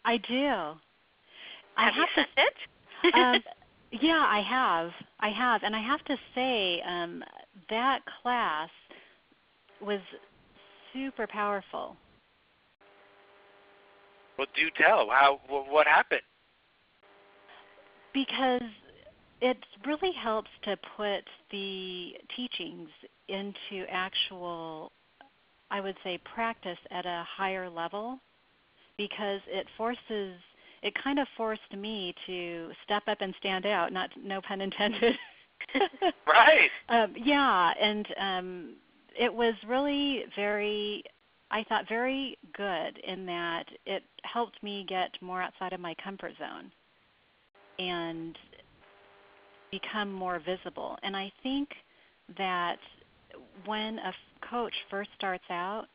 I 0.03 0.17
do. 0.17 0.75
I 1.77 1.85
have 1.85 1.95
you 1.95 2.05
to, 2.05 2.11
sent 2.15 2.27
it? 2.37 3.13
um, 3.13 3.43
yeah, 4.01 4.25
I 4.27 4.41
have. 4.41 4.91
I 5.19 5.29
have, 5.29 5.63
and 5.63 5.75
I 5.75 5.81
have 5.81 6.03
to 6.05 6.17
say 6.33 6.81
um, 6.81 7.23
that 7.69 8.01
class 8.21 8.69
was 9.81 9.99
super 10.93 11.27
powerful. 11.27 11.95
Well, 14.37 14.47
do 14.55 14.69
tell. 14.77 15.07
How? 15.09 15.39
What 15.47 15.87
happened? 15.87 16.21
Because 18.13 18.61
it 19.41 19.57
really 19.85 20.13
helps 20.13 20.49
to 20.63 20.77
put 20.97 21.23
the 21.51 22.13
teachings 22.35 22.89
into 23.27 23.85
actual, 23.89 24.91
I 25.71 25.81
would 25.81 25.95
say, 26.03 26.19
practice 26.33 26.77
at 26.91 27.05
a 27.05 27.25
higher 27.37 27.69
level. 27.69 28.19
Because 28.97 29.41
it 29.47 29.67
forces, 29.77 30.35
it 30.85 30.93
kind 31.03 31.17
of 31.17 31.27
forced 31.35 31.73
me 31.75 32.13
to 32.27 32.69
step 32.83 33.03
up 33.07 33.17
and 33.19 33.33
stand 33.39 33.65
out. 33.65 33.91
Not, 33.91 34.11
no 34.23 34.39
pun 34.41 34.61
intended. 34.61 35.17
right. 36.27 36.69
Um, 36.89 37.13
yeah, 37.17 37.73
and 37.81 38.07
um, 38.19 38.75
it 39.19 39.33
was 39.33 39.55
really 39.67 40.25
very 40.35 41.03
I 41.51 41.63
thought 41.69 41.87
very 41.87 42.37
good 42.55 42.97
in 43.07 43.25
that 43.25 43.65
it 43.85 44.03
helped 44.23 44.61
me 44.61 44.85
get 44.87 45.09
more 45.21 45.41
outside 45.41 45.73
of 45.73 45.79
my 45.79 45.95
comfort 46.03 46.33
zone 46.37 46.71
and 47.79 48.37
become 49.71 50.11
more 50.11 50.39
visible. 50.39 50.97
And 51.03 51.15
I 51.15 51.31
think 51.43 51.69
that 52.37 52.77
when 53.65 53.99
a 53.99 54.13
coach 54.49 54.73
first 54.89 55.09
starts 55.17 55.43
out, 55.49 55.85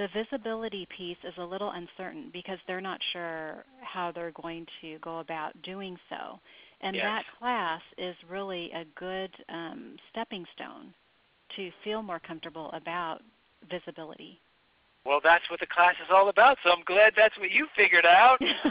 the 0.00 0.08
visibility 0.14 0.88
piece 0.96 1.18
is 1.24 1.34
a 1.36 1.44
little 1.44 1.72
uncertain 1.72 2.30
because 2.32 2.56
they're 2.66 2.80
not 2.80 2.98
sure 3.12 3.66
how 3.82 4.10
they're 4.10 4.32
going 4.32 4.66
to 4.80 4.98
go 5.00 5.18
about 5.18 5.52
doing 5.62 5.98
so. 6.08 6.40
And 6.80 6.96
yes. 6.96 7.04
that 7.04 7.26
class 7.38 7.82
is 7.98 8.16
really 8.26 8.72
a 8.72 8.86
good 8.98 9.30
um, 9.50 9.96
stepping 10.10 10.46
stone 10.54 10.94
to 11.56 11.70
feel 11.84 12.02
more 12.02 12.18
comfortable 12.18 12.70
about 12.72 13.20
visibility. 13.70 14.40
Well, 15.04 15.20
that's 15.22 15.44
what 15.50 15.60
the 15.60 15.66
class 15.66 15.96
is 16.02 16.08
all 16.10 16.30
about, 16.30 16.56
so 16.64 16.70
I'm 16.70 16.82
glad 16.86 17.12
that's 17.14 17.36
what 17.38 17.50
you 17.50 17.66
figured 17.76 18.06
out. 18.06 18.40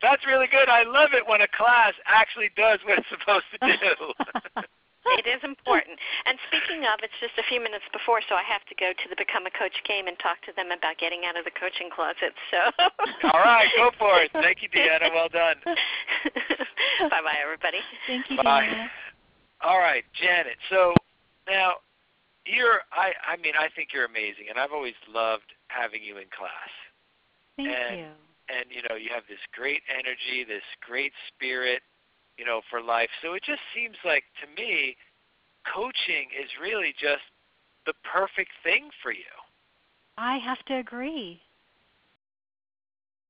that's 0.00 0.26
really 0.26 0.46
good. 0.50 0.70
I 0.70 0.84
love 0.84 1.10
it 1.12 1.28
when 1.28 1.42
a 1.42 1.48
class 1.48 1.92
actually 2.06 2.48
does 2.56 2.78
what 2.86 3.00
it's 3.00 3.08
supposed 3.10 3.44
to 3.60 3.76
do. 3.76 4.14
it 5.16 5.26
is 5.26 5.40
important. 5.46 5.96
And 6.26 6.36
speaking 6.48 6.84
of, 6.84 7.00
it's 7.00 7.16
just 7.20 7.38
a 7.38 7.46
few 7.48 7.62
minutes 7.62 7.86
before, 7.92 8.20
so 8.28 8.34
I 8.34 8.44
have 8.44 8.64
to 8.68 8.74
go 8.76 8.92
to 8.92 9.06
the 9.08 9.16
Become 9.16 9.48
a 9.48 9.54
Coach 9.54 9.76
game 9.88 10.06
and 10.06 10.18
talk 10.18 10.42
to 10.44 10.52
them 10.52 10.68
about 10.68 10.98
getting 11.00 11.24
out 11.24 11.38
of 11.38 11.48
the 11.48 11.54
coaching 11.54 11.88
closet. 11.88 12.36
So. 12.50 12.60
All 13.32 13.40
right, 13.40 13.68
go 13.76 13.90
for 13.98 14.20
it. 14.20 14.30
Thank 14.32 14.60
you, 14.60 14.68
Deanna. 14.68 15.08
Well 15.14 15.32
done. 15.32 15.56
bye 17.08 17.22
bye, 17.22 17.40
everybody. 17.40 17.80
Thank 18.06 18.28
you, 18.28 18.36
Bye. 18.42 18.68
Deanna. 18.68 18.88
All 19.60 19.78
right, 19.78 20.04
Janet. 20.14 20.58
So 20.70 20.94
now 21.48 21.82
you're 22.46 22.80
I 22.92 23.12
I 23.26 23.36
mean 23.36 23.54
I 23.58 23.68
think 23.74 23.90
you're 23.92 24.06
amazing 24.06 24.48
and 24.48 24.58
I've 24.58 24.72
always 24.72 24.96
loved 25.12 25.52
having 25.68 26.02
you 26.02 26.18
in 26.18 26.28
class. 26.32 26.72
Thank 27.56 27.68
and, 27.68 27.98
you. 27.98 28.10
And 28.48 28.64
you 28.70 28.82
know, 28.88 28.96
you 28.96 29.10
have 29.12 29.24
this 29.28 29.42
great 29.52 29.82
energy, 29.92 30.44
this 30.46 30.64
great 30.80 31.12
spirit, 31.28 31.82
you 32.38 32.44
know, 32.44 32.60
for 32.70 32.80
life. 32.80 33.10
So 33.22 33.34
it 33.34 33.42
just 33.42 33.60
seems 33.74 33.96
like 34.04 34.24
to 34.40 34.62
me 34.62 34.96
coaching 35.66 36.28
is 36.40 36.48
really 36.60 36.94
just 36.98 37.26
the 37.86 37.94
perfect 38.04 38.50
thing 38.62 38.90
for 39.02 39.12
you. 39.12 39.34
I 40.16 40.38
have 40.38 40.64
to 40.66 40.76
agree. 40.76 41.40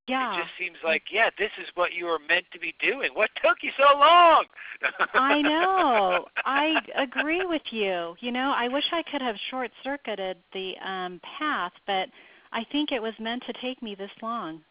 Yeah. 0.09 0.33
It 0.33 0.43
just 0.43 0.53
seems 0.59 0.77
like, 0.83 1.03
yeah, 1.13 1.29
this 1.39 1.51
is 1.61 1.69
what 1.75 1.93
you 1.93 2.07
were 2.07 2.19
meant 2.19 2.47
to 2.53 2.59
be 2.59 2.75
doing. 2.81 3.11
What 3.13 3.31
took 3.45 3.59
you 3.63 3.71
so 3.77 3.99
long? 3.99 4.45
I 5.13 5.43
know. 5.43 6.25
I 6.47 6.81
agree 6.97 7.45
with 7.45 7.63
you. 7.71 8.17
You 8.21 8.33
know, 8.33 8.55
I 8.57 8.69
wish 8.69 8.85
I 8.91 9.03
could 9.03 9.21
have 9.21 9.37
short 9.51 9.71
circuited 9.85 10.39
the 10.55 10.75
um 10.83 11.21
path, 11.39 11.73
but 11.87 12.09
I 12.53 12.65
think 12.73 12.91
it 12.91 13.03
was 13.03 13.13
meant 13.19 13.43
to 13.47 13.53
take 13.61 13.83
me 13.83 13.95
this 13.95 14.11
long. 14.23 14.63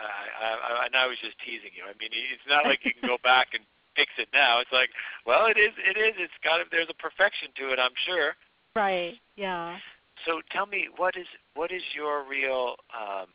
I, 0.00 0.84
I, 0.84 0.86
and 0.86 0.94
I 0.94 1.06
was 1.06 1.16
just 1.22 1.38
teasing 1.40 1.72
you. 1.72 1.84
I 1.84 1.96
mean, 1.96 2.12
it's 2.12 2.44
not 2.48 2.64
like 2.64 2.84
you 2.84 2.92
can 2.92 3.08
go 3.08 3.16
back 3.22 3.56
and 3.56 3.64
fix 3.96 4.12
it 4.18 4.28
now. 4.32 4.60
It's 4.60 4.72
like, 4.72 4.90
well, 5.24 5.46
it 5.46 5.56
is. 5.56 5.72
It 5.80 5.96
is. 5.96 6.14
It's 6.18 6.36
got. 6.44 6.60
There's 6.70 6.90
a 6.90 7.00
perfection 7.00 7.48
to 7.56 7.72
it. 7.72 7.78
I'm 7.80 7.96
sure. 8.04 8.36
Right. 8.76 9.14
Yeah. 9.36 9.78
So 10.24 10.40
tell 10.52 10.66
me, 10.66 10.88
what 10.96 11.16
is 11.16 11.26
what 11.54 11.72
is 11.72 11.82
your 11.94 12.24
real? 12.28 12.76
Um, 12.92 13.32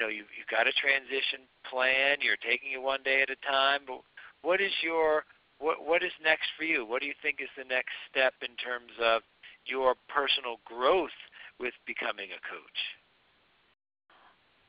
you 0.00 0.06
know, 0.06 0.10
you 0.10 0.24
you've 0.36 0.50
got 0.50 0.66
a 0.66 0.72
transition 0.72 1.44
plan. 1.68 2.18
You're 2.20 2.40
taking 2.40 2.72
it 2.72 2.82
one 2.82 3.02
day 3.04 3.22
at 3.22 3.30
a 3.30 3.38
time. 3.44 3.84
But 3.86 4.00
what 4.42 4.60
is 4.60 4.72
your 4.82 5.24
what 5.58 5.84
what 5.84 6.02
is 6.02 6.12
next 6.22 6.48
for 6.56 6.64
you? 6.64 6.86
What 6.86 7.00
do 7.02 7.06
you 7.06 7.14
think 7.20 7.40
is 7.40 7.52
the 7.56 7.68
next 7.68 7.92
step 8.10 8.34
in 8.40 8.56
terms 8.56 8.92
of 9.02 9.22
your 9.66 9.94
personal 10.08 10.56
growth 10.64 11.16
with 11.60 11.74
becoming 11.86 12.32
a 12.32 12.40
coach? 12.48 12.80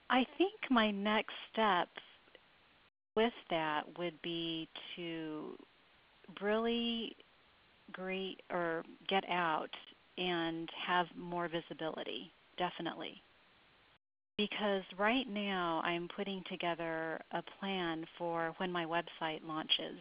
I 0.10 0.26
think 0.38 0.54
my 0.70 0.92
next 0.92 1.34
step 1.52 1.88
with 3.16 3.34
that 3.50 3.84
would 3.98 4.20
be 4.22 4.68
to 4.96 5.56
really 6.42 7.16
greet 7.92 8.38
or 8.52 8.84
get 9.08 9.24
out 9.30 9.70
and 10.18 10.70
have 10.86 11.08
more 11.16 11.48
visibility, 11.48 12.32
definitely. 12.58 13.22
Because 14.38 14.84
right 14.98 15.28
now 15.28 15.82
I'm 15.84 16.08
putting 16.16 16.44
together 16.50 17.20
a 17.32 17.44
plan 17.60 18.06
for 18.18 18.54
when 18.58 18.72
my 18.72 18.86
website 18.86 19.46
launches. 19.46 20.00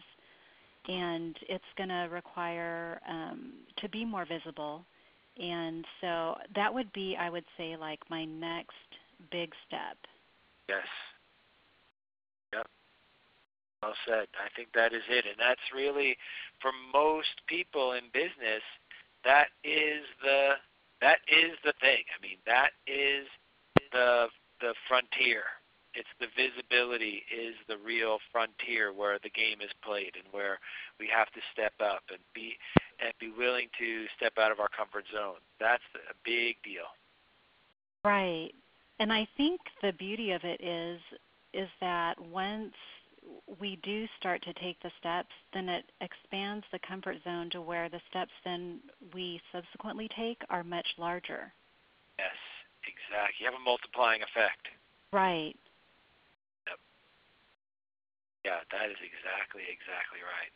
And 0.87 1.37
it's 1.47 1.63
going 1.77 1.89
to 1.89 2.07
require 2.09 2.99
um, 3.07 3.51
to 3.77 3.89
be 3.89 4.05
more 4.05 4.25
visible. 4.25 4.85
And 5.41 5.85
so 6.01 6.35
that 6.55 6.73
would 6.73 6.91
be, 6.93 7.17
I 7.19 7.29
would 7.29 7.43
say, 7.57 7.75
like 7.75 7.99
my 8.09 8.25
next 8.25 8.73
big 9.31 9.53
step. 9.67 9.97
Yes. 10.67 10.87
Yep. 12.53 12.67
Well 13.81 13.93
said. 14.07 14.27
I 14.37 14.49
think 14.55 14.69
that 14.73 14.93
is 14.93 15.03
it. 15.09 15.25
And 15.25 15.35
that's 15.39 15.61
really, 15.73 16.17
for 16.61 16.71
most 16.93 17.41
people 17.47 17.93
in 17.93 18.03
business, 18.13 18.63
that 19.23 19.47
is 19.63 20.03
the 20.21 20.53
that 21.01 21.19
is 21.27 21.55
the 21.63 21.73
thing. 21.79 22.03
I 22.11 22.21
mean, 22.21 22.37
that 22.45 22.71
is 22.87 23.27
the 23.91 24.27
the 24.61 24.73
frontier. 24.87 25.43
It's 25.95 26.09
the 26.19 26.27
visibility 26.37 27.23
is 27.33 27.55
the 27.67 27.77
real 27.77 28.19
frontier 28.31 28.93
where 28.93 29.17
the 29.23 29.29
game 29.29 29.59
is 29.61 29.71
played 29.83 30.13
and 30.13 30.25
where 30.31 30.59
we 30.99 31.09
have 31.11 31.31
to 31.31 31.41
step 31.51 31.73
up 31.81 32.03
and 32.09 32.19
be 32.33 32.57
and 33.03 33.13
be 33.19 33.31
willing 33.35 33.69
to 33.79 34.05
step 34.15 34.33
out 34.37 34.51
of 34.51 34.59
our 34.59 34.69
comfort 34.69 35.05
zone. 35.11 35.41
That's 35.59 35.83
a 35.95 36.13
big 36.23 36.57
deal. 36.63 36.93
Right. 38.03 38.51
And 38.99 39.13
I 39.13 39.27
think 39.37 39.61
the 39.81 39.93
beauty 39.93 40.31
of 40.31 40.43
it 40.43 40.61
is 40.61 40.99
is 41.53 41.69
that 41.81 42.19
once 42.19 42.73
we 43.59 43.79
do 43.81 44.05
start 44.19 44.41
to 44.43 44.53
take 44.53 44.79
the 44.81 44.91
steps, 44.99 45.33
then 45.53 45.67
it 45.67 45.85
expands 46.01 46.65
the 46.71 46.79
comfort 46.87 47.17
zone 47.23 47.49
to 47.51 47.61
where 47.61 47.89
the 47.89 48.01
steps 48.09 48.31
then 48.43 48.79
we 49.13 49.41
subsequently 49.51 50.07
take 50.15 50.41
are 50.49 50.63
much 50.63 50.85
larger. 50.97 51.51
Yes, 52.19 52.37
exactly. 52.85 53.35
You 53.39 53.45
have 53.51 53.59
a 53.59 53.63
multiplying 53.63 54.21
effect. 54.21 54.67
Right. 55.11 55.55
Yep. 56.67 56.79
Yeah, 58.45 58.59
that 58.71 58.89
is 58.89 58.99
exactly, 59.01 59.63
exactly 59.71 60.21
right. 60.21 60.53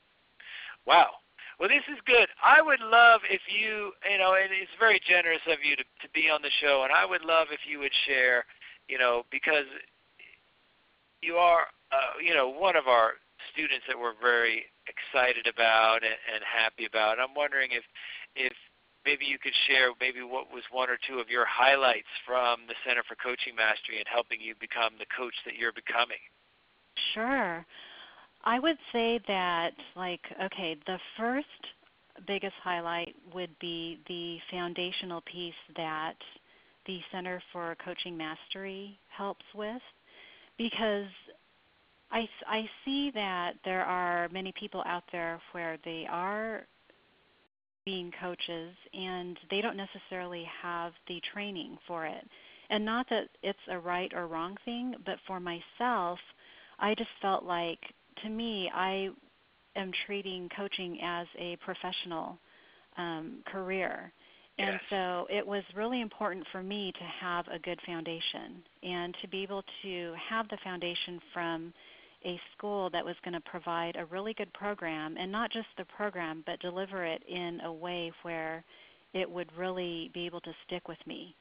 Wow. 0.86 1.23
Well, 1.64 1.72
this 1.72 1.88
is 1.88 2.04
good. 2.04 2.28
I 2.44 2.60
would 2.60 2.84
love 2.84 3.24
if 3.32 3.40
you, 3.48 3.96
you 4.04 4.20
know, 4.20 4.36
and 4.36 4.52
it's 4.52 4.76
very 4.76 5.00
generous 5.00 5.40
of 5.48 5.64
you 5.64 5.80
to, 5.80 5.88
to 6.04 6.12
be 6.12 6.28
on 6.28 6.44
the 6.44 6.52
show, 6.60 6.84
and 6.84 6.92
I 6.92 7.08
would 7.08 7.24
love 7.24 7.56
if 7.56 7.64
you 7.64 7.80
would 7.80 7.96
share, 8.04 8.44
you 8.92 9.00
know, 9.00 9.24
because 9.32 9.64
you 11.24 11.40
are, 11.40 11.72
uh, 11.96 12.20
you 12.20 12.36
know, 12.36 12.52
one 12.52 12.76
of 12.76 12.92
our 12.92 13.16
students 13.56 13.88
that 13.88 13.96
we're 13.96 14.20
very 14.20 14.68
excited 14.92 15.48
about 15.48 16.04
and, 16.04 16.20
and 16.36 16.44
happy 16.44 16.84
about. 16.84 17.16
I'm 17.16 17.32
wondering 17.32 17.72
if, 17.72 17.88
if 18.36 18.52
maybe 19.08 19.24
you 19.24 19.40
could 19.40 19.56
share 19.64 19.96
maybe 20.04 20.20
what 20.20 20.52
was 20.52 20.68
one 20.68 20.92
or 20.92 21.00
two 21.08 21.24
of 21.24 21.32
your 21.32 21.48
highlights 21.48 22.12
from 22.28 22.68
the 22.68 22.76
Center 22.84 23.08
for 23.08 23.16
Coaching 23.16 23.56
Mastery 23.56 24.04
and 24.04 24.10
helping 24.12 24.44
you 24.44 24.52
become 24.60 25.00
the 25.00 25.08
coach 25.16 25.40
that 25.48 25.56
you're 25.56 25.72
becoming. 25.72 26.20
Sure. 27.16 27.64
I 28.44 28.60
would 28.60 28.78
say 28.92 29.20
that, 29.28 29.74
like, 29.96 30.22
okay, 30.44 30.76
the 30.86 31.00
first 31.18 31.48
biggest 32.28 32.56
highlight 32.64 33.16
would 33.34 33.58
be 33.60 34.00
the 34.08 34.38
foundational 34.52 35.22
piece 35.22 35.54
that 35.76 36.16
the 36.86 37.00
Center 37.12 37.42
for 37.52 37.76
Coaching 37.84 38.18
Mastery 38.18 39.00
helps 39.10 39.46
with 39.56 39.82
because 40.58 41.08
I, 42.12 42.28
I 42.48 42.70
see 42.86 43.12
that 43.12 43.54
there 43.66 43.84
are 43.84 44.30
many 44.30 44.54
people 44.60 44.84
out 44.86 45.04
there 45.12 45.42
where 45.54 45.78
they 45.84 46.06
are 46.10 46.68
being 47.86 48.12
coaches 48.22 48.74
and 48.94 49.38
they 49.50 49.62
don't 49.62 49.78
necessarily 49.78 50.48
have 50.62 50.94
the 51.08 51.22
training 51.34 51.78
for 51.88 52.06
it. 52.06 52.28
And 52.70 52.86
not 52.86 53.10
that 53.10 53.30
it's 53.42 53.60
a 53.70 53.80
right 53.80 54.12
or 54.14 54.28
wrong 54.28 54.58
thing, 54.64 54.96
but 55.06 55.18
for 55.28 55.40
myself, 55.40 56.20
I 56.80 56.96
just 56.96 57.10
felt 57.22 57.44
like 57.44 57.80
to 58.24 58.30
me, 58.30 58.70
I 58.74 59.10
am 59.76 59.92
treating 60.06 60.50
coaching 60.56 61.00
as 61.04 61.28
a 61.38 61.56
professional 61.58 62.38
um, 62.98 63.40
career. 63.46 64.12
And 64.60 64.74
yes. 64.74 64.82
so 64.90 65.28
it 65.32 65.46
was 65.46 65.64
really 65.76 66.02
important 66.02 66.46
for 66.52 66.62
me 66.62 66.92
to 66.92 67.04
have 67.04 67.48
a 67.48 67.58
good 67.60 67.80
foundation 67.86 68.62
and 68.84 69.16
to 69.22 69.28
be 69.28 69.42
able 69.42 69.64
to 69.82 70.14
have 70.30 70.48
the 70.50 70.58
foundation 70.64 71.20
from 71.34 71.74
a 72.24 72.40
school 72.56 72.90
that 72.92 73.04
was 73.04 73.16
going 73.24 73.34
to 73.34 73.42
provide 73.42 73.96
a 73.96 74.06
really 74.06 74.34
good 74.36 74.54
program 74.54 75.18
and 75.18 75.32
not 75.32 75.52
just 75.52 75.68
the 75.78 75.86
program 75.86 76.44
but 76.46 76.60
deliver 76.60 77.04
it 77.04 77.22
in 77.28 77.62
a 77.62 77.74
way 77.74 78.12
where 78.22 78.64
it 79.14 79.30
would 79.30 79.50
really 79.58 80.10
be 80.14 80.26
able 80.26 80.40
to 80.42 80.54
stick 80.66 80.88
with 80.88 81.00
me. 81.06 81.36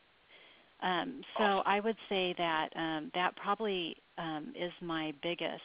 Um, 0.83 1.23
so 1.39 1.45
awesome. 1.45 1.63
I 1.67 1.81
would 1.81 1.97
say 2.09 2.35
that 2.39 2.71
um, 2.75 3.11
that 3.15 3.37
probably 3.37 3.97
um, 4.19 4.53
is 4.59 4.73
my 4.81 5.13
biggest 5.23 5.63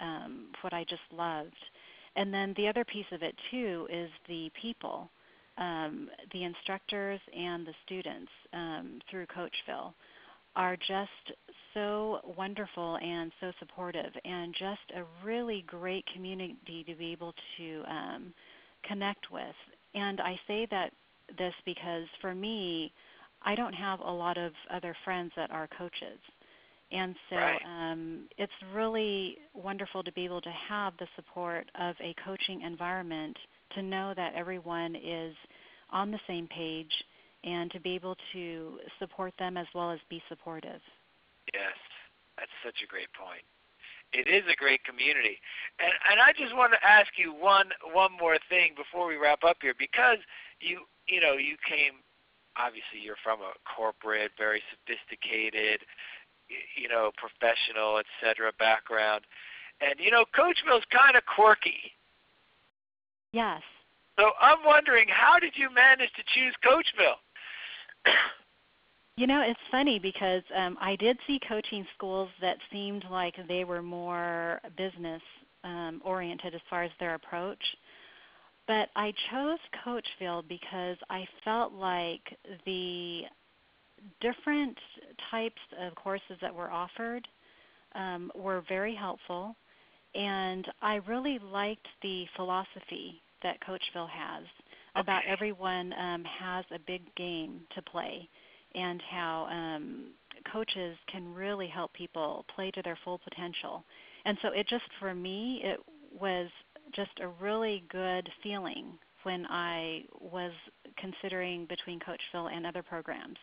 um, 0.00 0.46
what 0.62 0.72
I 0.72 0.84
just 0.84 1.02
loved. 1.12 1.56
And 2.16 2.32
then 2.32 2.54
the 2.56 2.68
other 2.68 2.84
piece 2.84 3.06
of 3.12 3.22
it 3.22 3.34
too 3.50 3.88
is 3.90 4.10
the 4.28 4.50
people, 4.60 5.10
um, 5.58 6.08
the 6.32 6.44
instructors 6.44 7.20
and 7.36 7.66
the 7.66 7.74
students 7.84 8.30
um, 8.52 9.00
through 9.10 9.26
Coachville 9.26 9.92
are 10.56 10.76
just 10.76 11.36
so 11.72 12.20
wonderful 12.36 12.96
and 12.98 13.32
so 13.40 13.50
supportive, 13.58 14.12
and 14.24 14.54
just 14.54 14.80
a 14.96 15.02
really 15.26 15.64
great 15.66 16.04
community 16.14 16.84
to 16.86 16.94
be 16.94 17.10
able 17.10 17.34
to 17.56 17.82
um, 17.88 18.32
connect 18.86 19.32
with. 19.32 19.56
And 19.94 20.20
I 20.20 20.38
say 20.46 20.68
that 20.70 20.92
this 21.38 21.54
because 21.64 22.04
for 22.20 22.34
me, 22.34 22.92
I 23.42 23.54
don't 23.54 23.72
have 23.72 24.00
a 24.00 24.10
lot 24.10 24.38
of 24.38 24.52
other 24.72 24.96
friends 25.04 25.32
that 25.36 25.50
are 25.50 25.68
coaches. 25.76 26.18
And 26.92 27.14
so 27.30 27.36
right. 27.36 27.60
um, 27.64 28.28
it's 28.38 28.52
really 28.72 29.38
wonderful 29.52 30.02
to 30.02 30.12
be 30.12 30.24
able 30.24 30.40
to 30.42 30.52
have 30.68 30.92
the 30.98 31.06
support 31.16 31.70
of 31.80 31.96
a 32.00 32.14
coaching 32.24 32.62
environment 32.62 33.36
to 33.74 33.82
know 33.82 34.12
that 34.16 34.34
everyone 34.34 34.94
is 34.96 35.34
on 35.90 36.10
the 36.10 36.20
same 36.26 36.46
page 36.48 36.92
and 37.42 37.70
to 37.72 37.80
be 37.80 37.94
able 37.94 38.16
to 38.32 38.78
support 38.98 39.32
them 39.38 39.56
as 39.56 39.66
well 39.74 39.90
as 39.90 39.98
be 40.08 40.22
supportive. 40.28 40.80
Yes, 41.52 41.76
that's 42.38 42.50
such 42.64 42.82
a 42.82 42.86
great 42.86 43.12
point. 43.12 43.42
It 44.12 44.28
is 44.28 44.44
a 44.50 44.54
great 44.54 44.84
community, 44.84 45.40
and 45.80 45.90
and 46.08 46.20
I 46.20 46.32
just 46.32 46.54
want 46.54 46.72
to 46.72 46.78
ask 46.86 47.18
you 47.18 47.34
one 47.34 47.70
one 47.92 48.12
more 48.12 48.38
thing 48.48 48.74
before 48.76 49.08
we 49.08 49.16
wrap 49.16 49.42
up 49.42 49.56
here, 49.60 49.74
because 49.76 50.18
you 50.60 50.86
you 51.08 51.20
know 51.20 51.32
you 51.32 51.56
came 51.68 51.98
obviously 52.56 53.02
you're 53.02 53.18
from 53.22 53.40
a 53.40 53.52
corporate, 53.66 54.30
very 54.38 54.62
sophisticated, 54.70 55.80
you 56.76 56.88
know, 56.88 57.10
professional, 57.16 57.98
etc. 57.98 58.52
background, 58.58 59.22
and 59.80 59.94
you 59.98 60.10
know, 60.10 60.24
Coachville's 60.34 60.84
kind 60.90 61.16
of 61.16 61.24
quirky. 61.26 61.92
Yes. 63.32 63.62
So 64.18 64.30
I'm 64.40 64.64
wondering, 64.64 65.06
how 65.08 65.38
did 65.40 65.54
you 65.56 65.68
manage 65.74 66.10
to 66.14 66.22
choose 66.34 66.54
Coachville? 66.64 67.18
You 69.16 69.28
know, 69.28 69.42
it's 69.42 69.60
funny 69.70 70.00
because 70.00 70.42
um, 70.56 70.76
I 70.80 70.96
did 70.96 71.16
see 71.24 71.38
coaching 71.48 71.86
schools 71.96 72.28
that 72.40 72.56
seemed 72.72 73.04
like 73.08 73.36
they 73.46 73.62
were 73.62 73.80
more 73.80 74.60
business 74.76 75.22
um, 75.62 76.02
oriented 76.04 76.52
as 76.52 76.60
far 76.68 76.82
as 76.82 76.90
their 76.98 77.14
approach. 77.14 77.62
But 78.66 78.88
I 78.96 79.12
chose 79.30 79.58
Coachville 79.84 80.42
because 80.48 80.96
I 81.10 81.28
felt 81.44 81.72
like 81.72 82.22
the 82.66 83.22
different 84.20 84.76
types 85.30 85.60
of 85.80 85.94
courses 85.94 86.36
that 86.40 86.54
were 86.54 86.70
offered 86.70 87.26
um, 87.94 88.30
were 88.34 88.62
very 88.68 88.94
helpful, 88.94 89.56
and 90.14 90.66
I 90.82 90.96
really 91.06 91.38
liked 91.38 91.86
the 92.02 92.24
philosophy 92.36 93.22
that 93.42 93.58
Coachville 93.60 94.08
has 94.08 94.44
about 94.96 95.22
everyone 95.26 95.92
um, 95.94 96.24
has 96.24 96.64
a 96.72 96.78
big 96.86 97.02
game 97.16 97.60
to 97.74 97.82
play, 97.82 98.28
and 98.74 99.02
how 99.10 99.46
um, 99.50 100.06
coaches 100.52 100.96
can 101.10 101.32
really 101.32 101.66
help 101.68 101.92
people 101.92 102.44
play 102.54 102.70
to 102.72 102.82
their 102.82 102.98
full 103.04 103.18
potential. 103.18 103.84
And 104.24 104.38
so 104.42 104.48
it 104.48 104.68
just 104.68 104.84
for 105.00 105.14
me 105.14 105.60
it 105.64 105.80
was 106.18 106.48
just 106.94 107.10
a 107.20 107.28
really 107.42 107.84
good 107.90 108.28
feeling 108.42 108.98
when 109.24 109.46
I 109.46 110.02
was 110.20 110.52
considering 110.98 111.66
between 111.66 111.98
Coachville 111.98 112.54
and 112.54 112.66
other 112.66 112.82
programs 112.82 113.36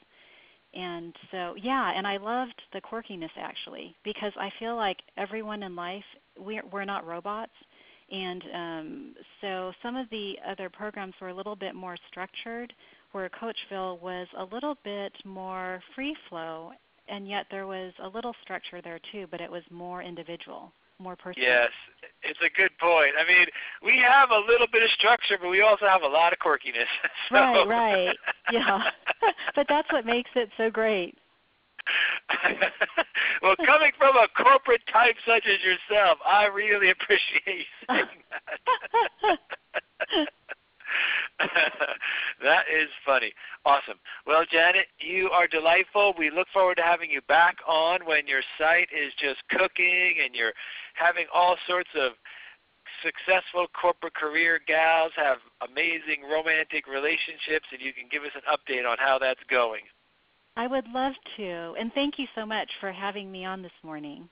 and 0.73 1.15
so 1.31 1.55
yeah 1.61 1.91
and 1.95 2.07
i 2.07 2.17
loved 2.17 2.61
the 2.73 2.81
quirkiness 2.81 3.29
actually 3.37 3.95
because 4.03 4.31
i 4.37 4.51
feel 4.59 4.75
like 4.75 4.97
everyone 5.17 5.63
in 5.63 5.75
life 5.75 6.03
we're 6.37 6.63
we're 6.71 6.85
not 6.85 7.05
robots 7.05 7.51
and 8.11 8.43
um, 8.53 9.15
so 9.39 9.71
some 9.81 9.95
of 9.95 10.09
the 10.09 10.35
other 10.45 10.69
programs 10.69 11.13
were 11.21 11.29
a 11.29 11.33
little 11.33 11.55
bit 11.55 11.73
more 11.73 11.95
structured 12.09 12.73
where 13.13 13.29
coachville 13.29 13.99
was 14.01 14.27
a 14.37 14.43
little 14.53 14.75
bit 14.83 15.13
more 15.25 15.81
free 15.95 16.15
flow 16.29 16.71
and 17.07 17.27
yet 17.27 17.45
there 17.49 17.67
was 17.67 17.93
a 18.03 18.07
little 18.07 18.33
structure 18.41 18.81
there 18.81 18.99
too 19.11 19.27
but 19.31 19.41
it 19.41 19.51
was 19.51 19.63
more 19.69 20.01
individual 20.01 20.73
more 21.01 21.15
personal. 21.15 21.47
Yes, 21.47 21.69
it's 22.21 22.39
a 22.39 22.49
good 22.55 22.69
point. 22.79 23.13
I 23.19 23.27
mean, 23.27 23.47
we 23.83 23.97
have 24.07 24.29
a 24.29 24.37
little 24.47 24.67
bit 24.71 24.83
of 24.83 24.89
structure, 24.91 25.37
but 25.41 25.49
we 25.49 25.61
also 25.61 25.85
have 25.87 26.03
a 26.03 26.07
lot 26.07 26.31
of 26.31 26.39
quirkiness. 26.39 26.85
So. 27.29 27.35
Right, 27.35 27.67
right. 27.67 28.17
Yeah. 28.51 28.83
but 29.55 29.67
that's 29.67 29.91
what 29.91 30.05
makes 30.05 30.29
it 30.35 30.49
so 30.57 30.69
great. 30.69 31.17
well, 33.41 33.55
coming 33.65 33.91
from 33.97 34.15
a 34.15 34.27
corporate 34.41 34.81
type 34.91 35.15
such 35.25 35.43
as 35.47 35.59
yourself, 35.63 36.19
I 36.25 36.45
really 36.45 36.91
appreciate 36.91 37.41
you 37.45 37.63
saying 37.89 38.07
that. 39.21 40.27
that 42.43 42.65
is 42.71 42.89
funny. 43.05 43.33
Awesome. 43.65 43.97
Well, 44.25 44.43
Janet, 44.51 44.87
you 44.99 45.29
are 45.29 45.47
delightful. 45.47 46.13
We 46.17 46.29
look 46.29 46.47
forward 46.53 46.75
to 46.75 46.83
having 46.83 47.09
you 47.09 47.21
back 47.27 47.57
on 47.67 48.05
when 48.05 48.27
your 48.27 48.41
site 48.57 48.89
is 48.91 49.13
just 49.19 49.41
cooking 49.49 50.15
and 50.23 50.35
you're 50.35 50.53
having 50.93 51.25
all 51.33 51.57
sorts 51.67 51.89
of 51.95 52.13
successful 53.03 53.67
corporate 53.79 54.13
career 54.13 54.59
gals 54.65 55.11
have 55.15 55.37
amazing 55.67 56.23
romantic 56.29 56.87
relationships 56.87 57.65
and 57.71 57.81
you 57.81 57.93
can 57.93 58.05
give 58.11 58.23
us 58.23 58.31
an 58.35 58.45
update 58.49 58.89
on 58.89 58.97
how 58.99 59.19
that's 59.19 59.41
going. 59.49 59.81
I 60.57 60.67
would 60.67 60.87
love 60.87 61.13
to. 61.37 61.75
And 61.79 61.93
thank 61.93 62.19
you 62.19 62.27
so 62.35 62.45
much 62.45 62.69
for 62.79 62.91
having 62.91 63.31
me 63.31 63.45
on 63.45 63.61
this 63.61 63.71
morning. 63.83 64.27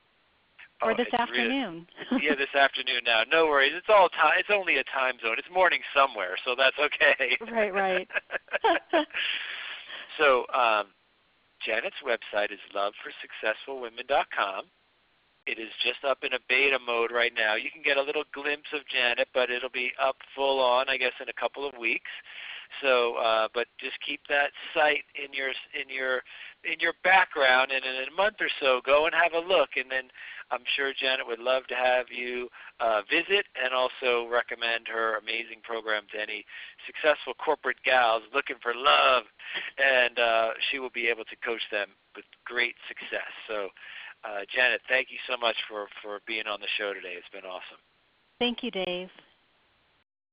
Or 0.82 0.92
oh, 0.92 0.96
this 0.96 1.14
afternoon. 1.14 1.88
Really, 2.12 2.26
yeah, 2.28 2.36
this 2.36 2.56
afternoon 2.56 3.02
now. 3.06 3.24
No 3.30 3.48
worries. 3.48 3.74
It's 3.76 3.90
all 3.90 4.08
time. 4.10 4.34
It's 4.40 4.50
only 4.52 4.78
a 4.78 4.84
time 4.86 5.16
zone. 5.22 5.36
It's 5.38 5.50
morning 5.54 5.82
somewhere, 5.94 6.38
so 6.46 6.56
that's 6.58 6.78
okay. 6.80 7.38
Right, 7.52 7.74
right. 7.74 8.08
so, 10.18 10.46
um, 10.54 10.88
Janet's 11.66 11.98
website 12.06 12.54
is 12.54 12.60
loveforsuccessfulwomen.com. 12.74 14.66
It 15.46 15.58
is 15.58 15.70
just 15.84 16.04
up 16.04 16.20
in 16.24 16.34
a 16.34 16.40
beta 16.48 16.78
mode 16.80 17.12
right 17.12 17.34
now. 17.36 17.56
You 17.56 17.72
can 17.72 17.82
get 17.82 17.98
a 17.98 18.04
little 18.04 18.24
glimpse 18.34 18.70
of 18.74 18.82
Janet, 18.88 19.30
but 19.34 19.50
it'll 19.50 19.70
be 19.70 19.92
up 20.02 20.18
full 20.36 20.60
on, 20.60 20.90
I 20.90 20.98
guess, 20.98 21.14
in 21.22 21.30
a 21.30 21.34
couple 21.34 21.68
of 21.68 21.78
weeks. 21.78 22.12
So, 22.82 23.16
uh, 23.16 23.48
but 23.54 23.66
just 23.80 23.98
keep 24.06 24.22
that 24.30 24.52
site 24.74 25.04
in 25.16 25.34
your 25.34 25.50
in 25.74 25.90
your 25.90 26.22
in 26.64 26.80
your 26.80 26.94
background, 27.04 27.72
and 27.72 27.84
in 27.84 28.08
a 28.08 28.16
month 28.16 28.36
or 28.40 28.50
so, 28.60 28.82
go 28.86 29.06
and 29.06 29.16
have 29.16 29.34
a 29.34 29.46
look, 29.46 29.70
and 29.76 29.90
then 29.90 30.12
I'm 30.52 30.64
sure 30.76 30.94
Janet 30.94 31.26
would 31.28 31.40
love 31.40 31.68
to 31.68 31.76
have 31.76 32.08
you 32.10 32.50
uh, 32.80 33.02
visit 33.10 33.46
and 33.54 33.74
also 33.74 34.28
recommend 34.30 34.88
her 34.88 35.18
amazing 35.18 35.62
program 35.64 36.04
to 36.14 36.22
any 36.22 36.46
successful 36.86 37.34
corporate 37.34 37.78
gals 37.84 38.24
looking 38.34 38.58
for 38.62 38.74
love, 38.76 39.24
and 39.78 40.18
uh, 40.20 40.50
she 40.70 40.80
will 40.80 40.90
be 40.90 41.08
able 41.08 41.26
to 41.26 41.36
coach 41.46 41.62
them 41.72 41.90
with 42.16 42.26
great 42.46 42.76
success. 42.88 43.30
So, 43.48 43.70
uh, 44.24 44.46
Janet, 44.54 44.82
thank 44.90 45.08
you 45.10 45.18
so 45.30 45.38
much 45.38 45.56
for, 45.68 45.88
for 46.02 46.20
being 46.28 46.48
on 46.48 46.60
the 46.60 46.68
show 46.78 46.94
today. 46.94 47.14
It's 47.18 47.30
been 47.32 47.46
awesome. 47.50 47.78
Thank 48.40 48.64
you, 48.64 48.72
Dave. 48.72 49.10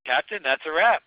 Captain, 0.04 0.40
that's 0.42 0.62
a 0.66 0.72
wrap. 0.72 1.02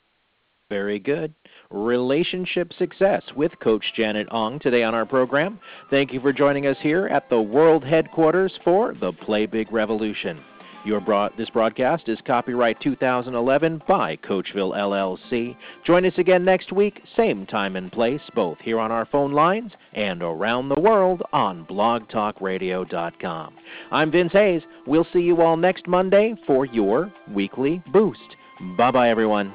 Very 0.70 1.00
good. 1.00 1.34
Relationship 1.72 2.72
Success 2.78 3.24
with 3.36 3.52
Coach 3.60 3.84
Janet 3.96 4.28
Ong 4.32 4.60
today 4.60 4.84
on 4.84 4.94
our 4.94 5.06
program. 5.06 5.60
Thank 5.90 6.14
you 6.14 6.20
for 6.20 6.32
joining 6.32 6.68
us 6.68 6.78
here 6.82 7.08
at 7.08 7.30
the 7.30 7.42
world 7.42 7.84
headquarters 7.84 8.54
for 8.64 8.94
the 8.94 9.12
Play 9.12 9.46
Big 9.48 9.72
Revolution. 9.72 10.44
Your 10.86 11.02
broad, 11.02 11.34
this 11.38 11.50
broadcast 11.50 12.08
is 12.08 12.20
copyright 12.26 12.80
2011 12.80 13.82
by 13.86 14.16
Coachville 14.16 14.74
LLC. 14.74 15.56
Join 15.86 16.06
us 16.06 16.14
again 16.18 16.46
next 16.46 16.72
week, 16.72 17.02
same 17.18 17.46
time 17.46 17.76
and 17.76 17.92
place, 17.92 18.22
both 18.34 18.58
here 18.62 18.80
on 18.80 18.90
our 18.90 19.06
phone 19.06 19.34
lines 19.34 19.74
and 19.94 20.24
around 20.24 20.70
the 20.70 20.80
world 20.80 21.22
on 21.34 21.66
blogtalkradio.com. 21.66 23.56
I'm 23.92 24.12
Vince 24.12 24.32
Hayes. 24.32 24.62
We'll 24.88 25.08
see 25.12 25.20
you 25.20 25.42
all 25.42 25.58
next 25.58 25.86
Monday 25.86 26.36
for 26.48 26.66
your 26.66 27.12
weekly 27.30 27.84
boost. 27.92 28.38
Bye 28.78 28.92
bye, 28.92 29.10
everyone. 29.10 29.54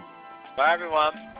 Bye, 0.58 0.74
everyone. 0.74 1.33